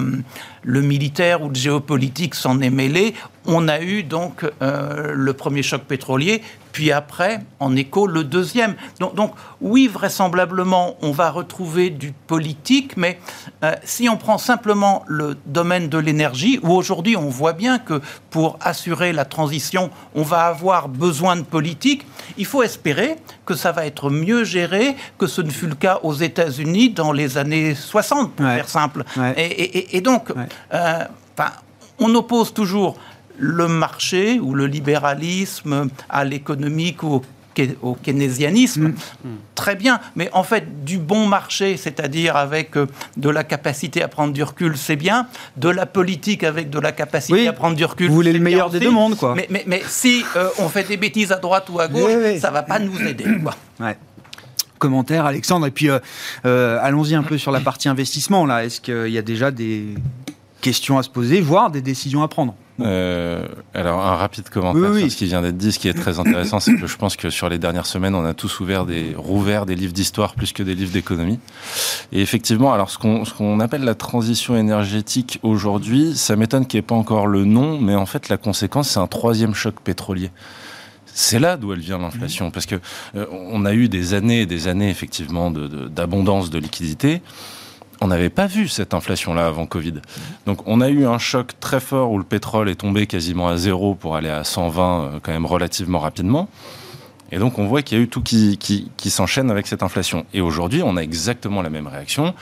le 0.62 0.80
militaire 0.82 1.42
ou 1.42 1.48
le 1.48 1.54
géopolitique 1.54 2.34
s'en 2.34 2.60
est 2.60 2.70
mêlé, 2.70 3.14
on 3.46 3.68
a 3.68 3.80
eu 3.80 4.02
donc 4.02 4.44
euh, 4.62 5.12
le 5.14 5.32
premier 5.32 5.62
choc 5.62 5.82
pétrolier, 5.82 6.42
puis 6.74 6.90
après, 6.90 7.38
en 7.60 7.76
écho, 7.76 8.08
le 8.08 8.24
deuxième. 8.24 8.74
Donc, 8.98 9.14
donc, 9.14 9.32
oui, 9.60 9.86
vraisemblablement, 9.86 10.96
on 11.02 11.12
va 11.12 11.30
retrouver 11.30 11.88
du 11.88 12.10
politique, 12.26 12.96
mais 12.96 13.20
euh, 13.62 13.74
si 13.84 14.08
on 14.08 14.16
prend 14.16 14.38
simplement 14.38 15.04
le 15.06 15.36
domaine 15.46 15.88
de 15.88 15.98
l'énergie, 15.98 16.58
où 16.64 16.72
aujourd'hui 16.72 17.16
on 17.16 17.28
voit 17.28 17.52
bien 17.52 17.78
que 17.78 18.00
pour 18.30 18.58
assurer 18.60 19.12
la 19.12 19.24
transition, 19.24 19.90
on 20.16 20.22
va 20.24 20.46
avoir 20.46 20.88
besoin 20.88 21.36
de 21.36 21.42
politique, 21.42 22.04
il 22.38 22.44
faut 22.44 22.64
espérer 22.64 23.14
que 23.46 23.54
ça 23.54 23.70
va 23.70 23.86
être 23.86 24.10
mieux 24.10 24.42
géré 24.42 24.96
que 25.16 25.28
ce 25.28 25.42
ne 25.42 25.50
fut 25.50 25.68
le 25.68 25.76
cas 25.76 26.00
aux 26.02 26.14
États-Unis 26.14 26.90
dans 26.90 27.12
les 27.12 27.38
années 27.38 27.76
60, 27.76 28.32
pour 28.34 28.44
Ouais. 28.46 28.56
faire 28.56 28.68
simple. 28.68 29.04
Ouais. 29.16 29.32
Et, 29.36 29.44
et- 29.62 29.78
et- 29.78 29.96
et 29.98 30.00
donc, 30.00 30.30
Ouais. 30.30 30.48
euh, 30.74 31.04
on 32.00 32.12
oppose 32.16 32.52
toujours 32.52 32.96
le 33.38 33.68
marché 33.68 34.38
ou 34.40 34.54
le 34.54 34.66
libéralisme 34.66 35.88
à 36.08 36.24
l'économique 36.24 37.02
ou 37.02 37.14
au, 37.14 37.22
ke- 37.56 37.76
au 37.82 37.94
keynésianisme. 37.94 38.92
Très 39.54 39.76
bien, 39.76 40.00
mais 40.16 40.28
en 40.32 40.42
fait, 40.42 40.84
du 40.84 40.98
bon 40.98 41.26
marché, 41.26 41.76
c'est-à-dire 41.76 42.36
avec 42.36 42.76
euh, 42.76 42.86
de 43.16 43.28
la 43.30 43.44
capacité 43.44 44.02
à 44.02 44.08
prendre 44.08 44.32
du 44.32 44.42
recul, 44.42 44.76
c'est 44.76 44.96
bien. 44.96 45.26
De 45.56 45.68
la 45.68 45.86
politique 45.86 46.44
avec 46.44 46.70
de 46.70 46.78
la 46.78 46.92
capacité 46.92 47.32
Oui, 47.32 47.48
à 47.48 47.52
prendre 47.52 47.76
du 47.76 47.84
recul. 47.84 48.08
vous 48.08 48.14
voulez 48.14 48.32
le 48.32 48.38
meilleur 48.40 48.70
des 48.70 48.80
deux 48.80 48.90
mondes, 48.90 49.16
quoi. 49.16 49.34
Mais, 49.34 49.46
mais- 49.50 49.64
mais 49.66 49.82
si 49.86 50.24
euh, 50.36 50.48
on 50.58 50.68
fait 50.68 50.84
des 50.86 50.96
bêtises 50.96 51.32
à 51.32 51.36
droite 51.36 51.68
ou 51.70 51.80
à 51.80 51.88
gauche, 51.88 52.02
Oui, 52.06 52.22
oui. 52.34 52.40
ça 52.40 52.50
va 52.50 52.62
pas 52.62 52.78
nous 52.78 53.00
aider. 53.00 53.24
quoi. 53.42 53.54
Ouais. 53.80 53.96
Commentaire, 54.78 55.24
Alexandre. 55.24 55.66
Et 55.66 55.70
puis, 55.70 55.88
euh, 55.88 55.98
euh, 56.44 56.78
allons-y 56.82 57.14
un 57.14 57.22
peu 57.22 57.38
sur 57.38 57.50
la 57.52 57.60
partie 57.60 57.88
investissement. 57.88 58.44
Là, 58.44 58.64
est-ce 58.64 58.80
qu'il 58.80 59.08
y 59.08 59.18
a 59.18 59.22
déjà 59.22 59.50
des 59.50 59.94
questions 60.60 60.98
à 60.98 61.02
se 61.02 61.08
poser, 61.08 61.40
voire 61.40 61.70
des 61.70 61.80
décisions 61.80 62.22
à 62.22 62.28
prendre? 62.28 62.54
Euh, 62.80 63.46
alors, 63.72 64.00
un 64.04 64.16
rapide 64.16 64.48
commentaire 64.48 64.82
Oui, 64.82 64.88
oui. 64.94 65.00
sur 65.02 65.10
ce 65.12 65.16
qui 65.16 65.26
vient 65.26 65.42
d'être 65.42 65.56
dit. 65.56 65.70
Ce 65.70 65.78
qui 65.78 65.88
est 65.88 65.94
très 65.94 66.18
intéressant, 66.18 66.58
c'est 66.58 66.74
que 66.74 66.86
je 66.88 66.96
pense 66.96 67.14
que 67.16 67.30
sur 67.30 67.48
les 67.48 67.58
dernières 67.58 67.86
semaines, 67.86 68.14
on 68.16 68.24
a 68.24 68.34
tous 68.34 68.58
ouvert 68.60 68.84
des, 68.84 69.14
rouvert 69.16 69.64
des 69.64 69.76
livres 69.76 69.92
d'histoire 69.92 70.34
plus 70.34 70.52
que 70.52 70.62
des 70.64 70.74
livres 70.74 70.92
d'économie. 70.92 71.38
Et 72.12 72.20
effectivement, 72.20 72.72
alors 72.72 72.90
ce 72.90 72.98
qu'on, 72.98 73.24
ce 73.24 73.32
qu'on 73.32 73.60
appelle 73.60 73.84
la 73.84 73.94
transition 73.94 74.56
énergétique 74.56 75.38
aujourd'hui, 75.44 76.16
ça 76.16 76.34
m'étonne 76.34 76.66
qu'il 76.66 76.78
n'y 76.78 76.84
ait 76.84 76.86
pas 76.86 76.96
encore 76.96 77.26
le 77.28 77.44
nom, 77.44 77.78
mais 77.80 77.94
en 77.94 78.06
fait, 78.06 78.28
la 78.28 78.36
conséquence, 78.38 78.88
c'est 78.88 79.00
un 79.00 79.06
troisième 79.06 79.54
choc 79.54 79.76
pétrolier. 79.82 80.30
C'est 81.16 81.38
là 81.38 81.56
d'où 81.56 81.72
elle 81.72 81.78
vient 81.78 81.98
l'inflation, 81.98 82.50
parce 82.50 82.66
que 82.66 82.74
euh, 83.14 83.26
on 83.30 83.64
a 83.66 83.72
eu 83.72 83.88
des 83.88 84.14
années 84.14 84.40
et 84.40 84.46
des 84.46 84.66
années 84.66 84.90
effectivement 84.90 85.52
de- 85.52 85.68
de- 85.68 85.86
d'abondance 85.86 86.50
de, 86.50 86.58
liquidités. 86.58 87.22
On 88.04 88.08
n'avait 88.08 88.28
pas 88.28 88.46
vu 88.46 88.68
cette 88.68 88.92
inflation-là 88.92 89.46
avant 89.46 89.64
Covid. 89.64 89.94
Donc 90.44 90.58
on 90.66 90.82
a 90.82 90.90
eu 90.90 91.06
un 91.06 91.16
choc 91.16 91.52
très 91.58 91.80
fort 91.80 92.12
où 92.12 92.18
le 92.18 92.24
pétrole 92.24 92.68
est 92.68 92.74
tombé 92.74 93.06
quasiment 93.06 93.48
à 93.48 93.56
zéro 93.56 93.94
pour 93.94 94.14
aller 94.14 94.28
à 94.28 94.44
120 94.44 95.00
euh, 95.00 95.18
quand 95.22 95.32
même 95.32 95.46
relativement 95.46 96.00
rapidement. 96.00 96.50
Et 97.32 97.38
donc 97.38 97.58
on 97.58 97.64
voit 97.66 97.80
qu'il 97.80 97.96
y 97.96 98.00
a 98.02 98.04
eu 98.04 98.08
tout 98.08 98.20
qui, 98.20 98.58
qui, 98.58 98.90
qui 98.98 99.08
s'enchaîne 99.08 99.50
avec 99.50 99.66
cette 99.66 99.82
inflation. 99.82 100.26
Et 100.34 100.42
aujourd'hui, 100.42 100.82
on 100.84 100.98
a 100.98 101.00
exactement 101.00 101.62
la 101.62 101.70
même 101.70 101.86
réaction 101.86 102.34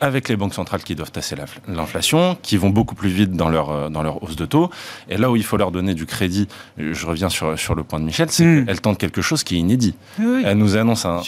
avec 0.00 0.28
les 0.28 0.36
banques 0.36 0.54
centrales 0.54 0.84
qui 0.84 0.94
doivent 0.94 1.10
tasser 1.10 1.34
l'infl- 1.34 1.58
l'inflation, 1.66 2.38
qui 2.40 2.56
vont 2.56 2.70
beaucoup 2.70 2.94
plus 2.94 3.08
vite 3.10 3.32
dans 3.32 3.48
leur, 3.48 3.70
euh, 3.70 3.88
dans 3.88 4.04
leur 4.04 4.22
hausse 4.22 4.36
de 4.36 4.46
taux. 4.46 4.70
Et 5.08 5.16
là 5.16 5.32
où 5.32 5.34
il 5.34 5.42
faut 5.42 5.56
leur 5.56 5.72
donner 5.72 5.94
du 5.94 6.06
crédit, 6.06 6.46
je 6.78 7.04
reviens 7.04 7.28
sur, 7.28 7.58
sur 7.58 7.74
le 7.74 7.82
point 7.82 7.98
de 7.98 8.04
Michel, 8.04 8.30
c'est 8.30 8.44
Mm. 8.46 8.66
qu'elle 8.66 8.80
tente 8.80 8.98
quelque 8.98 9.20
chose 9.22 9.42
qui 9.42 9.56
est 9.56 9.58
inédit. 9.58 9.96
Oui, 10.20 10.44
Elle 10.46 10.58
nous 10.58 10.76
annonce 10.76 11.04
un. 11.04 11.20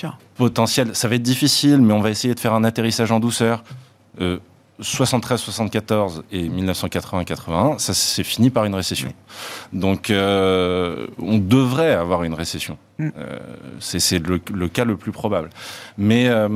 Potentiel. 0.45 0.95
Ça 0.95 1.07
va 1.09 1.15
être 1.17 1.23
difficile, 1.23 1.79
mais 1.83 1.93
on 1.93 2.01
va 2.01 2.11
essayer 2.11 2.35
de 2.35 2.41
faire 2.41 2.55
un 2.55 2.65
atterrissage 2.65 3.13
en 3.13 3.21
douceur. 3.21 3.63
Euh, 4.21 4.39
73-74 4.83 6.23
et 6.33 6.49
1980-81, 6.49 7.79
ça 7.79 7.93
c'est 7.93 8.25
fini 8.25 8.49
par 8.49 8.65
une 8.65 8.75
récession. 8.75 9.13
Donc 9.75 10.09
euh, 10.09 11.07
on 11.19 11.37
devrait 11.37 11.93
avoir 11.93 12.25
une 12.25 12.33
récession. 12.33 12.79
Mm. 12.99 13.09
Euh, 13.19 13.39
c'est 13.79 14.19
le, 14.19 14.41
le 14.53 14.69
cas 14.69 14.85
le 14.87 14.97
plus 14.97 15.13
probable. 15.13 15.51
Mais, 15.99 16.29
euh, 16.29 16.49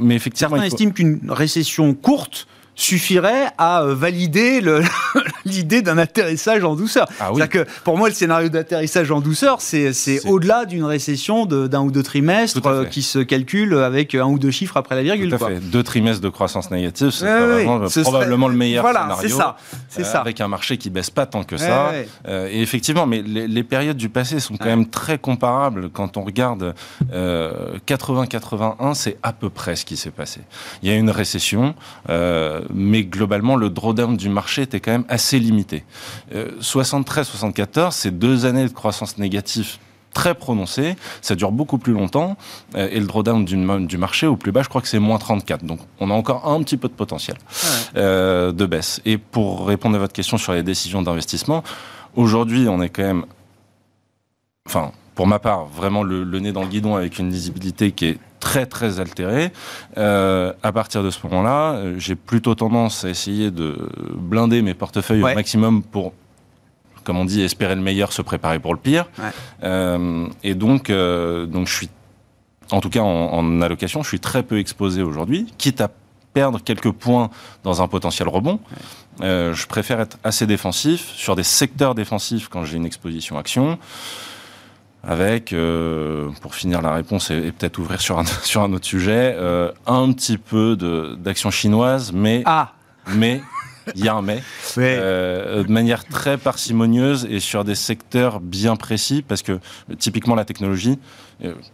mais 0.00 0.14
effectivement, 0.14 0.50
Certains 0.50 0.62
faut- 0.68 0.74
estiment 0.74 0.92
qu'une 0.92 1.20
récession 1.28 1.92
courte 1.94 2.46
suffirait 2.76 3.48
à 3.58 3.82
euh, 3.82 3.94
valider 3.94 4.60
l'idée 5.44 5.82
d'un 5.82 5.98
atterrissage 5.98 6.62
en 6.64 6.74
douceur. 6.76 7.08
Ah 7.18 7.32
oui. 7.32 7.42
Que 7.48 7.64
pour 7.84 7.96
moi, 7.98 8.08
le 8.08 8.14
scénario 8.14 8.48
d'atterrissage 8.48 9.10
en 9.10 9.20
douceur, 9.20 9.60
c'est 9.60 9.90
au-delà 10.26 10.64
d'une 10.66 10.84
récession 10.84 11.46
d'un 11.46 11.80
ou 11.80 11.90
deux 11.90 12.02
trimestres 12.02 12.60
euh, 12.66 12.84
qui 12.84 13.02
se 13.02 13.18
calcule 13.20 13.74
avec 13.78 14.14
un 14.14 14.26
ou 14.26 14.38
deux 14.38 14.50
chiffres 14.50 14.76
après 14.76 14.94
la 14.94 15.02
virgule. 15.02 15.30
Tout 15.30 15.34
à 15.36 15.38
quoi. 15.38 15.48
fait. 15.48 15.60
Deux 15.60 15.82
trimestres 15.82 16.22
de 16.22 16.28
croissance 16.28 16.70
négative, 16.70 17.10
c'est. 17.10 17.24
Ce 17.26 18.00
probablement 18.00 18.46
serait- 18.46 18.52
le 18.52 18.58
meilleur 18.58 18.82
Voilà, 18.82 19.00
scénario. 19.20 19.28
c'est 19.28 19.34
ça. 19.34 19.56
Euh, 19.98 20.04
ça. 20.04 20.20
Avec 20.20 20.40
un 20.40 20.48
marché 20.48 20.76
qui 20.76 20.90
baisse 20.90 21.10
pas 21.10 21.24
tant 21.26 21.42
que 21.44 21.56
ça. 21.56 21.92
Euh, 22.28 22.48
et 22.50 22.60
effectivement, 22.60 23.06
mais 23.06 23.22
les, 23.22 23.48
les 23.48 23.62
périodes 23.64 23.96
du 23.96 24.08
passé 24.10 24.38
sont 24.40 24.56
quand 24.56 24.64
Ouais. 24.66 24.70
même 24.76 24.88
très 24.88 25.18
comparables. 25.18 25.88
Quand 25.90 26.16
on 26.16 26.22
regarde 26.24 26.74
euh, 27.12 27.76
80-81, 27.86 28.94
c'est 28.94 29.16
à 29.22 29.32
peu 29.32 29.48
près 29.50 29.76
ce 29.76 29.84
qui 29.84 29.96
s'est 29.96 30.10
passé. 30.10 30.40
Il 30.82 30.88
y 30.88 30.92
a 30.92 30.96
eu 30.96 30.98
une 30.98 31.10
récession, 31.10 31.74
euh, 32.08 32.60
mais 32.72 33.04
globalement, 33.04 33.56
le 33.56 33.70
drawdown 33.70 34.16
du 34.16 34.28
marché 34.28 34.62
était 34.62 34.80
quand 34.80 34.92
même 34.92 35.04
assez 35.08 35.38
limité. 35.38 35.84
Euh, 36.34 36.50
73-74, 36.60 37.92
c'est 37.92 38.18
deux 38.18 38.46
années 38.46 38.64
de 38.64 38.72
croissance 38.72 39.18
négative 39.18 39.78
très 40.12 40.34
prononcée, 40.34 40.96
ça 41.20 41.34
dure 41.34 41.52
beaucoup 41.52 41.76
plus 41.76 41.92
longtemps, 41.92 42.38
euh, 42.74 42.88
et 42.90 42.98
le 43.00 43.06
drawdown 43.06 43.44
du, 43.44 43.56
du 43.86 43.98
marché 43.98 44.26
au 44.26 44.36
plus 44.36 44.50
bas, 44.50 44.62
je 44.62 44.68
crois 44.68 44.80
que 44.80 44.88
c'est 44.88 44.98
moins 44.98 45.18
34. 45.18 45.64
Donc 45.64 45.80
on 46.00 46.10
a 46.10 46.14
encore 46.14 46.48
un 46.48 46.62
petit 46.62 46.78
peu 46.78 46.88
de 46.88 46.94
potentiel 46.94 47.36
euh, 47.96 48.50
de 48.50 48.64
baisse. 48.64 49.02
Et 49.04 49.18
pour 49.18 49.66
répondre 49.66 49.96
à 49.96 49.98
votre 49.98 50.14
question 50.14 50.38
sur 50.38 50.54
les 50.54 50.62
décisions 50.62 51.02
d'investissement, 51.02 51.62
aujourd'hui, 52.14 52.66
on 52.68 52.80
est 52.80 52.88
quand 52.88 53.02
même 53.02 53.26
enfin, 54.66 54.92
pour 55.14 55.26
ma 55.26 55.38
part, 55.38 55.66
vraiment 55.66 56.02
le, 56.02 56.24
nez 56.40 56.52
dans 56.52 56.62
le 56.62 56.68
guidon 56.68 56.96
avec 56.96 57.18
une 57.18 57.30
lisibilité 57.30 57.92
qui 57.92 58.06
est 58.06 58.18
très 58.40 58.66
très 58.66 59.00
altérée. 59.00 59.52
Euh, 59.98 60.52
à 60.62 60.72
partir 60.72 61.02
de 61.02 61.10
ce 61.10 61.18
moment-là, 61.26 61.74
euh, 61.74 61.94
j'ai 61.98 62.14
plutôt 62.14 62.54
tendance 62.54 63.04
à 63.04 63.10
essayer 63.10 63.50
de 63.50 63.88
blinder 64.14 64.62
mes 64.62 64.74
portefeuilles 64.74 65.22
au 65.22 65.34
maximum 65.34 65.82
pour 65.82 66.12
comme 67.04 67.18
on 67.18 67.24
dit, 67.24 67.40
espérer 67.42 67.76
le 67.76 67.82
meilleur, 67.82 68.12
se 68.12 68.20
préparer 68.20 68.58
pour 68.58 68.74
le 68.74 68.80
pire. 68.80 69.08
Euh, 69.62 70.26
et 70.42 70.56
donc, 70.56 70.90
donc 70.90 71.68
je 71.68 71.72
suis, 71.72 71.88
en 72.72 72.80
tout 72.80 72.90
cas 72.90 73.02
en, 73.02 73.60
allocation, 73.60 74.02
je 74.02 74.08
suis 74.08 74.18
très 74.18 74.42
peu 74.42 74.58
exposé 74.58 75.02
aujourd'hui, 75.02 75.46
quitte 75.56 75.80
à 75.80 75.88
perdre 76.32 76.60
quelques 76.60 76.90
points 76.90 77.30
dans 77.62 77.80
un 77.80 77.86
potentiel 77.86 78.28
rebond. 78.28 78.58
je 79.20 79.66
préfère 79.68 80.00
être 80.00 80.18
assez 80.24 80.48
défensif 80.48 81.12
sur 81.14 81.36
des 81.36 81.44
secteurs 81.44 81.94
défensifs 81.94 82.48
quand 82.48 82.64
j'ai 82.64 82.76
une 82.76 82.86
exposition 82.86 83.38
action 83.38 83.78
avec, 85.06 85.52
euh, 85.52 86.28
pour 86.40 86.54
finir 86.54 86.82
la 86.82 86.92
réponse 86.92 87.30
et, 87.30 87.52
peut-être 87.52 87.78
ouvrir 87.78 88.00
sur 88.00 88.18
un, 88.18 88.24
sur 88.42 88.62
un 88.62 88.72
autre 88.72 88.86
sujet, 88.86 89.34
euh, 89.36 89.70
un 89.86 90.12
petit 90.12 90.36
peu 90.36 90.76
d'action 91.18 91.50
chinoise, 91.50 92.12
mais 92.12 92.42
ah. 92.44 92.72
mais 93.14 93.40
il 93.94 94.04
y 94.04 94.08
a 94.08 94.14
un 94.14 94.22
mais, 94.22 94.42
euh, 94.78 95.62
de 95.62 95.70
manière 95.70 96.04
très 96.04 96.36
parcimonieuse 96.36 97.24
et 97.30 97.38
sur 97.38 97.62
des 97.62 97.76
secteurs 97.76 98.40
bien 98.40 98.74
précis, 98.74 99.22
parce 99.26 99.42
que 99.42 99.60
typiquement 99.96 100.34
la 100.34 100.44
technologie, 100.44 100.98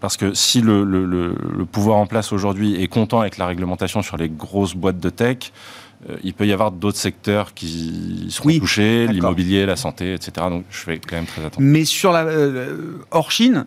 parce 0.01 0.17
que 0.17 0.35
si 0.35 0.61
le, 0.61 0.85
le, 0.85 1.07
le 1.07 1.65
pouvoir 1.65 1.97
en 1.97 2.07
place 2.07 2.33
aujourd'hui 2.33 2.83
est 2.83 2.89
content 2.89 3.21
avec 3.21 3.39
la 3.39 3.47
réglementation 3.47 4.03
sur 4.03 4.19
les 4.19 4.29
grosses 4.29 4.75
boîtes 4.75 4.99
de 4.99 5.09
tech, 5.09 5.39
euh, 5.39 5.92
il 6.23 6.35
peut 6.35 6.47
y 6.47 6.53
avoir 6.53 6.73
d'autres 6.73 6.99
secteurs 6.99 7.55
qui 7.55 8.27
seront 8.31 8.59
touchés, 8.59 9.07
l'immobilier, 9.07 9.67
la 9.67 9.77
santé, 9.77 10.15
etc. 10.15 10.33
Donc 10.51 10.65
je 10.71 10.79
fais 10.79 10.99
quand 10.99 11.17
même 11.17 11.27
très 11.27 11.45
attention. 11.45 11.63
Mais 11.63 11.85
sur 11.85 12.13
la 12.13 12.25
euh, 12.25 12.99
hors 13.11 13.31
Chine, 13.31 13.67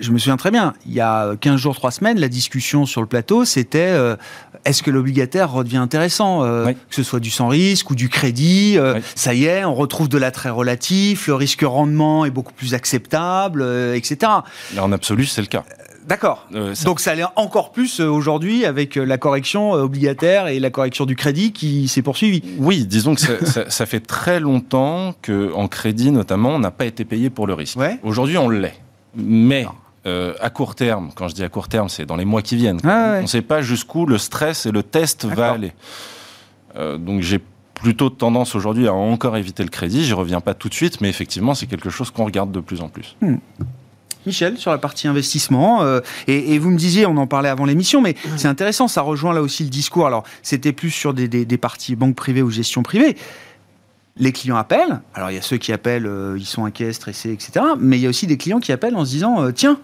je 0.00 0.10
me 0.10 0.18
souviens 0.18 0.36
très 0.36 0.50
bien, 0.50 0.74
il 0.86 0.92
y 0.92 1.00
a 1.00 1.36
15 1.36 1.60
jours, 1.60 1.74
3 1.76 1.90
semaines, 1.92 2.18
la 2.18 2.28
discussion 2.28 2.84
sur 2.86 3.00
le 3.00 3.06
plateau, 3.06 3.44
c'était 3.44 3.78
euh, 3.78 4.16
est-ce 4.64 4.82
que 4.82 4.90
l'obligataire 4.90 5.52
redevient 5.52 5.76
intéressant 5.76 6.40
Que 6.40 6.74
ce 6.90 7.02
soit 7.02 7.20
du 7.20 7.30
sans 7.30 7.48
risque 7.48 7.90
ou 7.90 7.94
du 7.94 8.08
crédit, 8.08 8.76
ça 9.14 9.34
y 9.34 9.44
est, 9.44 9.64
on 9.64 9.74
retrouve 9.74 10.08
de 10.08 10.18
l'attrait 10.18 10.50
relatif, 10.50 11.28
le 11.28 11.34
risque 11.34 11.62
rendement 11.62 12.24
est 12.24 12.30
beaucoup 12.30 12.54
plus 12.54 12.74
acceptable, 12.74 13.62
etc. 13.94 14.32
en 14.78 14.90
absolu, 14.90 15.26
c'est 15.26 15.42
le 15.42 15.46
cas. 15.46 15.64
D'accord. 16.06 16.46
Euh, 16.54 16.74
Donc 16.84 17.00
ça 17.00 17.12
allait 17.12 17.24
encore 17.36 17.72
plus 17.72 18.00
euh, 18.00 18.08
aujourd'hui 18.08 18.64
avec 18.66 18.98
euh, 18.98 19.04
la 19.04 19.16
correction 19.16 19.72
obligataire 19.72 20.48
et 20.48 20.60
la 20.60 20.70
correction 20.70 21.06
du 21.06 21.16
crédit 21.16 21.52
qui 21.52 21.88
s'est 21.88 22.02
poursuivie. 22.02 22.42
Oui, 22.58 22.84
disons 22.84 23.14
que 23.14 23.20
ça, 23.46 23.86
fait 23.86 24.00
très 24.00 24.40
longtemps 24.40 25.14
qu'en 25.22 25.68
crédit 25.68 26.10
notamment, 26.10 26.50
on 26.50 26.58
n'a 26.58 26.70
pas 26.70 26.84
été 26.84 27.04
payé 27.04 27.30
pour 27.30 27.46
le 27.46 27.54
risque. 27.54 27.78
Aujourd'hui, 28.02 28.38
on 28.38 28.48
l'est. 28.48 28.74
Mais 29.16 29.66
à 30.04 30.50
court 30.50 30.74
terme, 30.74 31.10
quand 31.14 31.28
je 31.28 31.34
dis 31.34 31.44
à 31.44 31.48
court 31.48 31.68
terme, 31.68 31.88
c'est 31.88 32.04
dans 32.04 32.16
les 32.16 32.26
mois 32.26 32.42
qui 32.42 32.56
viennent. 32.56 32.80
Ah 32.84 33.16
on 33.18 33.22
ne 33.22 33.26
sait 33.26 33.42
pas 33.42 33.62
jusqu'où 33.62 34.04
le 34.04 34.18
stress 34.18 34.66
et 34.66 34.72
le 34.72 34.82
test 34.82 35.24
va 35.24 35.52
aller. 35.52 35.72
donc 36.98 37.22
j'ai 37.22 37.40
plutôt 37.74 38.10
tendance 38.10 38.54
aujourd'hui 38.54 38.88
à 38.88 38.94
encore 38.94 39.36
éviter 39.36 39.62
le 39.62 39.70
crédit. 39.70 40.04
J'y 40.04 40.12
reviens 40.12 40.40
pas 40.40 40.54
tout 40.54 40.68
de 40.68 40.74
suite, 40.74 41.00
mais 41.00 41.08
effectivement, 41.08 41.54
c'est 41.54 41.66
quelque 41.66 41.90
chose 41.90 42.10
qu'on 42.10 42.24
regarde 42.24 42.52
de 42.52 42.60
plus 42.60 42.80
en 42.80 42.88
plus. 42.88 43.16
Hmm. 43.20 43.36
Michel, 44.26 44.58
sur 44.58 44.70
la 44.70 44.78
partie 44.78 45.08
investissement. 45.08 45.82
Euh, 45.82 46.00
et, 46.26 46.58
vous 46.58 46.70
me 46.70 46.76
disiez, 46.76 47.06
on 47.06 47.16
en 47.16 47.26
parlait 47.26 47.48
avant 47.48 47.64
l'émission, 47.64 48.00
mais 48.00 48.14
c'est 48.36 48.48
intéressant, 48.48 48.88
ça 48.88 49.02
rejoint 49.02 49.34
là 49.34 49.42
aussi 49.42 49.64
le 49.64 49.70
discours. 49.70 50.06
Alors, 50.06 50.24
c'était 50.42 50.72
plus 50.72 50.90
sur 50.90 51.14
des, 51.14 51.58
parties 51.58 51.96
banques 51.96 52.16
privées 52.16 52.42
ou 52.42 52.50
gestion 52.50 52.82
privée. 52.82 53.16
Les 54.16 54.32
clients 54.32 54.56
appellent. 54.56 55.00
Alors, 55.14 55.30
il 55.30 55.34
y 55.34 55.38
a 55.38 55.42
ceux 55.42 55.56
qui 55.56 55.72
appellent, 55.72 56.06
euh, 56.06 56.36
ils 56.38 56.46
sont 56.46 56.64
inquiets, 56.64 56.92
stressés, 56.92 57.32
etc. 57.32 57.64
Mais 57.78 57.98
il 57.98 58.02
y 58.02 58.06
a 58.06 58.08
aussi 58.08 58.26
des 58.26 58.36
clients 58.36 58.60
qui 58.60 58.72
appellent 58.72 58.96
en 58.96 59.04
se 59.04 59.10
disant, 59.10 59.42
euh, 59.42 59.50
tiens, 59.50 59.78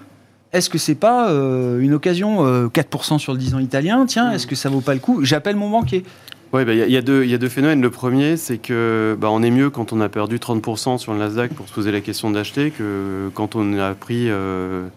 est-ce 0.53 0.71
que 0.71 0.79
c'est 0.79 0.97
pas 0.97 1.31
une 1.31 1.95
occasion 1.95 2.67
4% 2.67 3.19
sur 3.21 3.35
le 3.35 3.39
10 3.39 3.55
ans 3.55 3.61
italien? 3.61 4.05
Tiens, 4.07 4.33
est-ce 4.33 4.49
que 4.49 4.57
ça 4.57 4.69
vaut 4.69 4.81
pas 4.81 4.95
le 4.95 4.99
coup? 4.99 5.25
J'appelle 5.25 5.55
mon 5.55 5.71
banquier. 5.71 6.05
Oui, 6.53 6.65
bah, 6.65 6.75
il 6.75 6.91
y, 6.91 6.97
a 6.97 7.01
deux 7.03 7.49
phénomènes. 7.49 7.81
Le 7.81 7.91
premier, 7.91 8.37
c'est 8.37 8.59
que 8.59 9.17
bah, 9.21 9.29
on 9.31 9.41
est 9.43 9.53
mieux 9.53 9.71
quand 9.71 9.93
on 9.93 10.01
a 10.01 10.09
perdu 10.09 10.39
30% 10.39 10.99
sur 10.99 11.13
le 11.13 11.19
Nasdaq 11.21 11.55
pour 11.55 11.69
se 11.69 11.73
poser 11.73 11.93
la 11.93 12.01
question 12.01 12.31
d'acheter 12.31 12.73
que 12.73 13.31
quand 13.35 13.55
on 13.55 13.79
a 13.79 13.95
pris 13.95 14.27
80%, 14.27 14.31
euh, 14.33 14.89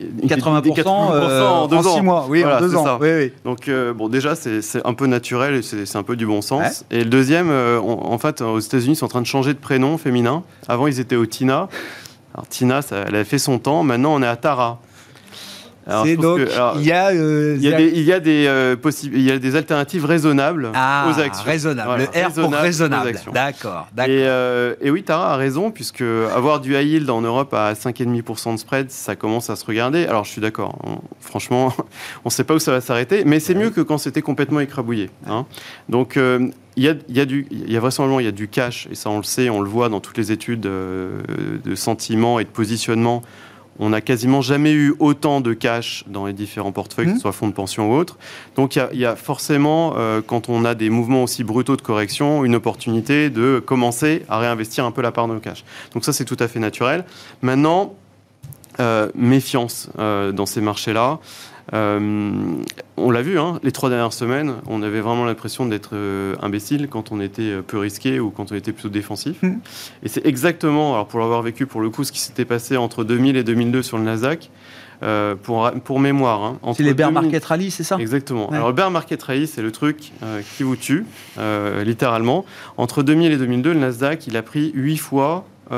80% 0.00 0.86
en, 0.86 1.66
deux 1.66 1.82
6 1.82 2.02
mois. 2.02 2.26
Oui, 2.28 2.44
en 2.44 2.60
deux 2.60 2.76
ans. 2.76 2.98
Donc, 3.44 3.68
euh, 3.68 3.94
bon, 3.94 4.10
déjà, 4.10 4.34
c'est 4.36 4.86
un 4.86 4.92
peu 4.92 5.06
naturel 5.06 5.54
et 5.54 5.62
c'est 5.62 5.96
un 5.96 6.02
peu 6.02 6.14
du 6.14 6.26
bon 6.26 6.42
sens. 6.42 6.84
Et 6.90 7.04
le 7.04 7.10
deuxième, 7.10 7.48
euh, 7.50 7.80
en 7.80 8.18
fait, 8.18 8.42
aux 8.42 8.60
États-Unis, 8.60 8.92
ils 8.92 8.96
sont 8.96 9.06
en 9.06 9.08
train 9.08 9.22
de 9.22 9.26
changer 9.26 9.54
de 9.54 9.58
prénom 9.58 9.96
féminin. 9.96 10.42
Avant, 10.68 10.86
ils 10.86 11.00
étaient 11.00 11.16
au 11.16 11.24
Tina. 11.26 11.68
Alors, 12.34 12.46
Tina, 12.48 12.82
ça, 12.82 13.04
elle 13.08 13.16
a 13.16 13.24
fait 13.24 13.38
son 13.38 13.58
temps. 13.58 13.82
Maintenant, 13.82 14.14
on 14.14 14.22
est 14.22 14.26
à 14.26 14.36
Tara 14.36 14.80
donc, 15.86 16.40
il 16.76 16.84
y 16.84 16.92
a, 16.92 17.12
il 17.12 17.62
y 17.62 17.72
a 17.72 17.76
des, 17.76 17.92
il 17.94 18.02
y 18.02 18.12
a 18.12 18.18
des, 18.18 18.46
euh, 18.48 18.76
il 19.04 19.22
y 19.22 19.30
a 19.30 19.38
des 19.38 19.54
alternatives 19.54 20.04
raisonnables 20.04 20.72
ah, 20.74 21.08
aux 21.08 21.20
actions. 21.20 21.44
Raisonnable. 21.44 22.08
le 22.12 22.26
R 22.26 22.32
pour 22.32 22.52
raisonnable. 22.52 23.12
D'accord. 23.32 23.86
Et, 23.98 24.24
euh, 24.26 24.74
et, 24.80 24.90
oui, 24.90 25.04
Tara 25.04 25.34
a 25.34 25.36
raison, 25.36 25.70
puisque 25.70 26.02
avoir 26.02 26.60
du 26.60 26.74
high 26.74 26.86
yield 26.86 27.10
en 27.10 27.20
Europe 27.20 27.54
à 27.54 27.74
5,5% 27.74 28.54
de 28.54 28.58
spread, 28.58 28.90
ça 28.90 29.14
commence 29.14 29.48
à 29.48 29.54
se 29.54 29.64
regarder. 29.64 30.06
Alors, 30.06 30.24
je 30.24 30.30
suis 30.30 30.40
d'accord. 30.40 30.76
franchement, 31.20 31.72
on 32.24 32.28
ne 32.28 32.30
sait 32.30 32.44
pas 32.44 32.54
où 32.54 32.58
ça 32.58 32.72
va 32.72 32.80
s'arrêter, 32.80 33.22
mais 33.24 33.38
c'est 33.38 33.54
mieux 33.54 33.70
que 33.70 33.80
quand 33.80 33.98
c'était 33.98 34.22
complètement 34.22 34.60
écrabouillé. 34.60 35.10
Hein. 35.28 35.46
Donc, 35.88 36.16
euh, 36.16 36.48
il 36.76 36.82
y, 36.82 36.88
a, 36.88 36.94
il, 37.08 37.16
y 37.16 37.20
a 37.20 37.24
du, 37.24 37.46
il 37.50 37.72
y 37.72 37.76
a 37.76 37.80
vraisemblablement 37.80 38.20
il 38.20 38.26
y 38.26 38.28
a 38.28 38.32
du 38.32 38.48
cash, 38.48 38.86
et 38.90 38.94
ça 38.94 39.08
on 39.08 39.16
le 39.16 39.22
sait, 39.22 39.48
on 39.48 39.62
le 39.62 39.68
voit 39.68 39.88
dans 39.88 40.00
toutes 40.00 40.18
les 40.18 40.30
études 40.30 40.60
de 40.60 41.74
sentiment 41.74 42.38
et 42.38 42.44
de 42.44 42.50
positionnement 42.50 43.22
on 43.78 43.90
n'a 43.90 44.00
quasiment 44.00 44.40
jamais 44.40 44.72
eu 44.72 44.94
autant 44.98 45.40
de 45.40 45.52
cash 45.52 46.04
dans 46.06 46.26
les 46.26 46.32
différents 46.32 46.72
portefeuilles, 46.72 47.06
que 47.06 47.12
ce 47.12 47.16
mmh. 47.16 47.20
soit 47.20 47.32
fonds 47.32 47.48
de 47.48 47.52
pension 47.52 47.90
ou 47.90 47.94
autres. 47.94 48.18
Donc 48.56 48.76
il 48.76 48.98
y, 48.98 49.04
a 49.04 49.16
forcément, 49.16 49.94
euh, 49.96 50.20
quand 50.26 50.48
on 50.48 50.64
a 50.64 50.74
des 50.74 50.90
mouvements 50.90 51.22
aussi 51.22 51.44
brutaux 51.44 51.76
de 51.76 51.82
correction, 51.82 52.44
une 52.44 52.54
opportunité 52.54 53.30
de 53.30 53.62
commencer 53.64 54.24
à 54.28 54.38
réinvestir 54.38 54.84
un 54.84 54.90
peu 54.90 55.02
la 55.02 55.12
part 55.12 55.28
de 55.28 55.34
nos 55.34 55.40
cash. 55.40 55.64
Donc 55.92 56.04
ça, 56.04 56.12
c'est 56.12 56.24
tout 56.24 56.36
à 56.40 56.48
fait 56.48 56.60
naturel. 56.60 57.04
Maintenant, 57.42 57.94
euh, 58.78 59.08
méfiance 59.14 59.88
euh, 59.98 60.32
dans 60.32 60.44
ces 60.44 60.60
marchés-là. 60.60 61.18
Euh, 61.72 62.62
on 62.96 63.10
l'a 63.10 63.22
vu, 63.22 63.38
hein, 63.38 63.58
les 63.62 63.72
trois 63.72 63.88
dernières 63.88 64.12
semaines, 64.12 64.54
on 64.66 64.82
avait 64.82 65.00
vraiment 65.00 65.24
l'impression 65.24 65.66
d'être 65.66 65.90
euh, 65.94 66.36
imbécile 66.40 66.88
quand 66.88 67.10
on 67.12 67.20
était 67.20 67.42
euh, 67.42 67.62
peu 67.62 67.78
risqué 67.78 68.20
ou 68.20 68.30
quand 68.30 68.52
on 68.52 68.54
était 68.54 68.72
plutôt 68.72 68.88
défensif. 68.88 69.42
Hmm. 69.42 69.58
Et 70.02 70.08
c'est 70.08 70.24
exactement, 70.24 70.94
alors 70.94 71.06
pour 71.06 71.20
l'avoir 71.20 71.42
vécu 71.42 71.66
pour 71.66 71.80
le 71.80 71.90
coup, 71.90 72.04
ce 72.04 72.12
qui 72.12 72.20
s'était 72.20 72.44
passé 72.44 72.76
entre 72.76 73.04
2000 73.04 73.36
et 73.36 73.44
2002 73.44 73.82
sur 73.82 73.98
le 73.98 74.04
Nasdaq. 74.04 74.50
pour, 75.42 75.70
pour 75.84 76.00
mémoire. 76.00 76.42
Hein, 76.42 76.72
c'est 76.74 76.82
les 76.82 76.94
bear 76.94 77.12
market 77.12 77.44
rally, 77.44 77.70
c'est 77.70 77.82
ça? 77.84 77.96
Exactement. 77.98 78.48
Alors 78.50 78.68
le 78.68 78.74
bear 78.74 78.90
market 78.90 79.22
rally, 79.22 79.46
c'est 79.46 79.62
le 79.62 79.72
truc 79.72 80.12
qui 80.56 80.62
vous 80.62 80.76
tue, 80.76 81.04
littéralement. 81.84 82.44
Entre 82.76 83.02
2000 83.02 83.32
et 83.32 83.36
2002, 83.36 83.72
le 83.72 83.80
Nasdaq, 83.80 84.26
il 84.26 84.36
a 84.36 84.42
pris 84.42 84.70
8 84.74 84.96
fois, 84.96 85.46
il 85.70 85.74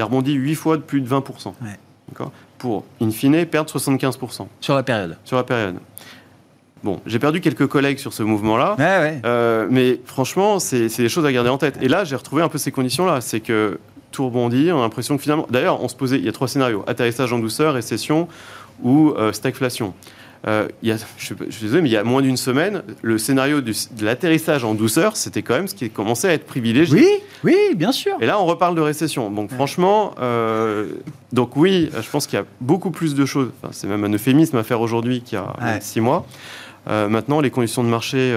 a 0.00 0.04
rebondi 0.04 0.32
8 0.32 0.54
fois 0.54 0.76
de 0.76 0.82
plus 0.82 1.00
de 1.00 1.08
20%. 1.08 1.54
D'accord? 2.08 2.32
Pour, 2.58 2.84
in 3.00 3.10
fine, 3.10 3.46
perdre 3.46 3.70
75%. 3.70 4.46
Sur 4.60 4.74
la 4.74 4.82
période 4.82 5.16
Sur 5.24 5.36
la 5.36 5.44
période. 5.44 5.76
Bon, 6.84 7.00
j'ai 7.06 7.18
perdu 7.18 7.40
quelques 7.40 7.66
collègues 7.66 7.98
sur 7.98 8.12
ce 8.12 8.22
mouvement-là, 8.22 8.76
euh, 9.24 9.66
mais 9.68 10.00
franchement, 10.04 10.60
c'est 10.60 10.88
des 10.96 11.08
choses 11.08 11.26
à 11.26 11.32
garder 11.32 11.50
en 11.50 11.58
tête. 11.58 11.78
Et 11.82 11.88
là, 11.88 12.04
j'ai 12.04 12.14
retrouvé 12.14 12.42
un 12.42 12.48
peu 12.48 12.58
ces 12.58 12.70
conditions-là. 12.70 13.20
C'est 13.20 13.40
que 13.40 13.80
tout 14.12 14.26
rebondit, 14.26 14.70
on 14.72 14.78
a 14.78 14.82
l'impression 14.82 15.16
que 15.16 15.22
finalement... 15.22 15.46
D'ailleurs, 15.50 15.82
on 15.82 15.88
se 15.88 15.96
posait, 15.96 16.18
il 16.18 16.24
y 16.24 16.28
a 16.28 16.32
trois 16.32 16.48
scénarios, 16.48 16.84
atterrissage 16.86 17.32
en 17.32 17.40
douceur, 17.40 17.74
récession 17.74 18.28
ou 18.82 19.10
euh, 19.10 19.32
stagflation. 19.32 19.92
Euh, 20.46 20.68
il 20.82 20.88
y 20.88 20.92
a, 20.92 20.96
je, 21.16 21.24
suis 21.24 21.34
désolé, 21.62 21.82
mais 21.82 21.88
il 21.88 21.92
y 21.92 21.96
a 21.96 22.04
moins 22.04 22.22
d'une 22.22 22.36
semaine, 22.36 22.82
le 23.02 23.18
scénario 23.18 23.60
de 23.60 23.72
l'atterrissage 24.00 24.64
en 24.64 24.74
douceur, 24.74 25.16
c'était 25.16 25.42
quand 25.42 25.54
même 25.54 25.66
ce 25.66 25.74
qui 25.74 25.90
commençait 25.90 26.28
à 26.28 26.32
être 26.32 26.46
privilégié. 26.46 26.96
Oui, 26.96 27.08
oui, 27.44 27.74
bien 27.74 27.90
sûr. 27.90 28.12
Et 28.20 28.26
là, 28.26 28.40
on 28.40 28.46
reparle 28.46 28.76
de 28.76 28.80
récession. 28.80 29.30
Donc, 29.30 29.50
franchement, 29.50 30.14
euh, 30.20 30.86
donc 31.32 31.56
oui, 31.56 31.90
je 32.00 32.08
pense 32.08 32.26
qu'il 32.26 32.38
y 32.38 32.42
a 32.42 32.46
beaucoup 32.60 32.90
plus 32.90 33.14
de 33.14 33.26
choses. 33.26 33.50
c'est 33.72 33.88
même 33.88 34.04
un 34.04 34.12
euphémisme 34.12 34.56
à 34.56 34.62
faire 34.62 34.80
aujourd'hui 34.80 35.22
qu'il 35.22 35.38
y 35.38 35.42
a 35.42 35.80
six 35.80 36.00
mois. 36.00 36.24
Euh, 36.88 37.08
maintenant, 37.08 37.40
les 37.40 37.50
conditions 37.50 37.82
de 37.82 37.88
marché 37.88 38.34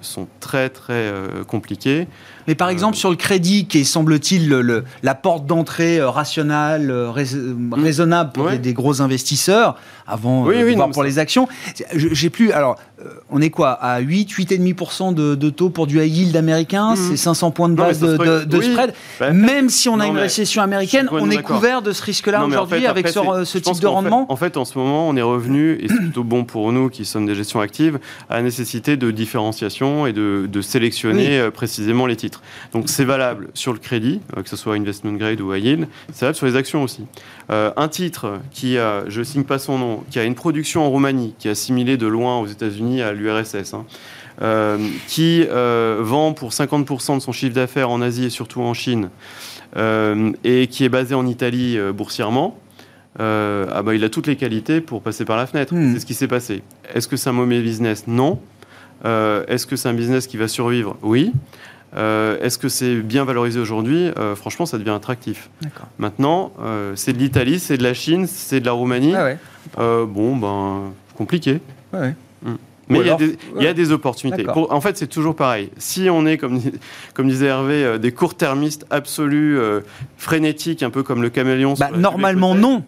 sont 0.00 0.26
très, 0.40 0.70
très 0.70 1.12
compliquées. 1.46 2.08
Mais 2.48 2.54
par 2.54 2.68
exemple, 2.68 2.96
sur 2.96 3.10
le 3.10 3.16
crédit, 3.16 3.66
qui 3.66 3.78
est, 3.78 3.84
semble-t-il, 3.84 4.54
la 5.02 5.14
porte 5.14 5.46
d'entrée 5.46 6.00
rationnelle, 6.02 6.92
mmh. 6.92 7.74
raisonnable 7.74 8.32
pour 8.32 8.50
des, 8.50 8.72
gros 8.72 9.00
investisseurs, 9.00 9.76
avant 10.06 10.44
oui, 10.44 10.76
pour 10.92 11.02
les 11.02 11.18
actions, 11.18 11.48
j'ai 11.94 12.30
plus. 12.30 12.52
Alors, 12.52 12.76
euh, 13.04 13.08
on 13.30 13.42
est 13.42 13.50
quoi 13.50 13.72
À 13.72 13.98
8, 13.98 14.32
8,5% 14.32 15.12
de, 15.12 15.34
de 15.34 15.50
taux 15.50 15.68
pour 15.68 15.86
du 15.86 16.00
high 16.00 16.10
yield 16.10 16.36
américain 16.36 16.92
mmh. 16.92 16.96
C'est 16.96 17.16
500 17.16 17.50
points 17.50 17.68
de 17.68 17.74
base 17.74 18.00
de, 18.00 18.60
spread. 18.60 18.94
Bah, 19.20 19.32
Même 19.32 19.68
si 19.68 19.88
on 19.88 20.00
a 20.00 20.06
une 20.06 20.16
récession 20.16 20.62
américaine, 20.62 21.08
on 21.12 21.30
est 21.30 21.42
couvert 21.42 21.82
de 21.82 21.92
ce 21.92 22.02
risque-là 22.02 22.44
aujourd'hui 22.44 22.86
avec 22.86 23.08
ce, 23.08 23.58
type 23.58 23.80
de 23.80 23.86
rendement 23.86 24.26
en 24.28 24.36
fait, 24.36 24.56
en 24.56 24.64
ce 24.64 24.78
moment, 24.78 25.08
on 25.08 25.16
est 25.16 25.22
revenu, 25.22 25.78
et 25.80 25.88
c'est 25.88 25.96
plutôt 25.96 26.24
bon 26.24 26.44
pour 26.44 26.72
nous 26.72 26.88
qui 26.88 27.04
sommes 27.04 27.26
des 27.26 27.34
gestions 27.34 27.60
actives, 27.60 27.98
à 28.28 28.36
la 28.36 28.42
nécessité 28.42 28.96
de 28.96 29.10
différenciation 29.10 30.06
et 30.06 30.12
de, 30.12 30.60
sélectionner 30.60 31.50
précisément 31.52 32.06
les 32.06 32.16
titres. 32.16 32.35
Donc 32.72 32.88
c'est 32.88 33.04
valable 33.04 33.48
sur 33.54 33.72
le 33.72 33.78
crédit, 33.78 34.20
que 34.34 34.48
ce 34.48 34.56
soit 34.56 34.74
investment 34.74 35.14
grade 35.14 35.40
ou 35.40 35.54
high 35.54 35.64
yield, 35.64 35.88
c'est 36.12 36.20
valable 36.20 36.36
sur 36.36 36.46
les 36.46 36.56
actions 36.56 36.82
aussi. 36.82 37.04
un 37.48 37.88
titre 37.88 38.40
qui 38.50 38.78
a, 38.78 39.04
je 39.08 39.22
signe 39.22 39.44
pas 39.44 39.58
son 39.58 39.78
nom, 39.78 40.04
qui 40.10 40.18
a 40.18 40.24
une 40.24 40.34
production 40.34 40.84
en 40.84 40.90
Roumanie, 40.90 41.34
qui 41.38 41.48
est 41.48 41.52
assimilé 41.52 41.96
de 41.96 42.06
loin 42.06 42.38
aux 42.38 42.46
États-Unis 42.46 43.02
à 43.02 43.12
l'URSS, 43.12 43.74
hein, 43.74 43.84
euh, 44.42 44.76
qui 45.08 45.46
euh, 45.48 45.98
vend 46.00 46.34
pour 46.34 46.50
50% 46.50 47.16
de 47.16 47.20
son 47.20 47.32
chiffre 47.32 47.54
d'affaires 47.54 47.88
en 47.88 48.02
Asie 48.02 48.26
et 48.26 48.30
surtout 48.30 48.60
en 48.60 48.74
Chine, 48.74 49.08
euh, 49.76 50.30
et 50.44 50.66
qui 50.66 50.84
est 50.84 50.90
basé 50.90 51.14
en 51.14 51.26
Italie 51.26 51.78
boursièrement, 51.94 52.58
ah 53.18 53.82
bah, 53.82 53.94
il 53.94 54.04
a 54.04 54.10
toutes 54.10 54.26
les 54.26 54.36
qualités 54.36 54.82
pour 54.82 55.00
passer 55.00 55.24
par 55.24 55.38
la 55.38 55.46
fenêtre. 55.46 55.74
Hmm. 55.74 55.94
C'est 55.94 56.00
ce 56.00 56.06
qui 56.06 56.12
s'est 56.12 56.28
passé. 56.28 56.62
Est-ce 56.94 57.08
que 57.08 57.16
c'est 57.16 57.30
un 57.30 57.32
mauvais 57.32 57.62
business? 57.62 58.04
Non. 58.06 58.38
Est-ce 59.04 59.66
que 59.66 59.76
c'est 59.76 59.88
un 59.88 59.94
business 59.94 60.26
qui 60.26 60.36
va 60.36 60.48
survivre? 60.48 60.98
Oui. 61.02 61.32
Est-ce 61.96 62.58
que 62.58 62.68
c'est 62.68 62.96
bien 62.96 63.24
valorisé 63.24 63.58
aujourd'hui 63.58 64.10
Franchement, 64.34 64.66
ça 64.66 64.78
devient 64.78 64.90
attractif. 64.90 65.50
Maintenant, 65.98 66.52
c'est 66.94 67.12
de 67.12 67.18
l'Italie, 67.18 67.58
c'est 67.58 67.78
de 67.78 67.82
la 67.82 67.94
Chine, 67.94 68.26
c'est 68.26 68.60
de 68.60 68.66
la 68.66 68.72
Roumanie. 68.72 69.14
Ah 69.14 70.04
bon, 70.06 70.36
ben, 70.36 70.92
compliqué. 71.16 71.60
Ouais. 71.92 72.14
Mais 72.88 73.00
il 73.00 73.62
y, 73.62 73.66
a 73.66 73.74
des 73.74 73.90
opportunités. 73.90 74.46
en 74.48 74.80
fait, 74.80 74.96
c'est 74.96 75.08
toujours 75.08 75.34
pareil. 75.34 75.70
Si 75.76 76.08
on 76.08 76.24
est, 76.26 76.38
comme, 76.38 76.60
comme 77.14 77.28
disait 77.28 77.46
Hervé, 77.46 77.84
euh, 77.84 77.98
des 77.98 78.12
court-termistes 78.12 78.86
absolus, 78.90 79.58
euh, 79.58 79.80
frénétiques, 80.16 80.82
un 80.82 80.90
peu 80.90 81.02
comme 81.02 81.22
le 81.22 81.30
caméléon. 81.30 81.74
Bah, 81.74 81.90
normalement, 81.92 82.54
non. 82.54 82.84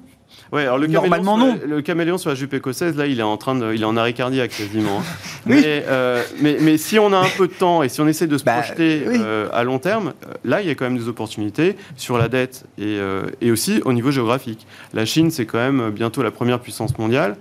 Ouais, 0.53 0.63
alors 0.63 0.79
le 0.79 0.87
Normalement, 0.87 1.37
non. 1.37 1.59
le 1.67 1.83
caméléon 1.83 2.19
sur 2.19 2.31
la 2.31 2.37
jupe 2.37 2.55
écossaise, 2.55 2.97
là, 2.97 3.07
il 3.07 3.21
est 3.21 3.25
en 3.25 3.37
train 3.37 3.55
de, 3.55 3.75
il 3.75 3.83
est 3.83 3.87
en 3.87 3.97
arrêt 3.97 4.13
cardiaque 4.15 4.51
quasiment. 4.51 5.01
Hein. 5.01 5.03
mais, 5.47 5.85
euh, 5.87 6.23
mais, 6.41 6.57
mais, 6.61 6.79
si 6.79 6.99
on 6.99 7.13
a 7.13 7.19
un 7.19 7.29
peu 7.37 7.49
de 7.49 7.53
temps 7.53 7.83
et 7.83 7.89
si 7.89 8.01
on 8.01 8.09
essaie 8.09 8.27
de 8.27 8.39
se 8.39 8.45
bah, 8.45 8.61
projeter 8.61 9.05
à 9.53 9.65
long 9.65 9.79
terme, 9.79 10.15
là, 10.45 10.63
il 10.63 10.69
y 10.69 10.71
a 10.71 10.75
quand 10.75 10.87
même 10.87 10.99
des 10.99 11.09
opportunités 11.09 11.77
sur 11.97 12.17
la 12.19 12.29
dette 12.29 12.65
et, 12.79 12.99
et 13.41 13.51
aussi 13.51 13.83
au 13.85 13.93
niveau 13.93 14.11
géographique. 14.11 14.67
La 14.95 15.05
Chine, 15.05 15.31
c'est 15.31 15.47
quand 15.47 15.59
même 15.59 15.91
bientôt 15.91 16.23
la 16.23 16.31
première 16.31 16.61
puissance 16.61 16.97
mondiale. 16.99 17.37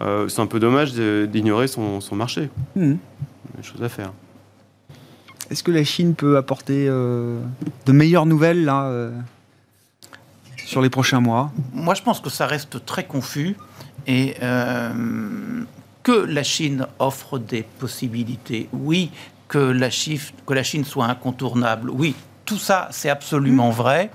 Euh, 0.00 0.28
c'est 0.28 0.40
un 0.40 0.46
peu 0.46 0.60
dommage 0.60 0.94
d'ignorer 0.94 1.68
son, 1.68 2.00
marché. 2.12 2.48
Il 2.76 2.82
y 2.82 2.86
a 2.86 2.96
des 3.56 3.62
choses 3.62 3.82
à 3.82 3.88
faire. 3.88 4.12
Est-ce 5.50 5.62
que 5.62 5.70
la 5.70 5.84
Chine 5.84 6.14
peut 6.14 6.36
apporter 6.36 6.86
euh, 6.88 7.40
de 7.86 7.92
meilleures 7.92 8.26
nouvelles 8.26 8.64
là, 8.64 8.84
euh, 8.86 9.10
sur 10.70 10.80
les 10.80 10.90
prochains 10.90 11.20
mois 11.20 11.50
Moi, 11.72 11.94
je 11.94 12.02
pense 12.02 12.20
que 12.20 12.30
ça 12.30 12.46
reste 12.46 12.84
très 12.86 13.04
confus 13.04 13.56
et 14.06 14.36
que 16.02 16.12
la 16.12 16.42
Chine 16.42 16.86
offre 16.98 17.38
des 17.38 17.62
possibilités. 17.62 18.68
Oui, 18.72 19.10
que 19.48 19.58
la, 19.58 19.88
que 19.88 20.54
la 20.54 20.62
Chine 20.62 20.84
soit 20.84 21.06
incontournable. 21.06 21.90
Oui, 21.90 22.14
tout 22.44 22.58
ça, 22.58 22.88
c'est 22.92 23.10
absolument 23.10 23.70
hmm. 23.70 23.74
vrai. 23.74 24.10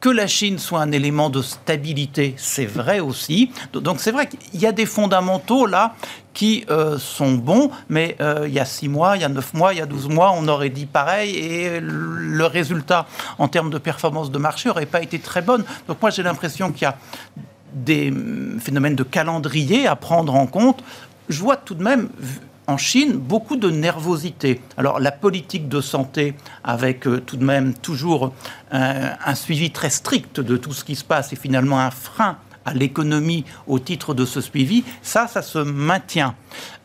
Que 0.00 0.10
la 0.10 0.26
Chine 0.26 0.58
soit 0.58 0.80
un 0.80 0.92
élément 0.92 1.28
de 1.28 1.42
stabilité, 1.42 2.34
c'est 2.38 2.66
vrai 2.66 3.00
aussi. 3.00 3.50
Donc 3.72 4.00
c'est 4.00 4.12
vrai 4.12 4.28
qu'il 4.28 4.60
y 4.60 4.66
a 4.66 4.72
des 4.72 4.86
fondamentaux 4.86 5.66
là 5.66 5.94
qui 6.34 6.64
euh, 6.70 6.98
sont 6.98 7.32
bons, 7.32 7.70
mais 7.88 8.16
euh, 8.20 8.44
il 8.46 8.52
y 8.52 8.60
a 8.60 8.64
six 8.64 8.88
mois, 8.88 9.16
il 9.16 9.22
y 9.22 9.24
a 9.24 9.28
neuf 9.28 9.52
mois, 9.54 9.72
il 9.72 9.78
y 9.78 9.82
a 9.82 9.86
12 9.86 10.08
mois, 10.08 10.32
on 10.36 10.46
aurait 10.48 10.70
dit 10.70 10.86
pareil 10.86 11.36
et 11.36 11.80
le 11.80 12.46
résultat 12.46 13.06
en 13.38 13.48
termes 13.48 13.70
de 13.70 13.78
performance 13.78 14.30
de 14.30 14.38
marché 14.38 14.68
n'aurait 14.68 14.86
pas 14.86 15.02
été 15.02 15.18
très 15.18 15.42
bon. 15.42 15.64
Donc 15.88 16.00
moi 16.00 16.10
j'ai 16.10 16.22
l'impression 16.22 16.70
qu'il 16.72 16.82
y 16.82 16.86
a 16.86 16.96
des 17.72 18.10
hum, 18.10 18.60
phénomènes 18.60 18.96
de 18.96 19.02
calendrier 19.02 19.86
à 19.86 19.96
prendre 19.96 20.34
en 20.34 20.46
compte. 20.46 20.82
Je 21.28 21.40
vois 21.40 21.56
tout 21.56 21.74
de 21.74 21.82
même, 21.82 22.08
en 22.66 22.76
Chine 22.76 23.12
beaucoup 23.12 23.56
de 23.56 23.70
nervosité. 23.70 24.60
Alors 24.76 25.00
la 25.00 25.12
politique 25.12 25.68
de 25.68 25.80
santé, 25.80 26.34
avec 26.62 27.06
euh, 27.06 27.20
tout 27.20 27.36
de 27.36 27.44
même 27.44 27.74
toujours 27.74 28.32
un 28.72 29.34
suivi 29.34 29.72
très 29.72 29.90
strict 29.90 30.38
de 30.38 30.56
tout 30.56 30.72
ce 30.72 30.84
qui 30.84 30.94
se 30.94 31.02
passe, 31.02 31.32
et 31.32 31.36
finalement 31.36 31.80
un 31.80 31.90
frein 31.90 32.38
à 32.64 32.74
l'économie 32.74 33.44
au 33.66 33.78
titre 33.78 34.14
de 34.14 34.24
ce 34.24 34.40
suivi, 34.40 34.84
ça, 35.02 35.26
ça 35.26 35.42
se 35.42 35.58
maintient. 35.58 36.34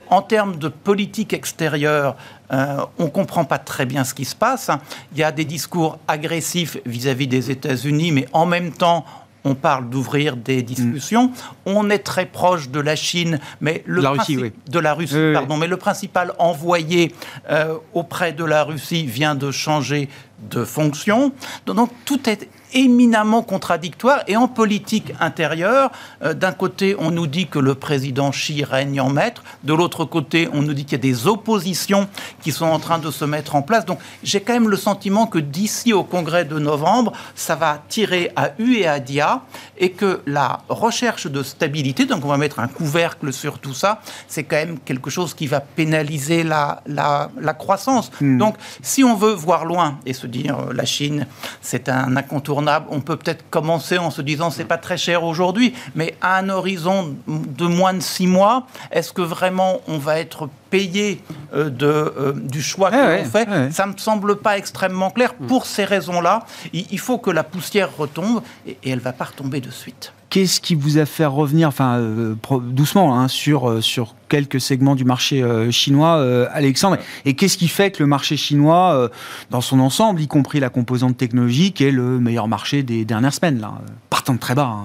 En 0.09 0.21
termes 0.21 0.57
de 0.57 0.67
politique 0.67 1.33
extérieure, 1.33 2.15
euh, 2.51 2.77
on 2.99 3.05
ne 3.05 3.09
comprend 3.09 3.43
pas 3.43 3.57
très 3.57 3.85
bien 3.85 4.03
ce 4.03 4.13
qui 4.13 4.25
se 4.25 4.35
passe. 4.35 4.69
Il 5.13 5.17
y 5.17 5.23
a 5.23 5.31
des 5.31 5.45
discours 5.45 5.97
agressifs 6.07 6.77
vis 6.85 7.07
à 7.07 7.13
-vis 7.15 7.27
des 7.27 7.49
États-Unis, 7.49 8.11
mais 8.11 8.27
en 8.31 8.45
même 8.45 8.71
temps, 8.71 9.03
on 9.45 9.53
parle 9.53 9.89
d'ouvrir 9.89 10.35
des 10.35 10.63
discussions. 10.63 11.31
On 11.65 11.89
est 11.89 11.99
très 11.99 12.25
proche 12.25 12.69
de 12.69 12.79
la 12.79 12.95
Chine, 12.95 13.39
mais 13.61 13.83
le 13.85 14.01
la 14.01 14.09
Russie, 14.09 14.37
oui. 14.37 14.51
de 14.67 14.79
la 14.79 14.93
Russie, 14.93 15.31
pardon, 15.33 15.55
mais 15.55 15.67
le 15.67 15.77
principal 15.77 16.33
envoyé 16.39 17.13
euh, 17.49 17.77
auprès 17.93 18.33
de 18.33 18.43
la 18.43 18.63
Russie 18.63 19.05
vient 19.05 19.35
de 19.35 19.51
changer 19.51 20.09
de 20.49 20.65
fonction. 20.65 21.31
Donc 21.67 21.91
tout 22.05 22.27
est 22.27 22.49
éminemment 22.75 23.41
contradictoire. 23.41 24.19
Et 24.27 24.37
en 24.37 24.47
politique 24.47 25.13
intérieure, 25.19 25.91
euh, 26.21 26.33
d'un 26.33 26.51
côté, 26.51 26.95
on 26.99 27.09
nous 27.09 27.25
dit 27.25 27.47
que 27.47 27.57
le 27.57 27.73
président 27.73 28.29
Xi 28.29 28.63
règne 28.63 29.01
en 29.01 29.09
maître, 29.09 29.43
de 29.63 29.73
l'autre 29.73 30.05
côté, 30.05 30.47
on 30.53 30.61
nous 30.61 30.73
dit 30.73 30.85
qu'il 30.85 30.93
y 30.93 31.01
a 31.01 31.13
des 31.13 31.27
oppositions 31.27 32.07
qui 32.41 32.51
sont 32.51 32.65
en 32.65 32.79
train 32.79 32.99
de 32.99 33.09
se 33.09 33.25
mettre 33.25 33.55
en 33.55 33.61
place. 33.61 33.85
Donc 33.85 33.99
j'ai 34.21 34.41
quand 34.41 34.53
même 34.53 34.69
le 34.69 34.77
sentiment 34.77 35.25
que 35.25 35.39
d'ici 35.39 35.93
au 35.93 36.03
congrès 36.03 36.45
de 36.45 36.59
novembre, 36.59 37.13
ça 37.33 37.55
va 37.55 37.81
tirer 37.87 38.31
à 38.35 38.51
U 38.59 38.75
et 38.75 38.87
à 38.87 38.99
Dia, 38.99 39.41
et 39.77 39.91
que 39.91 40.21
la 40.25 40.61
recherche 40.69 41.27
de 41.27 41.43
stabilité, 41.43 42.05
donc 42.05 42.23
on 42.25 42.27
va 42.27 42.37
mettre 42.37 42.59
un 42.59 42.67
couvercle 42.67 43.31
sur 43.33 43.59
tout 43.59 43.73
ça, 43.73 44.01
c'est 44.27 44.43
quand 44.43 44.55
même 44.57 44.79
quelque 44.79 45.09
chose 45.09 45.33
qui 45.33 45.47
va 45.47 45.59
pénaliser 45.59 46.43
la, 46.43 46.81
la, 46.85 47.53
croissance. 47.53 48.11
Hmm. 48.19 48.37
Donc 48.37 48.55
si 48.81 49.03
on 49.03 49.15
veut 49.15 49.33
voir 49.33 49.65
loin 49.65 49.99
et 50.05 50.13
se 50.13 50.27
dire 50.27 50.59
euh, 50.59 50.73
la 50.73 50.85
Chine, 50.85 51.25
c'est 51.61 51.89
un 51.89 52.17
incontournable, 52.17 52.64
on 52.89 53.01
peut 53.01 53.17
peut-être 53.17 53.49
commencer 53.49 53.97
en 53.97 54.11
se 54.11 54.21
disant 54.21 54.49
c'est 54.49 54.65
pas 54.65 54.77
très 54.77 54.97
cher 54.97 55.23
aujourd'hui, 55.23 55.73
mais 55.95 56.15
à 56.21 56.37
un 56.37 56.49
horizon 56.49 57.15
de 57.27 57.65
moins 57.65 57.93
de 57.93 57.99
six 58.01 58.27
mois, 58.27 58.67
est-ce 58.91 59.13
que 59.13 59.21
vraiment 59.21 59.81
on 59.87 59.97
va 59.97 60.19
être 60.19 60.49
payé 60.69 61.21
euh, 61.53 61.69
de, 61.69 61.85
euh, 61.85 62.33
du 62.33 62.61
choix 62.61 62.91
que 62.91 62.95
l'on 62.95 63.25
fait 63.25 63.47
Ça 63.71 63.85
me 63.85 63.97
semble 63.97 64.37
pas 64.37 64.57
extrêmement 64.57 65.11
clair. 65.11 65.33
Pour 65.33 65.65
ces 65.65 65.85
raisons-là, 65.85 66.45
il, 66.73 66.99
faut 66.99 67.17
que 67.17 67.31
la 67.31 67.43
poussière 67.43 67.95
retombe 67.95 68.41
et, 68.67 68.77
et 68.83 68.89
elle 68.89 68.99
va 68.99 69.13
pas 69.13 69.25
retomber 69.25 69.61
de 69.61 69.71
suite. 69.71 70.13
Qu'est-ce 70.35 70.59
qui 70.59 70.75
vous 70.75 70.97
a 70.97 71.05
fait 71.05 71.25
revenir, 71.25 71.69
enfin 71.69 71.97
euh, 71.97 72.35
doucement, 72.59 73.17
hein, 73.17 73.29
sur, 73.29 73.69
euh, 73.69 73.79
sur 73.79 74.15
quelques 74.27 74.59
segments 74.59 74.95
du 74.95 75.05
marché 75.05 75.41
euh, 75.41 75.71
chinois, 75.71 76.21
Alexandre 76.51 76.97
Et 77.23 77.35
qu'est-ce 77.35 77.57
qui 77.57 77.69
fait 77.69 77.91
que 77.91 78.03
le 78.03 78.07
marché 78.07 78.35
chinois, 78.35 79.09
dans 79.49 79.61
son 79.61 79.79
ensemble, 79.79 80.19
y 80.19 80.27
compris 80.27 80.59
la 80.59 80.69
composante 80.69 81.15
technologique, 81.15 81.79
est 81.79 81.91
le 81.91 82.19
meilleur 82.19 82.49
marché 82.49 82.83
des 82.83 83.05
dernières 83.05 83.33
semaines, 83.33 83.61
là, 83.61 83.75
partant 84.09 84.33
de 84.33 84.39
très 84.39 84.55
bas 84.55 84.75
hein, 84.75 84.83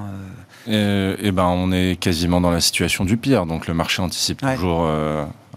eh 0.68 1.33
ben, 1.33 1.47
on 1.47 1.72
est 1.72 1.99
quasiment 1.99 2.41
dans 2.41 2.53
la 2.53 2.61
situation 2.61 3.05
du 3.05 3.16
pire. 3.16 3.45
Donc 3.45 3.66
le 3.66 3.74
marché 3.74 4.03
anticipe 4.03 4.41
toujours 4.41 4.89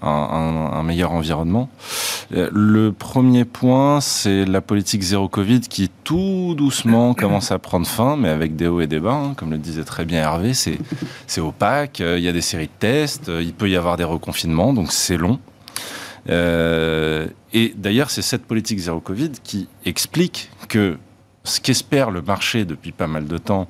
un, 0.03 0.83
meilleur 0.83 1.11
environnement. 1.11 1.69
Euh, 2.33 2.49
le 2.51 2.91
premier 2.91 3.45
point, 3.45 4.01
c'est 4.01 4.45
la 4.45 4.61
politique 4.61 5.01
zéro 5.01 5.27
Covid 5.27 5.61
qui 5.61 5.89
tout 6.03 6.55
doucement 6.57 7.13
commence 7.17 7.51
à 7.51 7.59
prendre 7.59 7.87
fin, 7.87 8.17
mais 8.17 8.29
avec 8.29 8.55
des 8.55 8.67
hauts 8.67 8.81
et 8.81 8.87
des 8.87 8.99
bas. 8.99 9.13
Hein. 9.13 9.33
comme 9.35 9.51
le 9.51 9.57
disait 9.57 9.83
très 9.83 10.05
bien 10.05 10.21
Hervé, 10.21 10.53
c'est 10.53 11.41
opaque, 11.41 12.01
euh, 12.01 12.17
il 12.17 12.23
y 12.23 12.27
a 12.27 12.31
des 12.33 12.41
séries 12.41 12.67
de 12.67 12.79
tests, 12.79 13.29
euh, 13.29 13.41
il 13.41 13.53
peut 13.53 13.69
y 13.69 13.75
avoir 13.75 13.97
des 13.97 14.03
reconfinements, 14.03 14.73
donc 14.73 14.91
c'est 14.91 15.17
long. 15.17 15.39
et 16.27 17.73
d'ailleurs, 17.75 18.09
c'est 18.09 18.21
cette 18.21 18.45
politique 18.45 18.79
zéro 18.79 18.99
Covid 18.99 19.31
qui 19.43 19.67
explique 19.85 20.49
que 20.67 20.97
ce 21.43 21.59
qu'espère 21.59 22.11
le 22.11 22.21
marché 22.21 22.65
depuis 22.65 22.91
pas 22.91 23.07
mal 23.07 23.27
de 23.27 23.37
temps, 23.37 23.67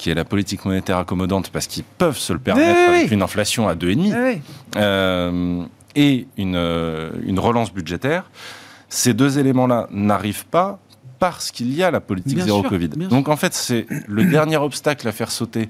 qui 0.00 0.08
est 0.08 0.14
la 0.14 0.24
politique 0.24 0.64
monétaire 0.64 0.96
accommodante, 0.96 1.50
parce 1.50 1.66
qu'ils 1.66 1.84
peuvent 1.84 2.16
se 2.16 2.32
le 2.32 2.38
permettre 2.38 2.88
avec 2.88 3.10
une 3.10 3.20
inflation 3.20 3.68
à 3.68 3.74
2,5, 3.74 4.40
euh, 4.76 5.62
et 5.94 6.26
une, 6.38 6.56
euh, 6.56 7.10
une 7.26 7.38
relance 7.38 7.70
budgétaire, 7.70 8.30
ces 8.88 9.12
deux 9.12 9.38
éléments-là 9.38 9.88
n'arrivent 9.90 10.46
pas 10.46 10.78
parce 11.18 11.50
qu'il 11.50 11.74
y 11.74 11.82
a 11.82 11.90
la 11.90 12.00
politique 12.00 12.38
zéro 12.38 12.62
Covid. 12.62 12.88
Donc 12.88 13.28
en 13.28 13.36
fait, 13.36 13.52
c'est 13.52 13.86
le 14.08 14.24
dernier 14.24 14.56
obstacle 14.56 15.06
à 15.06 15.12
faire 15.12 15.30
sauter 15.30 15.68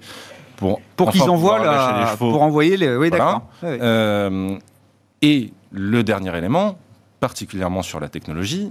pour, 0.56 0.80
pour 0.94 1.10
qu'ils 1.10 1.22
envoient 1.22 1.58
la, 1.58 2.14
pour 2.16 2.40
envoyer 2.40 2.76
les. 2.76 2.94
Oui, 2.96 3.10
d'accord. 3.10 3.42
Euh, 3.64 4.56
et 5.22 5.52
le 5.72 6.04
dernier 6.04 6.36
élément, 6.38 6.78
particulièrement 7.18 7.82
sur 7.82 7.98
la 7.98 8.08
technologie, 8.08 8.70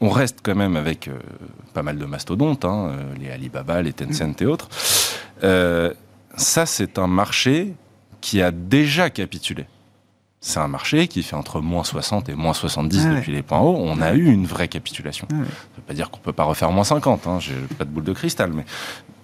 on 0.00 0.10
reste 0.10 0.38
quand 0.42 0.54
même 0.54 0.76
avec 0.76 1.08
euh, 1.08 1.18
pas 1.74 1.82
mal 1.82 1.98
de 1.98 2.04
mastodontes, 2.04 2.64
hein, 2.64 2.90
euh, 2.90 3.14
les 3.20 3.30
Alibaba, 3.30 3.82
les 3.82 3.92
Tencent 3.92 4.40
et 4.40 4.46
autres. 4.46 4.68
Euh, 5.44 5.92
ça, 6.36 6.66
c'est 6.66 6.98
un 6.98 7.06
marché 7.06 7.74
qui 8.20 8.42
a 8.42 8.50
déjà 8.50 9.10
capitulé. 9.10 9.66
C'est 10.40 10.60
un 10.60 10.68
marché 10.68 11.08
qui 11.08 11.24
fait 11.24 11.34
entre 11.34 11.60
moins 11.60 11.82
60 11.82 12.28
et 12.28 12.34
moins 12.34 12.54
70 12.54 13.06
depuis 13.08 13.32
les 13.32 13.42
points 13.42 13.58
hauts. 13.58 13.76
On 13.76 14.00
a 14.00 14.14
eu 14.14 14.26
une 14.26 14.46
vraie 14.46 14.68
capitulation. 14.68 15.26
Ça 15.28 15.36
ne 15.36 15.42
veut 15.42 15.82
pas 15.84 15.94
dire 15.94 16.10
qu'on 16.10 16.18
ne 16.18 16.22
peut 16.22 16.32
pas 16.32 16.44
refaire 16.44 16.70
moins 16.70 16.84
50, 16.84 17.26
hein, 17.26 17.38
j'ai 17.40 17.54
pas 17.76 17.84
de 17.84 17.90
boule 17.90 18.04
de 18.04 18.12
cristal, 18.12 18.52
mais, 18.52 18.64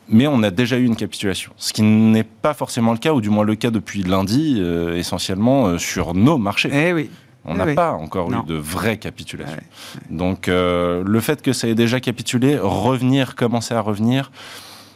mais 0.08 0.26
on 0.26 0.42
a 0.42 0.50
déjà 0.50 0.76
eu 0.76 0.84
une 0.84 0.96
capitulation. 0.96 1.52
Ce 1.56 1.72
qui 1.72 1.82
n'est 1.82 2.24
pas 2.24 2.52
forcément 2.52 2.90
le 2.90 2.98
cas, 2.98 3.12
ou 3.12 3.20
du 3.20 3.30
moins 3.30 3.44
le 3.44 3.54
cas 3.54 3.70
depuis 3.70 4.02
lundi, 4.02 4.60
essentiellement 4.96 5.78
sur 5.78 6.14
nos 6.14 6.36
marchés. 6.36 6.70
Eh 6.72 6.92
oui. 6.92 7.10
On 7.44 7.52
Ah 7.54 7.58
n'a 7.58 7.64
oui. 7.66 7.74
pas 7.74 7.92
encore 7.92 8.30
Non. 8.30 8.42
eu 8.42 8.46
de 8.46 8.54
vraie 8.54 8.96
capitulation. 8.96 9.56
Ouais, 9.56 10.00
Donc 10.10 10.48
euh, 10.48 11.02
le 11.06 11.20
fait 11.20 11.42
que 11.42 11.52
ça 11.52 11.68
ait 11.68 11.74
déjà 11.74 12.00
capitulé, 12.00 12.58
revenir, 12.58 13.34
commencer 13.36 13.74
à 13.74 13.80
revenir, 13.80 14.30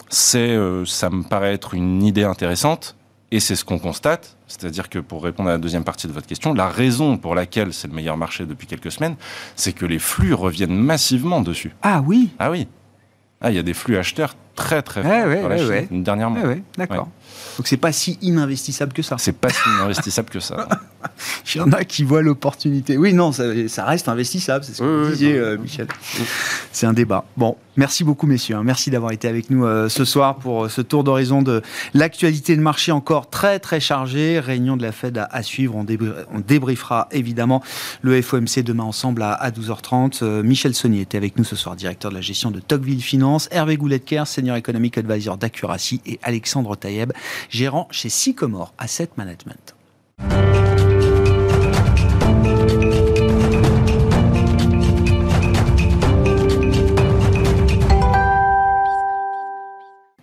c'est, 0.09 0.39
euh, 0.51 0.85
ça 0.87 1.11
me 1.11 1.23
paraît 1.23 1.53
être 1.55 1.75
une 1.75 2.03
idée 2.03 2.25
intéressante. 2.25 2.95
Et 3.31 3.41
c'est 3.41 3.57
ce 3.57 3.65
qu'on 3.67 3.79
constate. 3.79 4.37
C'est-à-dire 4.47 4.89
que 4.89 4.99
pour 4.99 5.23
répondre 5.23 5.51
à 5.51 5.53
la 5.53 5.59
deuxième 5.59 5.85
partie 5.85 6.07
de 6.07 6.13
votre 6.13 6.27
question, 6.27 6.55
la 6.55 6.69
raison 6.69 7.19
pour 7.19 7.35
laquelle 7.35 7.75
c'est 7.75 7.87
le 7.89 7.93
meilleur 7.93 8.17
marché 8.17 8.47
depuis 8.47 8.67
quelques 8.67 8.91
semaines, 8.91 9.17
c'est 9.55 9.75
que 9.75 9.85
les 9.85 9.99
flux 9.99 10.33
reviennent 10.33 10.75
massivement 10.75 11.43
dessus. 11.43 11.75
Ah 11.83 12.03
oui 12.07 12.31
Ah 12.39 12.51
oui. 12.51 12.67
Ah, 13.43 13.51
il 13.51 13.57
y 13.57 13.59
a 13.59 13.63
des 13.63 13.75
flux 13.75 13.99
acheteurs 13.99 14.35
très 14.55 14.81
très 14.81 15.03
Ouais, 15.03 15.21
forts 15.41 15.51
ouais, 15.51 15.59
la 15.59 15.65
ouais, 15.65 15.69
ouais. 15.69 15.89
dernièrement. 15.91 16.41
Ouais, 16.41 16.47
ouais, 16.47 16.63
d'accord. 16.79 17.09
Donc 17.57 17.67
c'est 17.67 17.77
pas 17.77 17.93
si 17.93 18.19
ininvestissable 18.23 18.93
que 18.93 19.03
ça. 19.03 19.17
C'est 19.19 19.33
pas 19.33 19.51
si 19.51 19.59
investissable 19.83 20.29
que 20.31 20.41
ça. 20.41 20.69
Il 21.55 21.59
y 21.59 21.61
en 21.61 21.71
a 21.73 21.85
qui 21.85 22.03
voient 22.05 22.23
l'opportunité. 22.23 22.97
Oui, 22.97 23.13
non, 23.13 23.31
ça, 23.33 23.45
ça 23.69 23.85
reste 23.85 24.09
investissable, 24.09 24.65
c'est 24.65 24.75
ce 24.75 24.79
que 24.83 24.85
Oui, 24.85 25.05
vous 25.07 25.11
disiez, 25.13 25.35
euh, 25.37 25.57
Michel. 25.59 25.87
C'est 26.73 26.87
un 26.87 26.93
débat. 26.93 27.25
Bon, 27.37 27.57
merci 27.77 28.03
beaucoup, 28.05 28.27
messieurs. 28.27 28.57
hein. 28.57 28.63
Merci 28.65 28.91
d'avoir 28.91 29.13
été 29.13 29.29
avec 29.29 29.49
nous 29.51 29.65
euh, 29.65 29.89
ce 29.89 30.05
soir 30.05 30.37
pour 30.37 30.65
euh, 30.65 30.69
ce 30.69 30.81
tour 30.81 31.05
d'horizon 31.05 31.43
de 31.43 31.63
l'actualité 31.95 32.57
de 32.57 32.61
marché 32.61 32.91
encore 32.93 33.31
très, 33.31 33.59
très 33.61 33.81
chargée. 33.81 34.41
Réunion 34.41 34.77
de 34.77 34.83
la 34.83 34.93
Fed 34.93 35.19
à, 35.19 35.25
à 35.31 35.43
suivre. 35.43 35.77
On, 35.77 35.85
débrie- 35.85 36.13
on 36.33 36.41
débriefera 36.41 37.09
évidemment 37.13 37.63
le 38.03 38.21
FOMC 38.21 38.63
demain 38.65 38.85
ensemble 38.85 39.23
à, 39.23 39.33
à 39.33 39.51
12h30. 39.51 40.19
Euh, 40.23 40.43
Michel 40.43 40.75
Saunier 40.75 41.01
était 41.03 41.17
avec 41.19 41.37
nous 41.39 41.45
ce 41.45 41.57
soir, 41.57 41.77
directeur 41.77 42.11
de 42.11 42.17
la 42.17 42.23
gestion 42.23 42.51
de 42.51 42.61
Tocqueville 42.61 43.03
Finance. 43.03 43.49
Hervé 43.53 43.77
Gouletker, 43.77 44.25
senior 44.27 44.57
economic 44.57 44.99
advisor 44.99 45.37
d'Accuracy. 45.39 46.01
Et 46.07 46.19
Alexandre 46.23 46.75
Taïeb, 46.77 47.13
gérant 47.51 47.89
chez 47.91 48.09
Sycomore 48.09 48.73
Asset 48.79 49.11
Management. 49.17 49.75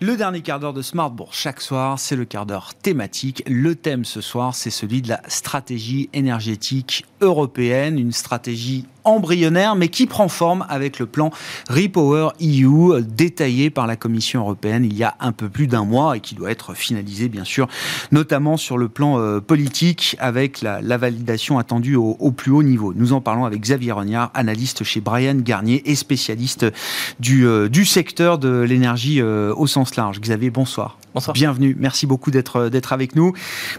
Le 0.06 0.18
dernier 0.18 0.42
quart 0.42 0.60
d'heure 0.60 0.74
de 0.74 0.82
Smart 0.82 1.12
chaque 1.32 1.60
soir, 1.60 1.98
c'est 1.98 2.16
le 2.16 2.26
quart 2.26 2.46
d'heure 2.46 2.76
thématique. 2.76 3.44
Le 3.48 3.76
thème 3.76 4.06
ce 4.06 4.22
soir, 4.22 4.54
c'est 4.54 4.70
celui 4.70 5.02
de 5.02 5.10
la 5.10 5.22
stratégie 5.28 6.10
énergétique 6.14 7.06
européenne, 7.22 7.98
une 7.98 8.12
stratégie 8.12 8.86
embryonnaire 9.06 9.76
mais 9.76 9.88
qui 9.88 10.06
prend 10.06 10.28
forme 10.28 10.66
avec 10.70 11.00
le 11.00 11.06
plan 11.06 11.32
Repower 11.70 12.30
EU 12.42 13.02
détaillé 13.02 13.70
par 13.70 13.88
la 13.88 13.96
Commission 13.96 14.42
européenne 14.42 14.86
il 14.86 14.96
y 14.96 15.04
a 15.04 15.16
un 15.20 15.32
peu 15.32 15.50
plus 15.50 15.68
d'un 15.68 15.86
mois 15.86 16.18
et 16.18 16.20
qui 16.20 16.36
doit 16.36 16.52
être 16.52 16.74
finalisé 16.74 17.30
bien 17.30 17.44
sûr, 17.44 17.68
notamment 18.12 18.58
sur 18.58 18.78
le 18.78 18.90
plan 18.90 19.20
euh, 19.20 19.40
politique 19.40 20.16
avec 20.20 20.62
la, 20.62 20.82
la 20.82 20.98
validation 20.98 21.58
attendue 21.60 21.96
au, 21.96 22.18
au 22.20 22.32
plus 22.32 22.52
haut 22.52 22.64
niveau. 22.64 22.94
Nous 22.96 23.14
en 23.14 23.22
parlons 23.22 23.46
avec 23.46 23.62
Xavier 23.62 23.92
Rognard, 23.92 24.32
analyste 24.34 24.84
chez 24.84 25.02
Brian 25.02 25.36
Garnier 25.36 25.82
et 25.86 25.96
spécialiste 25.96 26.66
du, 27.20 27.46
euh, 27.46 27.70
du 27.70 27.86
secteur 27.86 28.38
de 28.38 28.62
l'énergie 28.62 29.22
euh, 29.22 29.54
au 29.56 29.68
sens 29.68 29.96
large. 29.96 30.20
Xavier, 30.20 30.50
bonsoir. 30.50 30.98
Bonsoir. 31.14 31.34
Bienvenue, 31.34 31.78
merci 31.80 32.06
beaucoup 32.06 32.30
d'être 32.30 32.68
d'être 32.68 32.92
avec 32.92 33.16
nous. 33.16 33.32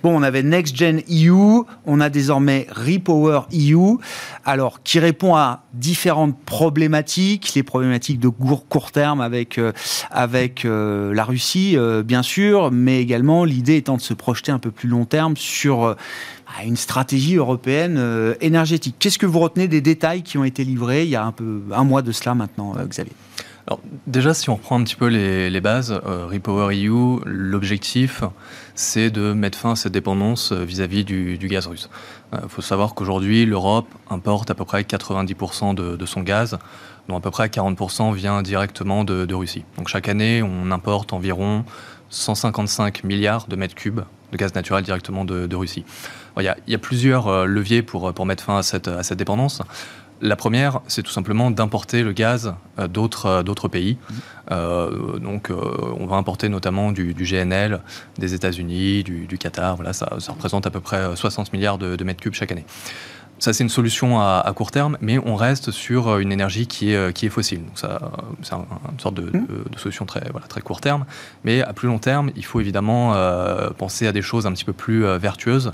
Bon, 0.02 0.16
on 0.16 0.22
avait 0.22 0.42
Next 0.42 0.74
Gen 0.74 1.02
EU, 1.10 1.64
on 1.84 2.00
a 2.00 2.08
désormais 2.08 2.66
Repower 2.70 3.40
EU, 3.52 3.98
alors 4.46 4.82
qui 4.82 4.98
répond 5.00 5.15
à 5.24 5.64
différentes 5.74 6.38
problématiques, 6.44 7.52
les 7.54 7.62
problématiques 7.62 8.20
de 8.20 8.28
court, 8.28 8.92
terme 8.92 9.20
avec 9.20 9.58
euh, 9.58 9.72
avec 10.10 10.64
euh, 10.64 11.12
la 11.14 11.24
Russie, 11.24 11.76
euh, 11.76 12.02
bien 12.02 12.22
sûr, 12.22 12.70
mais 12.70 13.00
également 13.00 13.44
l'idée 13.44 13.76
étant 13.76 13.96
de 13.96 14.02
se 14.02 14.14
projeter 14.14 14.52
un 14.52 14.58
peu 14.58 14.70
plus 14.70 14.88
long 14.88 15.04
terme 15.04 15.36
sur 15.36 15.80
bah, 15.80 16.64
une 16.64 16.76
stratégie 16.76 17.36
européenne 17.36 18.00
énergétique. 18.40 18.96
Qu'est-ce 18.98 19.18
que 19.18 19.26
vous 19.26 19.40
retenez 19.40 19.68
des 19.68 19.80
détails 19.80 20.22
qui 20.22 20.38
ont 20.38 20.44
été 20.44 20.64
livrés 20.64 21.04
il 21.04 21.10
y 21.10 21.16
a 21.16 21.24
un 21.24 21.32
peu 21.32 21.62
un 21.72 21.84
mois 21.84 22.02
de 22.02 22.12
cela 22.12 22.34
maintenant, 22.34 22.74
Xavier? 22.88 23.12
Alors, 23.66 23.80
déjà, 24.06 24.32
si 24.32 24.48
on 24.48 24.54
reprend 24.54 24.78
un 24.78 24.84
petit 24.84 24.94
peu 24.94 25.06
les, 25.06 25.50
les 25.50 25.60
bases, 25.60 26.00
euh, 26.06 26.26
Repower 26.26 26.72
EU, 26.76 27.18
l'objectif, 27.24 28.22
c'est 28.76 29.10
de 29.10 29.32
mettre 29.32 29.58
fin 29.58 29.72
à 29.72 29.76
cette 29.76 29.92
dépendance 29.92 30.52
euh, 30.52 30.64
vis-à-vis 30.64 31.04
du, 31.04 31.38
gaz 31.48 31.66
russe. 31.66 31.88
Il 32.32 32.48
faut 32.48 32.62
savoir 32.62 32.94
qu'aujourd'hui, 32.94 33.46
l'Europe 33.46 33.88
importe 34.10 34.50
à 34.50 34.54
peu 34.54 34.64
près 34.64 34.82
90% 34.82 35.74
de, 35.74 36.06
son 36.06 36.22
gaz, 36.22 36.58
dont 37.08 37.16
à 37.16 37.20
peu 37.20 37.30
près 37.30 37.46
40% 37.46 38.14
vient 38.14 38.42
directement 38.42 39.04
de, 39.04 39.34
Russie. 39.34 39.64
Donc 39.78 39.88
chaque 39.88 40.08
année, 40.08 40.42
on 40.42 40.70
importe 40.70 41.12
environ 41.12 41.64
155 42.10 43.04
milliards 43.04 43.46
de 43.46 43.56
mètres 43.56 43.74
cubes 43.74 44.00
de 44.32 44.36
gaz 44.36 44.54
naturel 44.54 44.84
directement 44.84 45.24
de, 45.24 45.54
Russie. 45.54 45.84
Il 46.38 46.52
y, 46.66 46.74
a, 46.74 46.78
plusieurs 46.78 47.28
euh, 47.28 47.46
leviers 47.46 47.82
pour, 47.82 48.26
mettre 48.26 48.44
fin 48.44 48.58
à 48.58 48.62
cette 48.62 49.12
dépendance. 49.14 49.62
La 50.22 50.34
première, 50.36 50.80
c'est 50.86 51.02
tout 51.02 51.10
simplement 51.10 51.50
d'importer 51.50 52.02
le 52.02 52.12
gaz 52.12 52.54
euh, 52.78 52.88
d'autres 52.88 53.26
euh, 53.26 53.42
d'autres 53.42 53.68
pays. 53.68 53.98
Euh, 54.50 55.18
donc, 55.18 55.50
euh, 55.50 55.56
on 55.98 56.06
va 56.06 56.16
importer 56.16 56.48
notamment 56.48 56.92
du, 56.92 57.12
du 57.14 57.24
GNL 57.24 57.80
des 58.18 58.32
États-Unis, 58.34 59.02
du, 59.04 59.26
du 59.26 59.38
Qatar. 59.38 59.76
Voilà, 59.76 59.92
ça, 59.92 60.14
ça 60.20 60.32
représente 60.32 60.66
à 60.66 60.70
peu 60.70 60.80
près 60.80 60.96
euh, 60.98 61.16
60 61.16 61.52
milliards 61.52 61.78
de, 61.78 61.96
de 61.96 62.04
mètres 62.04 62.20
cubes 62.22 62.34
chaque 62.34 62.52
année. 62.52 62.64
Ça, 63.38 63.52
c'est 63.52 63.62
une 63.64 63.68
solution 63.68 64.18
à, 64.18 64.38
à 64.42 64.52
court 64.54 64.70
terme, 64.70 64.96
mais 65.02 65.18
on 65.18 65.34
reste 65.36 65.70
sur 65.70 66.16
une 66.20 66.32
énergie 66.32 66.66
qui 66.66 66.92
est, 66.92 67.12
qui 67.12 67.26
est 67.26 67.28
fossile. 67.28 67.58
Donc, 67.66 67.78
ça, 67.78 68.10
c'est 68.40 68.54
un- 68.54 68.64
une 68.92 68.98
sorte 68.98 69.14
de, 69.16 69.24
de- 69.28 69.40
de 69.70 69.78
solution 69.78 70.06
très, 70.06 70.22
voilà, 70.30 70.46
très 70.46 70.62
court 70.62 70.80
terme. 70.80 71.04
Mais 71.44 71.60
à 71.60 71.74
plus 71.74 71.86
long 71.88 71.98
terme, 71.98 72.30
il 72.34 72.46
faut 72.46 72.60
évidemment 72.62 73.12
euh, 73.14 73.68
penser 73.76 74.06
à 74.06 74.12
des 74.12 74.22
choses 74.22 74.46
un 74.46 74.52
petit 74.52 74.64
peu 74.64 74.72
plus 74.72 75.02
vertueuses. 75.18 75.70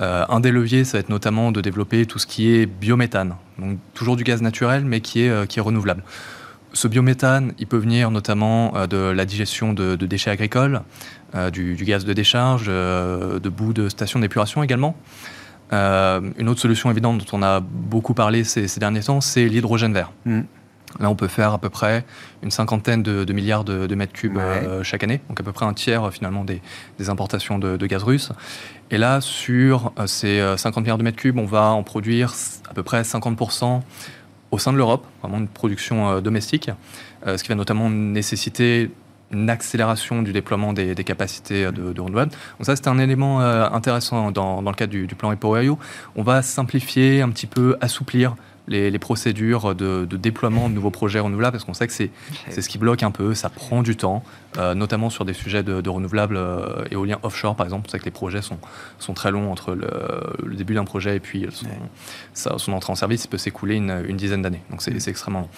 Euh, 0.00 0.24
un 0.28 0.40
des 0.40 0.50
leviers, 0.50 0.84
ça 0.84 0.98
va 0.98 1.00
être 1.00 1.08
notamment 1.08 1.52
de 1.52 1.60
développer 1.60 2.06
tout 2.06 2.18
ce 2.18 2.26
qui 2.26 2.54
est 2.54 2.66
biométhane. 2.66 3.36
Donc, 3.58 3.78
toujours 3.94 4.16
du 4.16 4.24
gaz 4.24 4.42
naturel, 4.42 4.84
mais 4.84 5.00
qui 5.00 5.22
est, 5.22 5.30
euh, 5.30 5.46
qui 5.46 5.58
est 5.58 5.62
renouvelable. 5.62 6.02
Ce 6.72 6.88
biométhane, 6.88 7.52
il 7.58 7.66
peut 7.68 7.76
venir 7.76 8.10
notamment 8.10 8.76
euh, 8.76 8.86
de 8.86 8.96
la 8.96 9.24
digestion 9.24 9.72
de, 9.72 9.94
déchets 9.94 10.30
agricoles, 10.30 10.82
du, 11.52 11.76
gaz 11.84 12.04
de 12.04 12.12
décharge, 12.12 12.66
de 12.66 13.48
bouts 13.48 13.72
de 13.72 13.88
stations 13.88 14.20
d'épuration 14.20 14.62
également. 14.62 14.96
Une 15.72 16.48
autre 16.48 16.60
solution 16.60 16.90
évidente 16.92 17.18
dont 17.18 17.38
on 17.38 17.42
a 17.42 17.58
beaucoup 17.58 18.14
parlé 18.14 18.44
ces, 18.44 18.78
derniers 18.78 19.00
temps, 19.00 19.20
c'est 19.20 19.46
l'hydrogène 19.46 19.92
vert. 19.92 20.12
Mm. 20.24 20.42
Là, 21.00 21.10
on 21.10 21.16
peut 21.16 21.28
faire 21.28 21.52
à 21.52 21.58
peu 21.58 21.70
près 21.70 22.04
une 22.42 22.50
cinquantaine 22.50 23.02
de, 23.02 23.24
de 23.24 23.32
milliards 23.32 23.64
de, 23.64 23.86
de 23.86 23.94
mètres 23.94 24.12
cubes 24.12 24.36
Ouais. 24.36 24.42
euh, 24.42 24.82
chaque 24.82 25.02
année, 25.02 25.20
donc 25.28 25.40
à 25.40 25.42
peu 25.42 25.52
près 25.52 25.66
un 25.66 25.72
tiers 25.74 26.04
euh, 26.04 26.10
finalement 26.10 26.44
des, 26.44 26.60
des 26.98 27.08
importations 27.10 27.58
de, 27.58 27.76
de 27.76 27.86
gaz 27.86 28.02
russe. 28.02 28.30
Et 28.90 28.98
là, 28.98 29.20
sur 29.20 29.92
euh, 29.98 30.06
ces 30.06 30.38
euh, 30.40 30.56
50 30.56 30.82
milliards 30.82 30.98
de 30.98 31.02
mètres 31.02 31.16
cubes, 31.18 31.38
on 31.38 31.46
va 31.46 31.70
en 31.70 31.82
produire 31.82 32.32
à 32.70 32.74
peu 32.74 32.82
près 32.82 33.02
50% 33.02 33.80
au 34.50 34.58
sein 34.58 34.72
de 34.72 34.76
l'Europe, 34.78 35.04
vraiment 35.22 35.38
une 35.38 35.48
production 35.48 36.20
domestique, 36.20 36.70
ce 37.26 37.42
qui 37.42 37.48
va 37.48 37.56
notamment 37.56 37.90
nécessiter 37.90 38.92
une 39.32 39.50
accélération 39.50 40.22
du 40.22 40.32
déploiement 40.32 40.72
des, 40.72 40.94
des 40.94 41.02
capacités 41.02 41.64
de, 41.72 41.92
de 41.92 42.00
renouvelables. 42.00 42.30
Donc 42.30 42.66
ça, 42.66 42.76
c'est 42.76 42.86
un 42.86 42.98
élément 42.98 43.40
euh, 43.40 43.66
intéressant 43.70 44.30
dans, 44.30 44.62
dans 44.62 44.70
le 44.70 44.76
cadre 44.76 44.92
du, 44.92 45.08
du 45.08 45.14
plan 45.16 45.32
EPOEU. 45.32 45.76
On 46.14 46.22
va 46.22 46.40
simplifier 46.42 47.20
un 47.22 47.30
petit 47.30 47.46
peu, 47.48 47.76
assouplir 47.80 48.36
les, 48.66 48.90
les 48.90 48.98
procédures 48.98 49.74
de, 49.74 50.06
de 50.06 50.16
déploiement 50.16 50.68
de 50.70 50.74
nouveaux 50.74 50.90
projets 50.90 51.20
renouvelables, 51.20 51.52
parce 51.52 51.64
qu'on 51.64 51.74
sait 51.74 51.86
que 51.86 51.92
c'est 51.92 52.10
ce 52.62 52.68
qui 52.68 52.78
bloque 52.78 53.02
un 53.02 53.10
peu, 53.10 53.34
ça 53.34 53.50
prend 53.50 53.82
du 53.82 53.94
temps, 53.96 54.22
euh, 54.56 54.74
notamment 54.74 55.10
sur 55.10 55.24
des 55.26 55.34
sujets 55.34 55.62
de, 55.62 55.80
de 55.82 55.90
renouvelables 55.90 56.36
euh, 56.36 56.84
éoliens 56.90 57.18
offshore, 57.22 57.56
par 57.56 57.66
exemple. 57.66 57.84
On 57.86 57.90
sait 57.90 57.98
que 57.98 58.04
les 58.06 58.10
projets 58.10 58.40
sont, 58.40 58.58
sont 58.98 59.12
très 59.12 59.30
longs 59.30 59.52
entre 59.52 59.74
le, 59.74 59.88
le 60.44 60.54
début 60.56 60.74
d'un 60.74 60.84
projet 60.84 61.16
et 61.16 61.20
puis 61.20 61.46
son, 61.50 61.66
sa- 62.32 62.56
son 62.58 62.72
entrée 62.72 62.90
en 62.92 62.96
service, 62.96 63.24
il 63.24 63.28
peut 63.28 63.36
s'écouler 63.38 63.76
une, 63.76 64.02
une 64.08 64.16
dizaine 64.16 64.40
d'années. 64.42 64.62
Donc 64.70 64.80
c'est 64.80 64.98
c'est 64.98 65.10
extrêmement 65.10 65.40
long. 65.40 65.48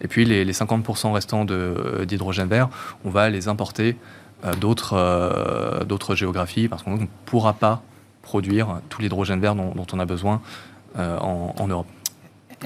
Et 0.00 0.08
puis 0.08 0.24
les, 0.24 0.44
les 0.44 0.52
50% 0.52 1.12
restants 1.12 1.44
de- 1.44 2.04
d'hydrogène 2.06 2.48
vert, 2.48 2.68
on 3.04 3.10
va 3.10 3.30
les 3.30 3.46
importer 3.48 3.96
euh, 4.44 4.54
d'autres 4.54 4.94
euh, 4.94 5.84
d'autres 5.84 6.14
géographies, 6.16 6.66
parce 6.68 6.82
qu'on 6.82 6.96
ne 6.96 7.06
pourra 7.26 7.52
pas 7.52 7.82
produire 8.22 8.80
tout 8.88 9.00
l'hydrogène 9.02 9.40
vert 9.40 9.54
dont, 9.54 9.70
dont 9.72 9.86
on 9.92 10.00
a 10.00 10.04
besoin 10.04 10.42
euh, 10.98 11.16
en, 11.18 11.54
en 11.58 11.68
Europe. 11.68 11.86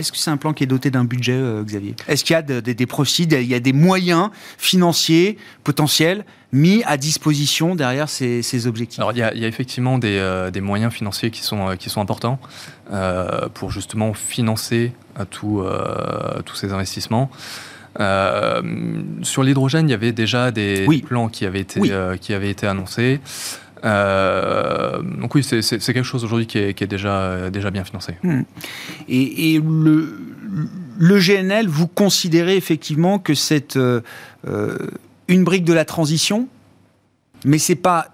Est-ce 0.01 0.11
que 0.13 0.19
c'est 0.19 0.31
un 0.31 0.37
plan 0.39 0.53
qui 0.53 0.65
est 0.65 0.67
doté 0.67 0.91
d'un 0.91 1.05
budget, 1.05 1.35
euh, 1.35 1.63
Xavier? 1.63 1.95
Est-ce 2.09 2.25
qu'il 2.25 2.33
y 2.35 2.37
a 2.37 2.43
de- 2.43 2.61
de- 2.61 2.73
des 2.73 2.87
proceeds, 2.87 3.41
il 3.41 3.47
y 3.47 3.55
a 3.55 3.61
des 3.61 3.73
moyens 3.75 4.31
financiers 4.59 5.37
potentiels 5.63 6.25
mis 6.53 6.83
à 6.85 6.97
disposition 6.97 7.75
derrière 7.77 8.09
ces, 8.09 8.43
ces 8.43 8.67
objectifs? 8.67 8.99
Alors 8.99 9.13
il 9.13 9.19
y 9.19 9.23
a, 9.23 9.33
il 9.35 9.41
y 9.41 9.45
a 9.45 9.49
effectivement 9.49 9.99
des, 9.99 10.17
euh, 10.19 10.51
des 10.51 10.61
moyens 10.63 10.93
financiers 10.93 11.31
qui 11.31 11.43
sont, 11.43 11.69
euh, 11.69 11.77
qui 11.77 11.91
sont 11.91 12.01
importants 12.01 12.39
pour 13.55 13.71
justement 13.71 14.15
financer 14.15 14.93
tout, 15.31 15.63
tous 16.45 16.57
ces 16.57 16.73
investissements. 16.73 17.31
Sur 19.23 19.43
l'hydrogène, 19.45 19.89
il 19.89 19.93
y 19.93 19.95
avait 19.95 20.13
déjà 20.13 20.51
des 20.51 20.85
Oui. 20.89 21.03
plans 21.03 21.29
qui 21.29 21.45
avaient 21.47 21.61
été, 21.61 21.79
Oui. 21.79 21.93
qui 22.21 22.35
avaient 22.35 22.51
été 22.51 22.67
annoncés. 22.67 23.21
Euh, 23.85 25.01
donc 25.03 25.35
oui, 25.35 25.43
c'est 25.43 25.63
quelque 25.63 26.03
chose 26.03 26.25
aujourd'hui 26.25 26.47
qui 26.47 26.59
est, 26.59 26.87
déjà, 26.87 27.51
bien 27.51 27.85
financé. 27.85 28.15
Et, 29.09 29.55
et 29.55 29.61
le, 29.61 31.19
GNL, 31.19 31.69
vous 31.69 31.87
considérez 31.87 32.57
effectivement 32.57 33.19
que 33.19 33.35
c'est 33.35 33.77
euh, 33.77 34.01
euh, 34.47 34.77
une 35.29 35.45
brique 35.45 35.65
de 35.65 35.73
la 35.73 35.85
transition, 35.85 36.49
mais 37.45 37.59
c'est 37.59 37.75
pas 37.75 38.09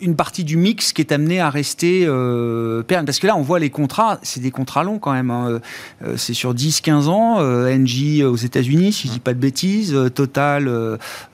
une 0.00 0.14
partie 0.14 0.44
du 0.44 0.56
mix 0.56 0.92
qui 0.92 1.02
est 1.02 1.12
amenée 1.12 1.40
à 1.40 1.50
rester 1.50 2.04
euh, 2.06 2.82
Parce 2.84 3.18
que 3.18 3.26
là, 3.26 3.36
on 3.36 3.42
voit 3.42 3.58
les 3.58 3.70
contrats, 3.70 4.18
c'est 4.22 4.40
des 4.40 4.50
contrats 4.50 4.84
longs 4.84 4.98
quand 4.98 5.12
même. 5.12 5.30
Hein. 5.30 5.60
C'est 6.16 6.34
sur 6.34 6.54
10-15 6.54 7.08
ans. 7.08 7.40
Euh, 7.40 7.76
NG 7.76 8.22
aux 8.24 8.36
États-Unis, 8.36 8.92
si 8.92 9.08
je 9.08 9.14
dis 9.14 9.20
pas 9.20 9.34
de 9.34 9.40
bêtises. 9.40 9.96
Total 10.14 10.68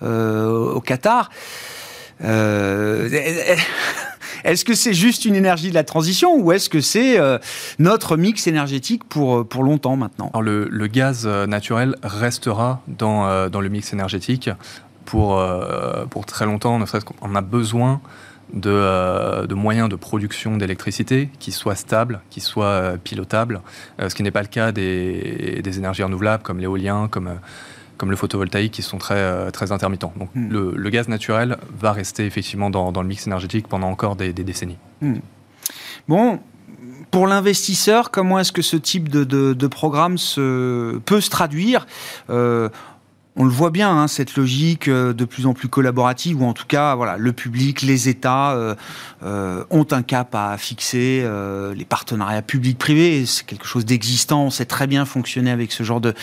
au 0.03 0.81
Qatar. 0.81 1.31
Euh, 2.23 3.09
est-ce 4.45 4.65
que 4.65 4.75
c'est 4.75 4.95
juste 4.95 5.25
une 5.25 5.35
énergie 5.35 5.71
de 5.71 5.75
la 5.75 5.85
transition 5.85 6.37
ou 6.37 6.53
est-ce 6.53 6.69
que 6.69 6.81
c'est 6.81 7.19
euh, 7.19 7.39
notre 7.79 8.17
mix 8.17 8.47
énergétique 8.47 9.05
pour, 9.05 9.47
pour 9.47 9.65
longtemps 9.65 9.97
maintenant? 9.97 10.31
Le, 10.41 10.87
gaz 10.87 11.25
euh, 11.27 11.47
naturel 11.47 11.97
restera 12.03 12.83
dans, 12.87 13.27
euh, 13.27 13.49
dans 13.49 13.61
le 13.61 13.69
mix 13.69 13.93
énergétique 13.93 14.51
pour, 15.05 15.39
euh, 15.39 16.07
pour 16.07 16.27
très 16.27 16.47
longtemps, 16.47 16.79
ne 16.79 16.87
serait-ce 16.87 17.07
a 17.35 17.41
besoin 17.41 18.01
de, 18.53 18.71
euh, 18.71 19.47
de 19.47 19.55
moyens 19.55 19.89
de 19.89 19.97
production 19.97 20.57
d'électricité 20.57 21.29
qui 21.39 21.53
soient 21.53 21.75
stables, 21.75 22.21
qui 22.31 22.41
soient 22.41 22.67
euh, 22.67 22.97
pilotables, 22.97 23.61
euh, 24.01 24.09
ce 24.09 24.15
qui 24.15 24.23
n'est 24.23 24.31
pas 24.31 24.43
le 24.43 24.49
cas 24.49 24.73
des, 24.73 25.61
des 25.63 25.79
énergies 25.79 26.03
renouvelables 26.03 26.43
comme 26.43 26.61
l'éolien, 26.61 27.09
comme, 27.11 27.29
euh, 27.29 27.35
comme 28.05 28.11
le 28.11 28.17
photovoltaïque 28.19 28.73
qui 28.73 28.83
sont 28.83 28.99
très, 28.99 29.15
euh, 29.17 29.51
très 29.51 29.73
intermittents. 29.73 30.13
Donc 30.19 30.29
Hmm. 30.35 30.51
le, 30.51 30.75
le 30.77 30.91
gaz 30.91 31.09
naturel 31.09 31.57
va 31.81 31.93
rester 31.93 32.27
effectivement 32.27 32.69
dans, 32.69 32.93
dans 32.93 33.01
le 33.01 33.09
mix 33.09 33.27
énergétique 33.27 33.67
pendant 33.67 33.89
encore 33.89 34.15
des, 34.15 34.35
des 34.35 34.45
décennies. 34.45 34.77
Bon, 36.07 36.39
pour 37.11 37.27
l'investisseur, 37.27 38.11
comment 38.11 38.39
est-ce 38.39 38.53
que 38.53 38.61
ce 38.61 38.77
type 38.77 39.09
de, 39.09 39.25
de- 39.25 39.55
de 39.55 39.67
programme 39.67 40.19
se, 40.19 40.99
peut 40.99 41.23
se 41.23 41.31
traduire? 41.31 41.87
Euh, 42.29 42.69
on 43.37 43.45
le 43.45 43.51
voit 43.51 43.71
bien, 43.71 43.91
hein, 43.91 44.07
cette 44.07 44.37
logique 44.37 44.87
euh, 44.87 45.13
de 45.13 45.25
plus 45.25 45.47
en 45.47 45.55
plus 45.55 45.69
collaborative, 45.69 46.41
ou 46.41 46.45
en 46.45 46.53
tout 46.53 46.67
cas, 46.67 46.95
voilà, 46.95 47.17
le 47.17 47.33
public, 47.33 47.83
les 47.83 48.09
États 48.09 48.53
euh, 48.53 48.77
euh, 49.25 49.65
ont 49.71 49.87
un 49.91 50.03
cap 50.03 50.35
à 50.35 50.57
fixer, 50.57 51.27
les 51.75 51.85
partenariats 51.85 52.43
publics-privés, 52.43 53.27
c'est 53.27 53.45
quelque 53.45 53.67
chose 53.67 53.85
d'existant, 53.85 54.45
on 54.45 54.51
sait 54.51 54.65
très 54.65 54.87
bien 54.87 55.05
fonctionner 55.05 55.51
avec 55.51 55.73
ce 55.73 55.83
genre 55.83 56.01
de, 56.01 56.15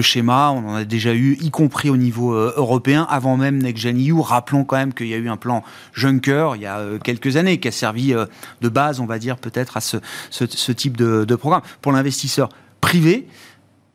schéma, 0.00 0.50
on 0.50 0.68
en 0.68 0.74
a 0.76 0.84
déjà 0.84 1.14
eu, 1.14 1.36
y 1.40 1.50
compris 1.50 1.90
au 1.90 1.96
niveau 1.96 2.32
européen, 2.32 3.06
avant 3.10 3.36
même 3.36 3.58
Next. 3.58 3.80
Rappelons 4.20 4.64
quand 4.64 4.76
même 4.76 4.92
qu'il 4.92 5.08
y 5.08 5.14
a 5.14 5.16
eu 5.16 5.28
un 5.28 5.36
plan 5.36 5.64
Juncker 5.94 6.52
il 6.54 6.62
y 6.62 6.66
a 6.66 6.80
quelques 7.02 7.36
années, 7.36 7.58
qui 7.58 7.68
a 7.68 7.72
servi 7.72 8.14
de 8.60 8.68
base, 8.68 9.00
on 9.00 9.06
va 9.06 9.18
dire, 9.18 9.36
peut-être 9.36 9.76
à 9.76 9.80
ce 9.80 10.72
type 10.72 10.96
de, 10.96 11.24
de 11.24 11.34
programme. 11.34 11.62
Pour 11.82 11.92
l'investisseur 11.92 12.50
privé, 12.80 13.26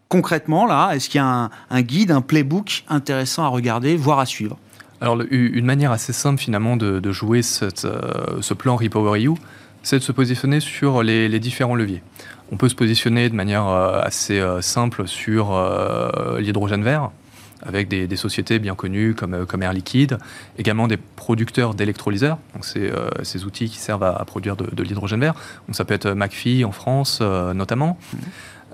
concrètement, 0.09 0.65
là, 0.65 0.91
est-ce 0.93 1.09
qu'il 1.09 1.19
y 1.19 1.21
a 1.21 1.27
un, 1.27 1.49
un 1.69 1.81
guide, 1.81 2.11
un 2.11 2.21
playbook 2.21 2.83
intéressant 2.89 3.43
à 3.43 3.47
regarder, 3.47 3.95
voire 3.95 4.19
à 4.19 4.25
suivre? 4.25 4.57
Alors, 5.01 5.21
une 5.29 5.65
manière 5.65 5.91
assez 5.91 6.13
simple 6.13 6.39
finalement 6.41 6.77
de, 6.77 6.99
de 6.99 7.11
jouer 7.11 7.41
cette, 7.41 7.85
euh, 7.85 8.41
ce 8.41 8.53
plan 8.53 8.75
Repower 8.75 9.19
EU, 9.19 9.33
c'est 9.83 9.99
de 9.99 10.03
se 10.03 10.11
positionner 10.11 10.59
sur 10.59 11.03
les, 11.03 11.27
les 11.27 11.39
différents 11.39 11.75
leviers. 11.75 12.01
On 12.51 12.57
peut 12.57 12.69
se 12.69 12.75
positionner 12.75 13.29
de 13.29 13.35
manière 13.35 13.67
euh, 13.67 14.01
assez 14.01 14.39
euh, 14.39 14.61
simple 14.61 15.07
sur 15.07 15.51
l'hydrogène 16.39 16.83
vert, 16.83 17.11
avec 17.65 17.87
des, 17.87 18.07
des 18.07 18.15
sociétés 18.15 18.59
bien 18.59 18.75
connues 18.75 19.15
comme, 19.15 19.45
comme 19.45 19.63
Air 19.63 19.73
Liquide, 19.73 20.17
également 20.57 20.87
des 20.87 20.97
producteurs 20.97 21.73
d'électrolyseurs, 21.73 22.37
donc 22.53 22.65
c'est 22.65 22.91
euh, 22.91 23.09
ces 23.23 23.45
outils 23.45 23.69
qui 23.69 23.79
servent 23.79 24.03
à, 24.03 24.15
à 24.15 24.25
produire 24.25 24.55
de, 24.55 24.67
de 24.73 24.83
l'hydrogène 24.83 25.19
vert. 25.19 25.33
Donc 25.67 25.75
ça 25.75 25.85
peut 25.85 25.93
être 25.93 26.11
McPhee 26.11 26.63
en 26.63 26.71
France 26.71 27.19
euh, 27.21 27.53
notamment. 27.53 27.97
Euh, 28.13 28.17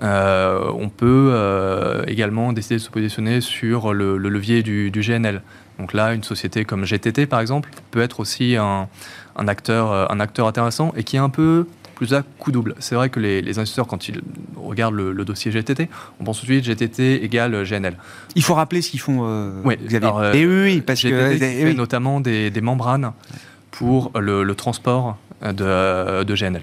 on 0.02 0.88
peut 0.88 1.30
euh, 1.32 2.02
également 2.06 2.52
décider 2.52 2.76
de 2.76 2.80
se 2.80 2.90
positionner 2.90 3.40
sur 3.40 3.94
le, 3.94 4.16
le 4.16 4.28
levier 4.28 4.62
du, 4.62 4.90
du 4.90 5.00
GNL. 5.00 5.42
Donc 5.78 5.92
là, 5.92 6.12
une 6.12 6.22
société 6.24 6.64
comme 6.64 6.84
GTT, 6.84 7.26
par 7.26 7.40
exemple, 7.40 7.70
peut 7.90 8.00
être 8.02 8.20
aussi 8.20 8.56
un, 8.56 8.88
un 9.36 9.48
acteur, 9.48 9.90
euh, 9.92 10.06
un 10.10 10.20
acteur 10.20 10.46
intéressant 10.46 10.92
et 10.96 11.04
qui 11.04 11.16
est 11.16 11.20
un 11.20 11.28
peu 11.30 11.66
plus 11.94 12.14
à 12.14 12.22
coup 12.38 12.50
double. 12.52 12.74
C'est 12.78 12.94
vrai 12.94 13.10
que 13.10 13.20
les, 13.20 13.42
les 13.42 13.58
investisseurs, 13.58 13.86
quand 13.86 14.08
ils 14.08 14.20
regardent 14.56 14.94
le, 14.96 15.12
le 15.12 15.24
dossier 15.24 15.50
GTT, 15.52 15.88
on 16.20 16.24
pense 16.24 16.40
tout 16.40 16.46
de 16.46 16.52
suite 16.52 16.64
GTT 16.64 17.22
égale 17.24 17.64
GNL. 17.64 17.96
Il 18.34 18.42
faut 18.42 18.54
rappeler 18.54 18.82
ce 18.82 18.90
qu'ils 18.90 19.00
font, 19.00 19.20
euh, 19.22 19.50
Oui, 19.64 19.76
Xavier. 19.76 19.96
alors, 20.08 20.18
euh, 20.20 20.32
Et 20.32 20.44
oui, 20.46 20.62
oui, 20.64 20.80
parce 20.80 21.00
GTT 21.00 21.10
que... 21.16 21.32
eh 21.34 21.38
fait 21.38 21.64
oui. 21.66 21.74
notamment 21.76 22.20
des, 22.20 22.50
des 22.50 22.60
membranes 22.60 23.12
pour 23.70 24.10
le, 24.18 24.42
le 24.42 24.54
transport 24.54 25.16
de, 25.42 26.22
de 26.24 26.34
GNL. 26.34 26.62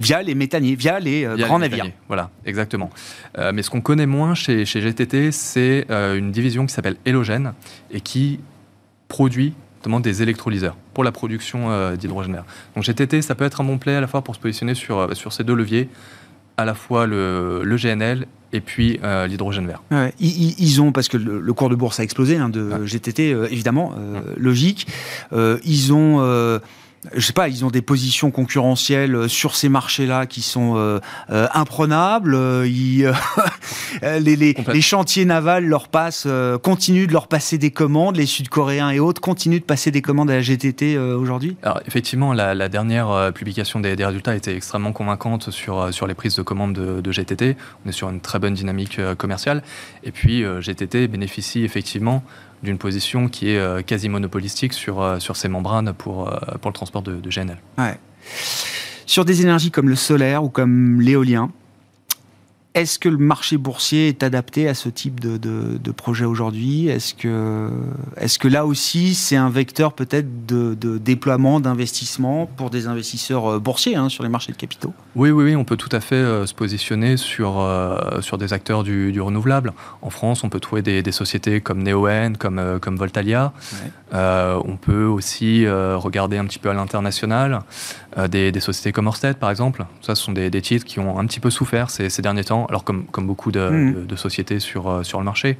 Via 0.00 0.22
les 0.22 0.34
méthaniers, 0.34 0.74
via 0.74 0.98
les 1.00 1.24
euh, 1.24 1.34
Via 1.36 1.46
grands 1.46 1.58
les 1.58 1.62
navires. 1.68 1.84
méthaniers. 1.84 1.94
Voilà, 2.08 2.30
exactement. 2.44 2.90
Euh, 3.38 3.52
mais 3.54 3.62
ce 3.62 3.70
qu'on 3.70 3.80
connaît 3.80 4.06
moins 4.06 4.34
chez, 4.34 4.64
chez 4.64 4.80
GTT, 4.80 5.30
c'est 5.32 5.86
euh, 5.90 6.16
une 6.16 6.32
division 6.32 6.66
qui 6.66 6.72
s'appelle 6.74 6.96
Helogène 7.04 7.52
et 7.90 8.00
qui 8.00 8.40
produit 9.08 9.54
notamment 9.78 10.00
des 10.00 10.22
électrolyseurs 10.22 10.76
pour 10.94 11.04
la 11.04 11.12
production 11.12 11.70
euh, 11.70 11.94
d'hydrogène 11.96 12.32
vert. 12.32 12.44
Donc 12.74 12.84
GTT, 12.84 13.20
ça 13.22 13.34
peut 13.34 13.44
être 13.44 13.60
un 13.60 13.64
bon 13.64 13.76
play 13.78 13.94
à 13.94 14.00
la 14.00 14.06
fois 14.06 14.22
pour 14.22 14.34
se 14.34 14.40
positionner 14.40 14.74
sur, 14.74 14.98
euh, 14.98 15.14
sur 15.14 15.32
ces 15.32 15.44
deux 15.44 15.54
leviers, 15.54 15.88
à 16.56 16.64
la 16.64 16.72
fois 16.74 17.06
le, 17.06 17.62
le 17.64 17.76
GNL 17.76 18.26
et 18.54 18.60
puis 18.62 18.98
euh, 19.04 19.26
l'hydrogène 19.26 19.66
vert. 19.66 19.82
Ouais, 19.90 20.14
ils, 20.20 20.80
ont, 20.80 20.90
parce 20.92 21.08
que 21.08 21.16
le, 21.18 21.38
le 21.40 21.52
cours 21.52 21.68
de 21.68 21.74
bourse 21.74 22.00
a 22.00 22.02
explosé 22.02 22.36
hein, 22.38 22.48
de 22.48 22.62
Ouais. 22.62 22.86
GTT, 22.86 23.32
euh, 23.34 23.46
évidemment, 23.50 23.92
euh, 23.98 24.20
logique. 24.38 24.86
Euh, 25.34 25.58
ils 25.64 25.92
ont, 25.92 26.20
euh, 26.20 26.60
je 27.14 27.20
sais 27.20 27.32
pas, 27.32 27.48
ils 27.48 27.64
ont 27.64 27.70
des 27.70 27.82
positions 27.82 28.30
concurrentielles 28.30 29.14
euh, 29.14 29.28
sur 29.28 29.56
ces 29.56 29.68
marchés-là 29.68 30.26
qui 30.26 30.40
sont 30.42 30.76
euh, 30.76 31.00
euh, 31.30 31.46
imprenables. 31.52 32.36
Ils, 32.66 33.12
les, 34.02 34.20
les- 34.36 34.54
Complètement. 34.54 34.74
les 34.74 34.80
chantiers 34.80 35.24
navals 35.24 35.64
leur 35.66 35.88
passent, 35.88 36.26
continuent 36.62 37.06
de 37.06 37.12
leur 37.12 37.28
passer 37.28 37.58
des 37.58 37.70
commandes. 37.70 38.16
Les 38.16 38.26
Sud-Coréens 38.26 38.90
et 38.90 38.98
autres 39.00 39.20
continuent 39.20 39.58
de 39.60 39.64
passer 39.64 39.90
des 39.90 40.02
commandes 40.02 40.30
à 40.30 40.34
la 40.34 40.40
GTT 40.42 40.98
aujourd'hui. 40.98 41.56
Alors 41.62 41.80
effectivement, 41.86 42.32
la, 42.32 42.54
la 42.54 42.68
dernière 42.68 43.32
publication 43.34 43.80
des, 43.80 43.96
des 43.96 44.04
résultats 44.04 44.34
était 44.34 44.56
extrêmement 44.56 44.92
convaincante 44.92 45.50
sur, 45.50 45.92
sur 45.92 46.06
les 46.06 46.14
prises 46.14 46.36
de 46.36 46.42
commandes 46.42 46.72
de, 46.74 47.00
de 47.00 47.12
GTT. 47.12 47.56
On 47.84 47.88
est 47.88 47.92
sur 47.92 48.08
une 48.10 48.20
très 48.20 48.38
bonne 48.38 48.54
dynamique 48.54 49.00
commerciale. 49.16 49.62
Et 50.04 50.10
puis 50.10 50.44
GTT 50.60 51.08
bénéficie 51.08 51.64
effectivement 51.64 52.22
d'une 52.64 52.78
position 52.78 53.28
qui 53.28 53.50
est 53.50 53.58
euh, 53.58 53.82
quasi 53.82 54.08
monopolistique 54.08 54.72
sur, 54.72 55.00
euh, 55.00 55.20
sur 55.20 55.36
ces 55.36 55.48
membranes 55.48 55.92
pour, 55.92 56.28
euh, 56.28 56.38
pour 56.60 56.70
le 56.70 56.74
transport 56.74 57.02
de, 57.02 57.20
GNL. 57.28 57.58
Ouais. 57.78 57.96
Sur 59.06 59.24
des 59.24 59.42
énergies 59.42 59.70
comme 59.70 59.88
le 59.88 59.94
solaire 59.94 60.42
ou 60.42 60.48
comme 60.48 61.00
l'éolien, 61.00 61.50
est-ce 62.74 62.98
que 62.98 63.08
le 63.08 63.18
marché 63.18 63.56
boursier 63.56 64.08
est 64.08 64.22
adapté 64.24 64.68
à 64.68 64.74
ce 64.74 64.88
type 64.88 65.20
de, 65.20 65.36
de- 65.36 65.78
de 65.78 65.90
projet 65.92 66.24
aujourd'hui? 66.24 66.88
Est-ce 66.88 67.14
que, 67.14 67.70
est 68.16 68.36
que 68.38 68.48
là 68.48 68.66
aussi, 68.66 69.14
c'est 69.14 69.36
un 69.36 69.48
vecteur 69.48 69.92
peut-être 69.92 70.46
de, 70.46 70.74
de 70.74 70.98
déploiement, 70.98 71.60
d'investissement 71.60 72.46
pour 72.46 72.70
des 72.70 72.88
investisseurs 72.88 73.46
euh, 73.46 73.58
boursiers 73.60 73.94
hein, 73.94 74.08
sur 74.08 74.24
les 74.24 74.28
marchés 74.28 74.50
de 74.50 74.56
capitaux? 74.56 74.92
Oui, 75.14 75.30
oui, 75.30 75.44
oui, 75.44 75.56
on 75.56 75.64
peut 75.64 75.76
tout 75.76 75.88
à 75.92 76.00
fait 76.00 76.16
euh, 76.16 76.46
se 76.46 76.54
positionner 76.54 77.16
sur, 77.16 77.60
euh, 77.60 78.20
sur 78.20 78.38
des 78.38 78.52
acteurs 78.52 78.82
du, 78.82 79.12
du 79.12 79.20
renouvelable. 79.20 79.72
En 80.02 80.10
France, 80.10 80.42
on 80.42 80.48
peut 80.48 80.60
trouver 80.60 80.82
des, 80.82 81.02
des 81.02 81.12
sociétés 81.12 81.60
comme 81.60 81.82
Neoen, 81.82 82.36
comme, 82.36 82.58
euh, 82.58 82.78
comme 82.80 82.96
Voltalia. 82.96 83.52
Ouais. 83.72 83.90
On 84.16 84.76
peut 84.76 85.06
aussi 85.06 85.66
regarder 85.66 86.38
un 86.38 86.44
petit 86.44 86.60
peu 86.60 86.70
à 86.70 86.72
l'international 86.72 87.62
des, 88.28 88.52
des 88.52 88.60
sociétés 88.60 88.92
comme 88.92 89.08
Orsted, 89.08 89.38
par 89.38 89.50
exemple. 89.50 89.86
Ça, 90.02 90.14
ce 90.14 90.22
sont 90.22 90.30
des, 90.30 90.50
des 90.50 90.62
titres 90.62 90.84
qui 90.84 91.00
ont 91.00 91.18
un 91.18 91.26
petit 91.26 91.40
peu 91.40 91.50
souffert 91.50 91.90
ces, 91.90 92.08
ces 92.10 92.22
derniers 92.22 92.44
temps, 92.44 92.63
alors 92.66 92.84
comme, 92.84 93.04
comme 93.06 93.26
beaucoup 93.26 93.52
de, 93.52 93.92
de- 93.94 94.04
de 94.04 94.16
sociétés 94.16 94.60
sur, 94.60 94.88
euh, 94.88 95.02
sur 95.02 95.18
le 95.18 95.24
marché. 95.24 95.56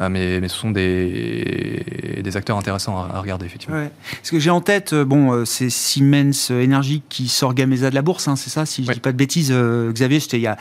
Euh, 0.00 0.08
mais, 0.08 0.40
mais 0.40 0.48
ce 0.48 0.56
sont 0.56 0.70
des, 0.70 2.20
des 2.22 2.36
acteurs 2.36 2.56
intéressants 2.58 2.96
à, 2.98 3.14
à 3.16 3.20
regarder, 3.20 3.46
effectivement. 3.46 3.76
Ouais. 3.76 3.90
Parce 4.12 4.30
que 4.30 4.38
j'ai 4.38 4.50
en 4.50 4.60
tête, 4.60 4.92
euh, 4.92 5.04
bon, 5.04 5.44
c'est 5.44 5.70
Siemens 5.70 6.50
Energy 6.50 7.02
qui 7.08 7.28
sort 7.28 7.54
Gamesa 7.54 7.90
de 7.90 7.94
la 7.94 8.02
bourse, 8.02 8.28
hein, 8.28 8.36
c'est 8.36 8.50
ça, 8.50 8.66
si 8.66 8.82
je 8.84 8.88
Ouais. 8.88 8.94
dis 8.94 9.00
pas 9.00 9.12
de 9.12 9.16
bêtises, 9.16 9.52
Xavier, 9.52 10.20
c'était 10.20 10.38
il 10.38 10.42
y 10.42 10.46
a, 10.46 10.56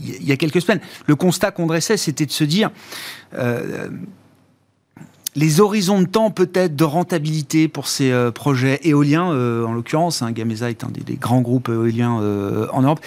il 0.00 0.24
y 0.24 0.32
a 0.32 0.36
quelques 0.36 0.60
semaines. 0.62 0.80
Le 1.06 1.16
constat 1.16 1.50
qu'on 1.50 1.66
dressait, 1.66 1.96
c'était 1.96 2.26
de 2.26 2.30
se 2.30 2.44
dire, 2.44 2.70
euh, 3.34 3.88
les 5.38 5.60
horizons 5.60 6.02
de 6.02 6.06
temps 6.06 6.30
peut-être 6.32 6.74
de 6.74 6.82
rentabilité 6.82 7.68
pour 7.68 7.86
ces 7.86 8.10
euh, 8.10 8.32
projets 8.32 8.80
éoliens, 8.82 9.30
euh, 9.30 9.64
en 9.64 9.72
l'occurrence, 9.72 10.20
hein, 10.20 10.32
Gamesa 10.32 10.68
est 10.68 10.82
un 10.82 10.88
des, 10.88 11.14
grands 11.14 11.42
groupes 11.42 11.68
éoliens 11.68 12.20
euh, 12.20 12.66
en 12.72 12.82
Europe, 12.82 12.98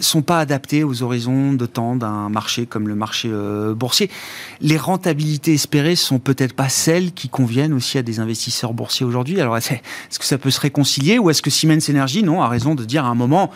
sont 0.00 0.22
pas 0.22 0.40
adaptés 0.40 0.82
aux 0.82 1.04
horizons 1.04 1.52
de 1.52 1.66
temps 1.66 1.94
d'un 1.94 2.28
marché 2.28 2.66
comme 2.66 2.88
le 2.88 2.96
marché 2.96 3.30
boursier. 3.76 4.10
Les 4.60 4.76
rentabilités 4.76 5.54
espérées 5.54 5.94
sont 5.94 6.18
peut-être 6.18 6.54
pas 6.54 6.68
celles 6.68 7.12
qui 7.12 7.28
conviennent 7.28 7.72
aussi 7.72 7.98
à 7.98 8.02
des 8.02 8.18
investisseurs 8.18 8.74
boursiers 8.74 9.06
aujourd'hui. 9.06 9.40
Alors 9.40 9.56
est-ce 9.56 10.18
que 10.18 10.24
ça 10.24 10.38
peut 10.38 10.50
se 10.50 10.60
réconcilier 10.60 11.18
ou 11.18 11.30
est-ce 11.30 11.42
que 11.42 11.50
Siemens 11.50 11.88
Energy 11.88 12.22
non 12.22 12.42
a 12.42 12.48
raison 12.48 12.74
de 12.74 12.84
dire 12.84 13.04
à 13.04 13.08
un 13.08 13.14
moment 13.14 13.50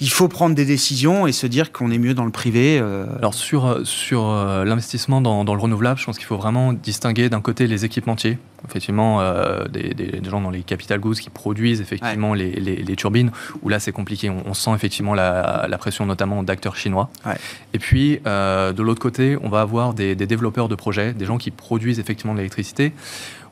il 0.00 0.10
faut 0.10 0.28
prendre 0.28 0.54
des 0.54 0.64
décisions 0.64 1.26
et 1.26 1.32
se 1.32 1.46
dire 1.46 1.72
qu'on 1.72 1.90
est 1.90 1.98
mieux 1.98 2.14
dans 2.14 2.24
le 2.24 2.32
privé 2.32 2.78
Alors 3.18 3.34
sur, 3.34 3.80
sur 3.84 4.28
l'investissement 4.64 5.20
dans 5.20 5.44
le 5.44 5.60
renouvelable, 5.60 5.98
je 5.98 6.04
pense 6.04 6.18
qu'il 6.18 6.26
faut 6.26 6.36
vraiment 6.36 6.72
distinguer 6.72 7.28
d'un 7.28 7.40
côté 7.40 7.53
les 7.60 7.84
équipementiers, 7.84 8.38
effectivement 8.68 9.20
euh, 9.20 9.64
des, 9.68 10.20
gens 10.28 10.40
dans 10.40 10.50
les 10.50 10.62
capital 10.62 10.98
goods 10.98 11.14
qui 11.14 11.30
produisent 11.30 11.80
effectivement 11.80 12.34
les, 12.34 12.50
les- 12.52 12.82
les 12.82 12.96
turbines, 12.96 13.30
où 13.62 13.68
là 13.68 13.78
c'est 13.78 13.92
compliqué, 13.92 14.30
on, 14.30 14.42
on 14.46 14.54
sent 14.54 14.72
effectivement 14.74 15.14
la, 15.14 15.66
la 15.68 15.78
pression 15.78 16.06
notamment 16.06 16.42
d'acteurs 16.42 16.76
chinois. 16.76 17.08
Ouais. 17.24 17.34
Et 17.72 17.78
puis 17.78 18.20
euh, 18.26 18.72
de 18.72 18.82
l'autre 18.82 19.00
côté, 19.00 19.36
on 19.42 19.48
va 19.48 19.60
avoir 19.60 19.94
des, 19.94 20.14
des 20.16 20.26
développeurs 20.26 20.68
de 20.68 20.74
projets, 20.74 21.12
des 21.12 21.24
gens 21.24 21.38
qui 21.38 21.50
produisent 21.50 22.00
effectivement 22.00 22.32
de 22.34 22.38
l'électricité, 22.38 22.92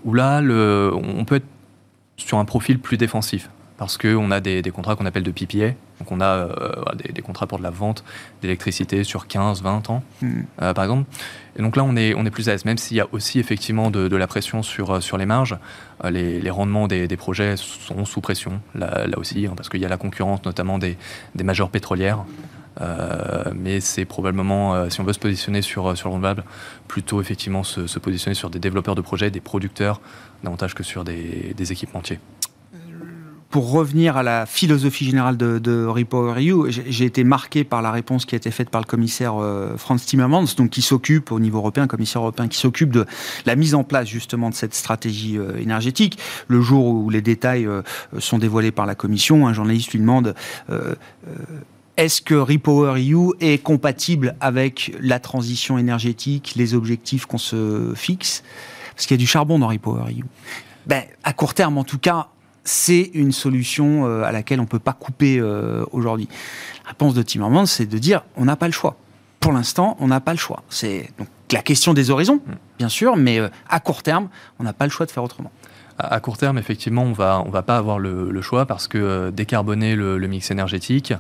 où 0.05 0.15
là 0.15 0.41
le, 0.41 0.91
on 0.95 1.25
peut 1.25 1.37
être 1.37 1.47
sur 2.17 2.39
un 2.39 2.45
profil 2.45 2.79
plus 2.79 2.97
défensif 2.99 3.49
parce 3.83 3.99
qu'on 3.99 4.31
a 4.31 4.39
des, 4.39 4.63
contrats 4.71 4.95
qu'on 4.95 5.07
appelle 5.07 5.25
de 5.25 5.33
PPA. 5.33 5.71
Donc 5.99 6.13
on 6.13 6.21
a 6.21 6.27
euh, 6.27 6.73
des, 7.13 7.21
contrats 7.21 7.49
pour 7.49 7.59
de 7.59 7.65
la 7.65 7.71
vente 7.71 8.05
d'électricité 8.41 9.03
sur 9.03 9.27
15, 9.27 9.63
20 9.63 9.91
ans, 9.91 10.05
hmm. 10.21 10.43
euh, 10.63 10.73
par 10.73 10.85
exemple. 10.85 11.11
Et 11.57 11.63
donc 11.63 11.75
là, 11.75 11.83
on 11.83 11.97
est, 11.97 12.15
on 12.15 12.25
est 12.25 12.31
plus 12.31 12.49
à 12.49 12.53
l'aise, 12.53 12.65
même 12.65 12.79
s'il 12.79 12.97
y 12.97 13.01
a 13.01 13.09
aussi 13.11 13.41
effectivement 13.41 13.91
de, 13.91 14.17
la 14.17 14.27
pression 14.29 14.63
sur, 14.63 14.93
euh, 14.93 15.01
sur 15.01 15.19
les 15.19 15.27
marges. 15.27 15.59
les, 16.09 16.49
rendements 16.51 16.87
des, 16.87 17.09
projets 17.17 17.57
sont 17.57 18.05
sous 18.05 18.21
pression, 18.21 18.61
là, 18.77 19.05
aussi, 19.17 19.47
hein, 19.47 19.55
parce 19.57 19.69
qu'il 19.69 19.81
y 19.81 19.85
a 19.85 19.89
la 19.89 19.97
concurrence 19.97 20.45
notamment 20.45 20.79
des, 20.79 20.97
des 21.35 21.43
majeures 21.43 21.71
pétrolières. 21.71 22.25
mais 23.53 23.81
c'est 23.81 24.05
probablement, 24.05 24.89
si 24.91 25.01
on 25.01 25.05
veut 25.05 25.13
se 25.13 25.19
positionner 25.19 25.61
sur, 25.61 25.97
sur 25.97 26.09
le 26.09 26.15
renouvelable, 26.15 26.45
plutôt 26.87 27.21
effectivement 27.21 27.65
se, 27.65 27.89
se, 27.89 27.99
positionner 27.99 28.35
sur 28.35 28.49
des 28.49 28.61
développeurs 28.61 28.95
de 28.95 29.03
projets, 29.03 29.33
des 29.33 29.41
producteurs, 29.41 30.01
davantage 30.45 30.75
que 30.75 30.85
sur 30.85 31.03
des 31.03 31.73
équipementiers 31.73 32.21
pour 33.53 33.71
revenir 33.71 34.17
à 34.17 34.23
la 34.23 34.47
philosophie 34.47 35.05
générale 35.05 35.37
de, 35.37 35.59
de 35.59 35.85
Repower 35.85 36.43
EU, 36.43 36.71
j'ai 36.71 37.05
été 37.05 37.23
marqué 37.23 37.65
par 37.65 37.83
la 37.83 37.93
réponse 37.93 38.25
qui 38.25 38.35
a 38.35 38.39
été 38.39 38.51
faite 38.51 38.71
par 38.71 38.81
le 38.81 38.87
commissaire 38.87 39.35
euh, 39.37 39.77
Franz 39.77 40.07
Timmermans, 40.07 40.47
donc 40.57 40.71
qui 40.71 40.81
s'occupe 40.81 41.31
au 41.31 41.39
niveau 41.39 41.59
européen, 41.59 41.87
commissaire 41.87 42.23
européen, 42.23 42.49
qui 42.49 42.57
s'occupe 42.57 42.91
de 42.91 43.05
la 43.45 43.55
mise 43.55 43.75
en 43.75 43.85
place 43.85 44.09
justement 44.09 44.49
de 44.49 44.55
cette 44.55 44.75
stratégie 44.75 45.37
euh, 45.37 45.59
énergétique. 45.61 46.19
Le 46.49 46.63
jour 46.63 46.87
où 46.87 47.11
les 47.11 47.21
détails 47.21 47.67
euh, 47.67 47.83
sont 48.19 48.39
dévoilés 48.39 48.73
par 48.73 48.87
la 48.87 48.95
Commission, 48.95 49.47
un 49.47 49.53
journaliste 49.53 49.93
lui 49.93 50.01
demande 50.01 50.35
est-ce 51.99 52.23
que 52.23 52.35
Repower 52.35 52.99
EU 52.99 53.33
est 53.41 53.63
compatible 53.63 54.35
avec 54.41 54.97
la 54.99 55.21
transition 55.21 55.77
énergétique, 55.77 56.55
les 56.57 56.75
objectifs 56.75 57.27
qu'on 57.27 57.37
se 57.37 57.93
fixe? 57.95 58.43
Parce 58.95 59.07
qu'il 59.07 59.15
y 59.15 59.21
a 59.21 59.23
du 59.23 59.27
charbon 59.27 59.59
dans 59.59 59.69
Repower 59.69 60.11
EU. 60.11 60.25
Ben, 60.87 61.05
à 61.23 61.33
court 61.33 61.55
terme, 61.55 61.77
en 61.79 61.85
tout 61.85 61.99
cas, 61.99 62.29
c'est 62.65 63.11
une 63.15 63.33
solution 63.33 64.07
euh, 64.07 64.23
à 64.23 64.33
laquelle 64.33 64.61
on 64.61 64.65
ne 64.65 64.69
peut 64.69 64.79
pas 64.79 64.93
couper 64.93 65.39
euh, 65.39 65.85
aujourd'hui. 65.93 66.29
La 66.85 66.91
réponse 66.91 67.15
de 67.15 67.23
Timmermans, 67.23 67.67
c'est 67.67 67.87
de 67.87 67.99
dire 67.99 68.25
on 68.37 68.45
n'a 68.45 68.57
pas 68.57 68.67
le 68.67 68.73
choix. 68.73 68.97
Pour 69.41 69.53
l'instant, 69.53 69.97
on 69.99 70.09
n'a 70.09 70.21
pas 70.21 70.33
le 70.33 70.39
choix. 70.39 70.63
C'est 70.69 71.11
donc 71.19 71.29
la 71.51 71.63
question 71.63 71.95
des 71.95 72.11
horizons, 72.11 72.41
mm. 72.47 72.53
bien 72.79 72.89
sûr, 72.89 73.17
mais 73.17 73.41
euh, 73.41 73.49
à 73.69 73.81
court 73.81 74.03
terme, 74.03 74.29
on 74.59 74.65
n'a 74.65 74.73
pas 74.73 74.85
le 74.85 74.91
choix 74.91 75.07
de 75.07 75.11
faire 75.11 75.25
autrement. 75.25 75.51
À 75.99 76.21
court 76.21 76.39
terme, 76.39 76.59
effectivement, 76.59 77.03
on 77.03 77.13
va, 77.13 77.43
on 77.45 77.51
va 77.51 77.63
pas 77.63 77.77
avoir 77.77 77.99
le, 77.99 78.41
choix 78.41 78.65
parce 78.67 78.89
que 78.89 79.31
décarboner 79.31 79.95
le, 79.95 80.19
mix 80.27 80.51
énergétique, 80.51 81.13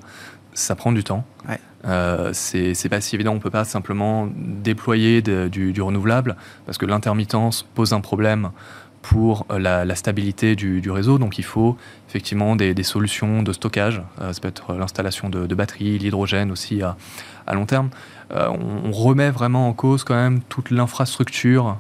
ça 0.54 0.74
prend 0.74 0.92
du 0.92 1.04
temps. 1.04 1.24
Ouais. 1.48 1.60
Euh, 1.84 2.30
c'est 2.32 2.88
pas 2.88 3.00
si 3.00 3.14
évident. 3.14 3.32
On 3.34 3.38
peut 3.38 3.50
pas 3.50 3.64
simplement 3.64 4.28
déployer 4.34 5.20
du, 5.20 5.72
du, 5.72 5.82
renouvelable 5.82 6.36
parce 6.64 6.78
que 6.78 6.86
l'intermittence 6.86 7.62
pose 7.74 7.92
un 7.92 8.00
problème 8.00 8.50
pour 9.02 9.46
euh, 9.50 9.58
la, 9.58 9.94
stabilité 9.94 10.56
du, 10.56 10.90
réseau. 10.90 11.18
Donc 11.18 11.38
il 11.38 11.44
faut 11.44 11.76
effectivement 12.08 12.56
des, 12.56 12.82
solutions 12.82 13.42
de 13.42 13.52
stockage. 13.52 14.00
Euh, 14.20 14.32
ça 14.32 14.40
peut 14.40 14.48
être 14.48 14.74
l'installation 14.74 15.28
de, 15.28 15.54
batteries, 15.54 15.98
l'hydrogène 15.98 16.50
aussi 16.50 16.80
à, 16.82 16.96
long 17.52 17.66
terme. 17.66 17.90
Euh, 18.32 18.48
on, 18.48 18.92
remet 18.92 19.30
vraiment 19.30 19.68
en 19.68 19.72
cause 19.74 20.04
quand 20.04 20.14
même 20.14 20.40
toute 20.48 20.70
l'infrastructure 20.70 21.76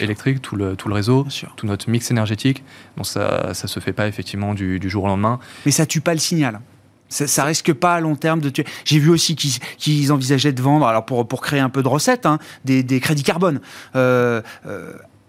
électrique, 0.00 0.40
tout 0.40 0.56
le, 0.56 0.76
tout 0.76 0.88
le 0.88 0.94
réseau, 0.94 1.26
tout 1.56 1.66
notre 1.66 1.90
mix 1.90 2.10
énergétique. 2.10 2.62
Donc 2.96 3.06
ça 3.06 3.48
ne 3.48 3.54
se 3.54 3.80
fait 3.80 3.92
pas 3.92 4.06
effectivement 4.06 4.54
du, 4.54 4.88
jour 4.88 5.04
au 5.04 5.08
lendemain. 5.08 5.40
Mais 5.66 5.72
ça 5.72 5.84
tue 5.84 6.00
pas 6.00 6.14
le 6.14 6.20
signal 6.20 6.60
ça, 7.10 7.44
risque 7.44 7.72
pas 7.72 7.94
à 7.94 8.00
long 8.00 8.16
terme 8.16 8.38
de 8.38 8.50
tuer. 8.50 8.66
J'ai 8.84 8.98
vu 8.98 9.08
aussi 9.08 9.34
qu'ils 9.34 10.12
envisageaient 10.12 10.52
de 10.52 10.60
vendre, 10.60 10.86
alors 10.86 11.06
pour, 11.06 11.26
pour 11.26 11.40
créer 11.40 11.58
un 11.58 11.70
peu 11.70 11.82
de 11.82 11.88
recettes, 11.88 12.26
hein, 12.26 12.38
des, 12.66 13.00
crédits 13.00 13.22
carbone 13.22 13.62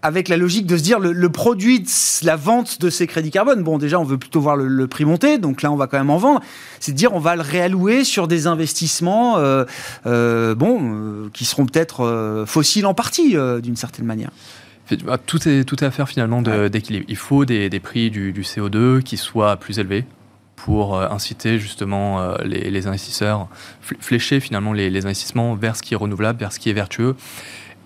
avec 0.02 0.28
la 0.28 0.36
logique 0.36 0.66
de 0.66 0.76
se 0.76 0.82
dire 0.82 0.98
le, 0.98 1.28
produit 1.28 1.84
la 2.22 2.36
vente 2.36 2.80
de 2.80 2.90
ces 2.90 3.06
crédits 3.06 3.30
carbone, 3.30 3.62
bon 3.62 3.78
déjà 3.78 4.00
on 4.00 4.04
veut 4.04 4.18
plutôt 4.18 4.40
voir 4.40 4.56
le, 4.56 4.86
prix 4.86 5.04
monter, 5.04 5.38
donc 5.38 5.62
là 5.62 5.70
on 5.70 5.76
va 5.76 5.86
quand 5.86 5.98
même 5.98 6.10
en 6.10 6.16
vendre, 6.16 6.40
c'est 6.78 6.92
de 6.92 6.96
dire 6.96 7.12
on 7.14 7.18
va 7.18 7.36
le 7.36 7.42
réallouer 7.42 8.04
sur 8.04 8.28
des 8.28 8.46
investissements 8.46 9.38
euh, 9.38 9.64
euh, 10.06 10.54
bon, 10.54 10.78
euh, 10.82 11.28
qui 11.32 11.44
seront 11.44 11.66
peut-être 11.66 12.44
fossiles 12.46 12.86
en 12.86 12.94
partie 12.94 13.36
d'une 13.62 13.76
certaine 13.76 14.06
manière. 14.06 14.30
Tout 15.26 15.48
est, 15.48 15.64
tout 15.64 15.84
est 15.84 15.86
à 15.86 15.90
faire 15.92 16.08
finalement 16.08 16.42
d'équilibre. 16.42 17.04
Il 17.08 17.16
faut 17.16 17.44
des, 17.44 17.80
prix 17.80 18.10
du, 18.10 18.32
CO2 18.32 19.02
qui 19.02 19.16
soient 19.16 19.56
plus 19.56 19.78
élevés 19.78 20.04
pour 20.56 21.00
inciter 21.00 21.58
justement 21.58 22.34
les, 22.42 22.86
investisseurs, 22.86 23.48
flécher 23.80 24.40
finalement 24.40 24.72
les, 24.72 24.90
les 24.90 25.04
investissements 25.04 25.54
vers 25.54 25.76
ce 25.76 25.82
qui 25.82 25.94
est 25.94 25.96
renouvelable, 25.96 26.40
vers 26.40 26.52
ce 26.52 26.58
qui 26.58 26.70
est 26.70 26.74
vertueux. 26.74 27.14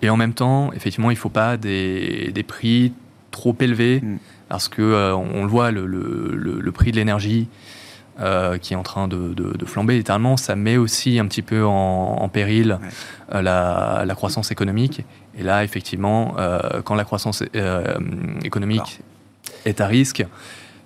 Et 0.05 0.09
en 0.11 0.17
même 0.17 0.35
temps, 0.35 0.71
effectivement, 0.73 1.09
il 1.09 1.15
ne 1.15 1.19
faut 1.19 1.29
pas 1.29 1.57
des, 1.57 2.31
des, 2.31 2.43
prix 2.43 2.93
trop 3.31 3.55
élevés, 3.59 4.01
mm. 4.01 4.17
parce 4.49 4.69
que 4.69 4.83
euh, 4.83 5.15
on 5.15 5.41
le 5.41 5.49
voit, 5.49 5.71
le, 5.71 5.87
le, 5.87 6.59
le 6.61 6.71
prix 6.71 6.91
de 6.91 6.97
l'énergie 6.97 7.47
euh, 8.19 8.59
qui 8.59 8.73
est 8.73 8.75
en 8.75 8.83
train 8.83 9.07
de, 9.07 9.33
de, 9.33 9.65
flamber 9.65 9.97
littéralement, 9.97 10.37
ça 10.37 10.55
met 10.55 10.77
aussi 10.77 11.17
un 11.17 11.25
petit 11.25 11.41
peu 11.41 11.65
en, 11.65 12.29
péril 12.29 12.77
euh, 13.33 13.41
la, 13.41 14.03
la, 14.05 14.13
croissance 14.13 14.51
économique. 14.51 15.03
Et 15.39 15.41
là, 15.41 15.63
effectivement, 15.63 16.35
quand 16.83 16.93
la 16.93 17.03
croissance 17.03 17.43
économique 18.43 19.01
est 19.65 19.81
à 19.81 19.87
risque, 19.87 20.23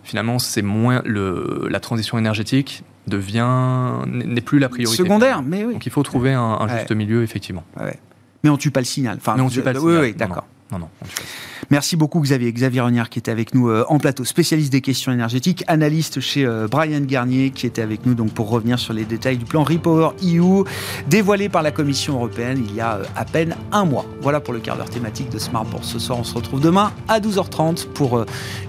finalement, 0.04 0.40
c'est 0.40 0.62
moins 0.62 1.02
le, 1.04 1.68
la 1.70 1.82
transition 1.82 2.18
énergétique 2.18 2.84
devient 3.06 4.06
n'est 4.08 4.40
plus 4.40 4.60
la 4.60 4.70
priorité. 4.70 5.04
Secondaire, 5.04 5.42
mais 5.42 5.66
oui. 5.66 5.74
Donc 5.74 5.86
il 5.86 5.92
faut 5.92 6.04
trouver 6.04 6.32
un, 6.34 6.42
un 6.42 6.68
juste 6.70 6.92
milieu, 6.94 7.22
effectivement. 7.22 7.66
Ouais 7.78 8.00
mais 8.44 8.50
on 8.50 8.58
tue 8.58 8.72
pas 8.72 8.82
le 8.82 8.86
signal. 8.86 9.18
Enfin, 9.20 9.36
mais 9.36 9.42
on 9.42 9.50
tue 9.50 9.62
pas 9.62 9.74
le 9.74 9.80
signal. 9.80 10.02
Oui, 10.02 10.14
d'accord. 10.14 10.46
Non, 10.72 10.78
non, 10.78 10.90
Merci 11.72 11.96
beaucoup 11.96 12.20
Xavier. 12.20 12.54
Xavier 12.54 12.82
Renière 12.82 13.10
qui 13.10 13.18
était 13.18 13.32
avec 13.32 13.56
nous 13.56 13.70
euh, 13.70 13.86
en 13.90 13.98
plateau, 13.98 14.24
spécialiste 14.24 14.72
des 14.72 14.82
questions 14.82 15.12
énergétiques, 15.12 15.64
analyste 15.68 16.20
chez 16.20 16.46
euh, 16.46 16.68
Brian 16.70 17.02
Garnier 17.02 17.50
qui 17.50 17.66
était 17.66 17.82
avec 17.82 18.06
nous 18.06 18.14
donc 18.14 18.32
pour 18.34 18.50
revenir 18.50 18.78
sur 18.78 18.94
les 18.94 19.06
détails 19.06 19.38
du 19.38 19.46
plan 19.46 19.64
Repower 19.64 20.12
EU 20.24 20.64
dévoilé 21.08 21.50
par 21.50 21.64
la 21.64 21.72
Commission 21.72 22.16
européenne 22.16 22.64
il 22.70 22.76
y 22.76 22.82
a 22.82 22.98
euh, 22.98 23.04
à 23.16 23.26
peine 23.26 23.56
un 23.72 23.86
mois. 23.86 24.06
Voilà 24.22 24.40
pour 24.40 24.54
le 24.54 24.60
quart 24.60 24.78
d'heure 24.78 24.90
thématique 24.90 25.30
de 25.30 25.40
Smart 25.40 25.66
Bourse. 25.66 25.88
Ce 25.88 26.00
soir, 26.00 26.20
on 26.20 26.24
se 26.24 26.36
retrouve 26.36 26.62
demain 26.62 26.92
à 27.08 27.20
12h30 27.20 27.88
pour 27.88 28.26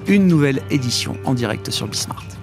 une 0.07 0.27
nouvelle 0.27 0.63
édition 0.71 1.17
en 1.25 1.35
direct 1.35 1.71
sur 1.71 1.87
Bismart. 1.87 2.40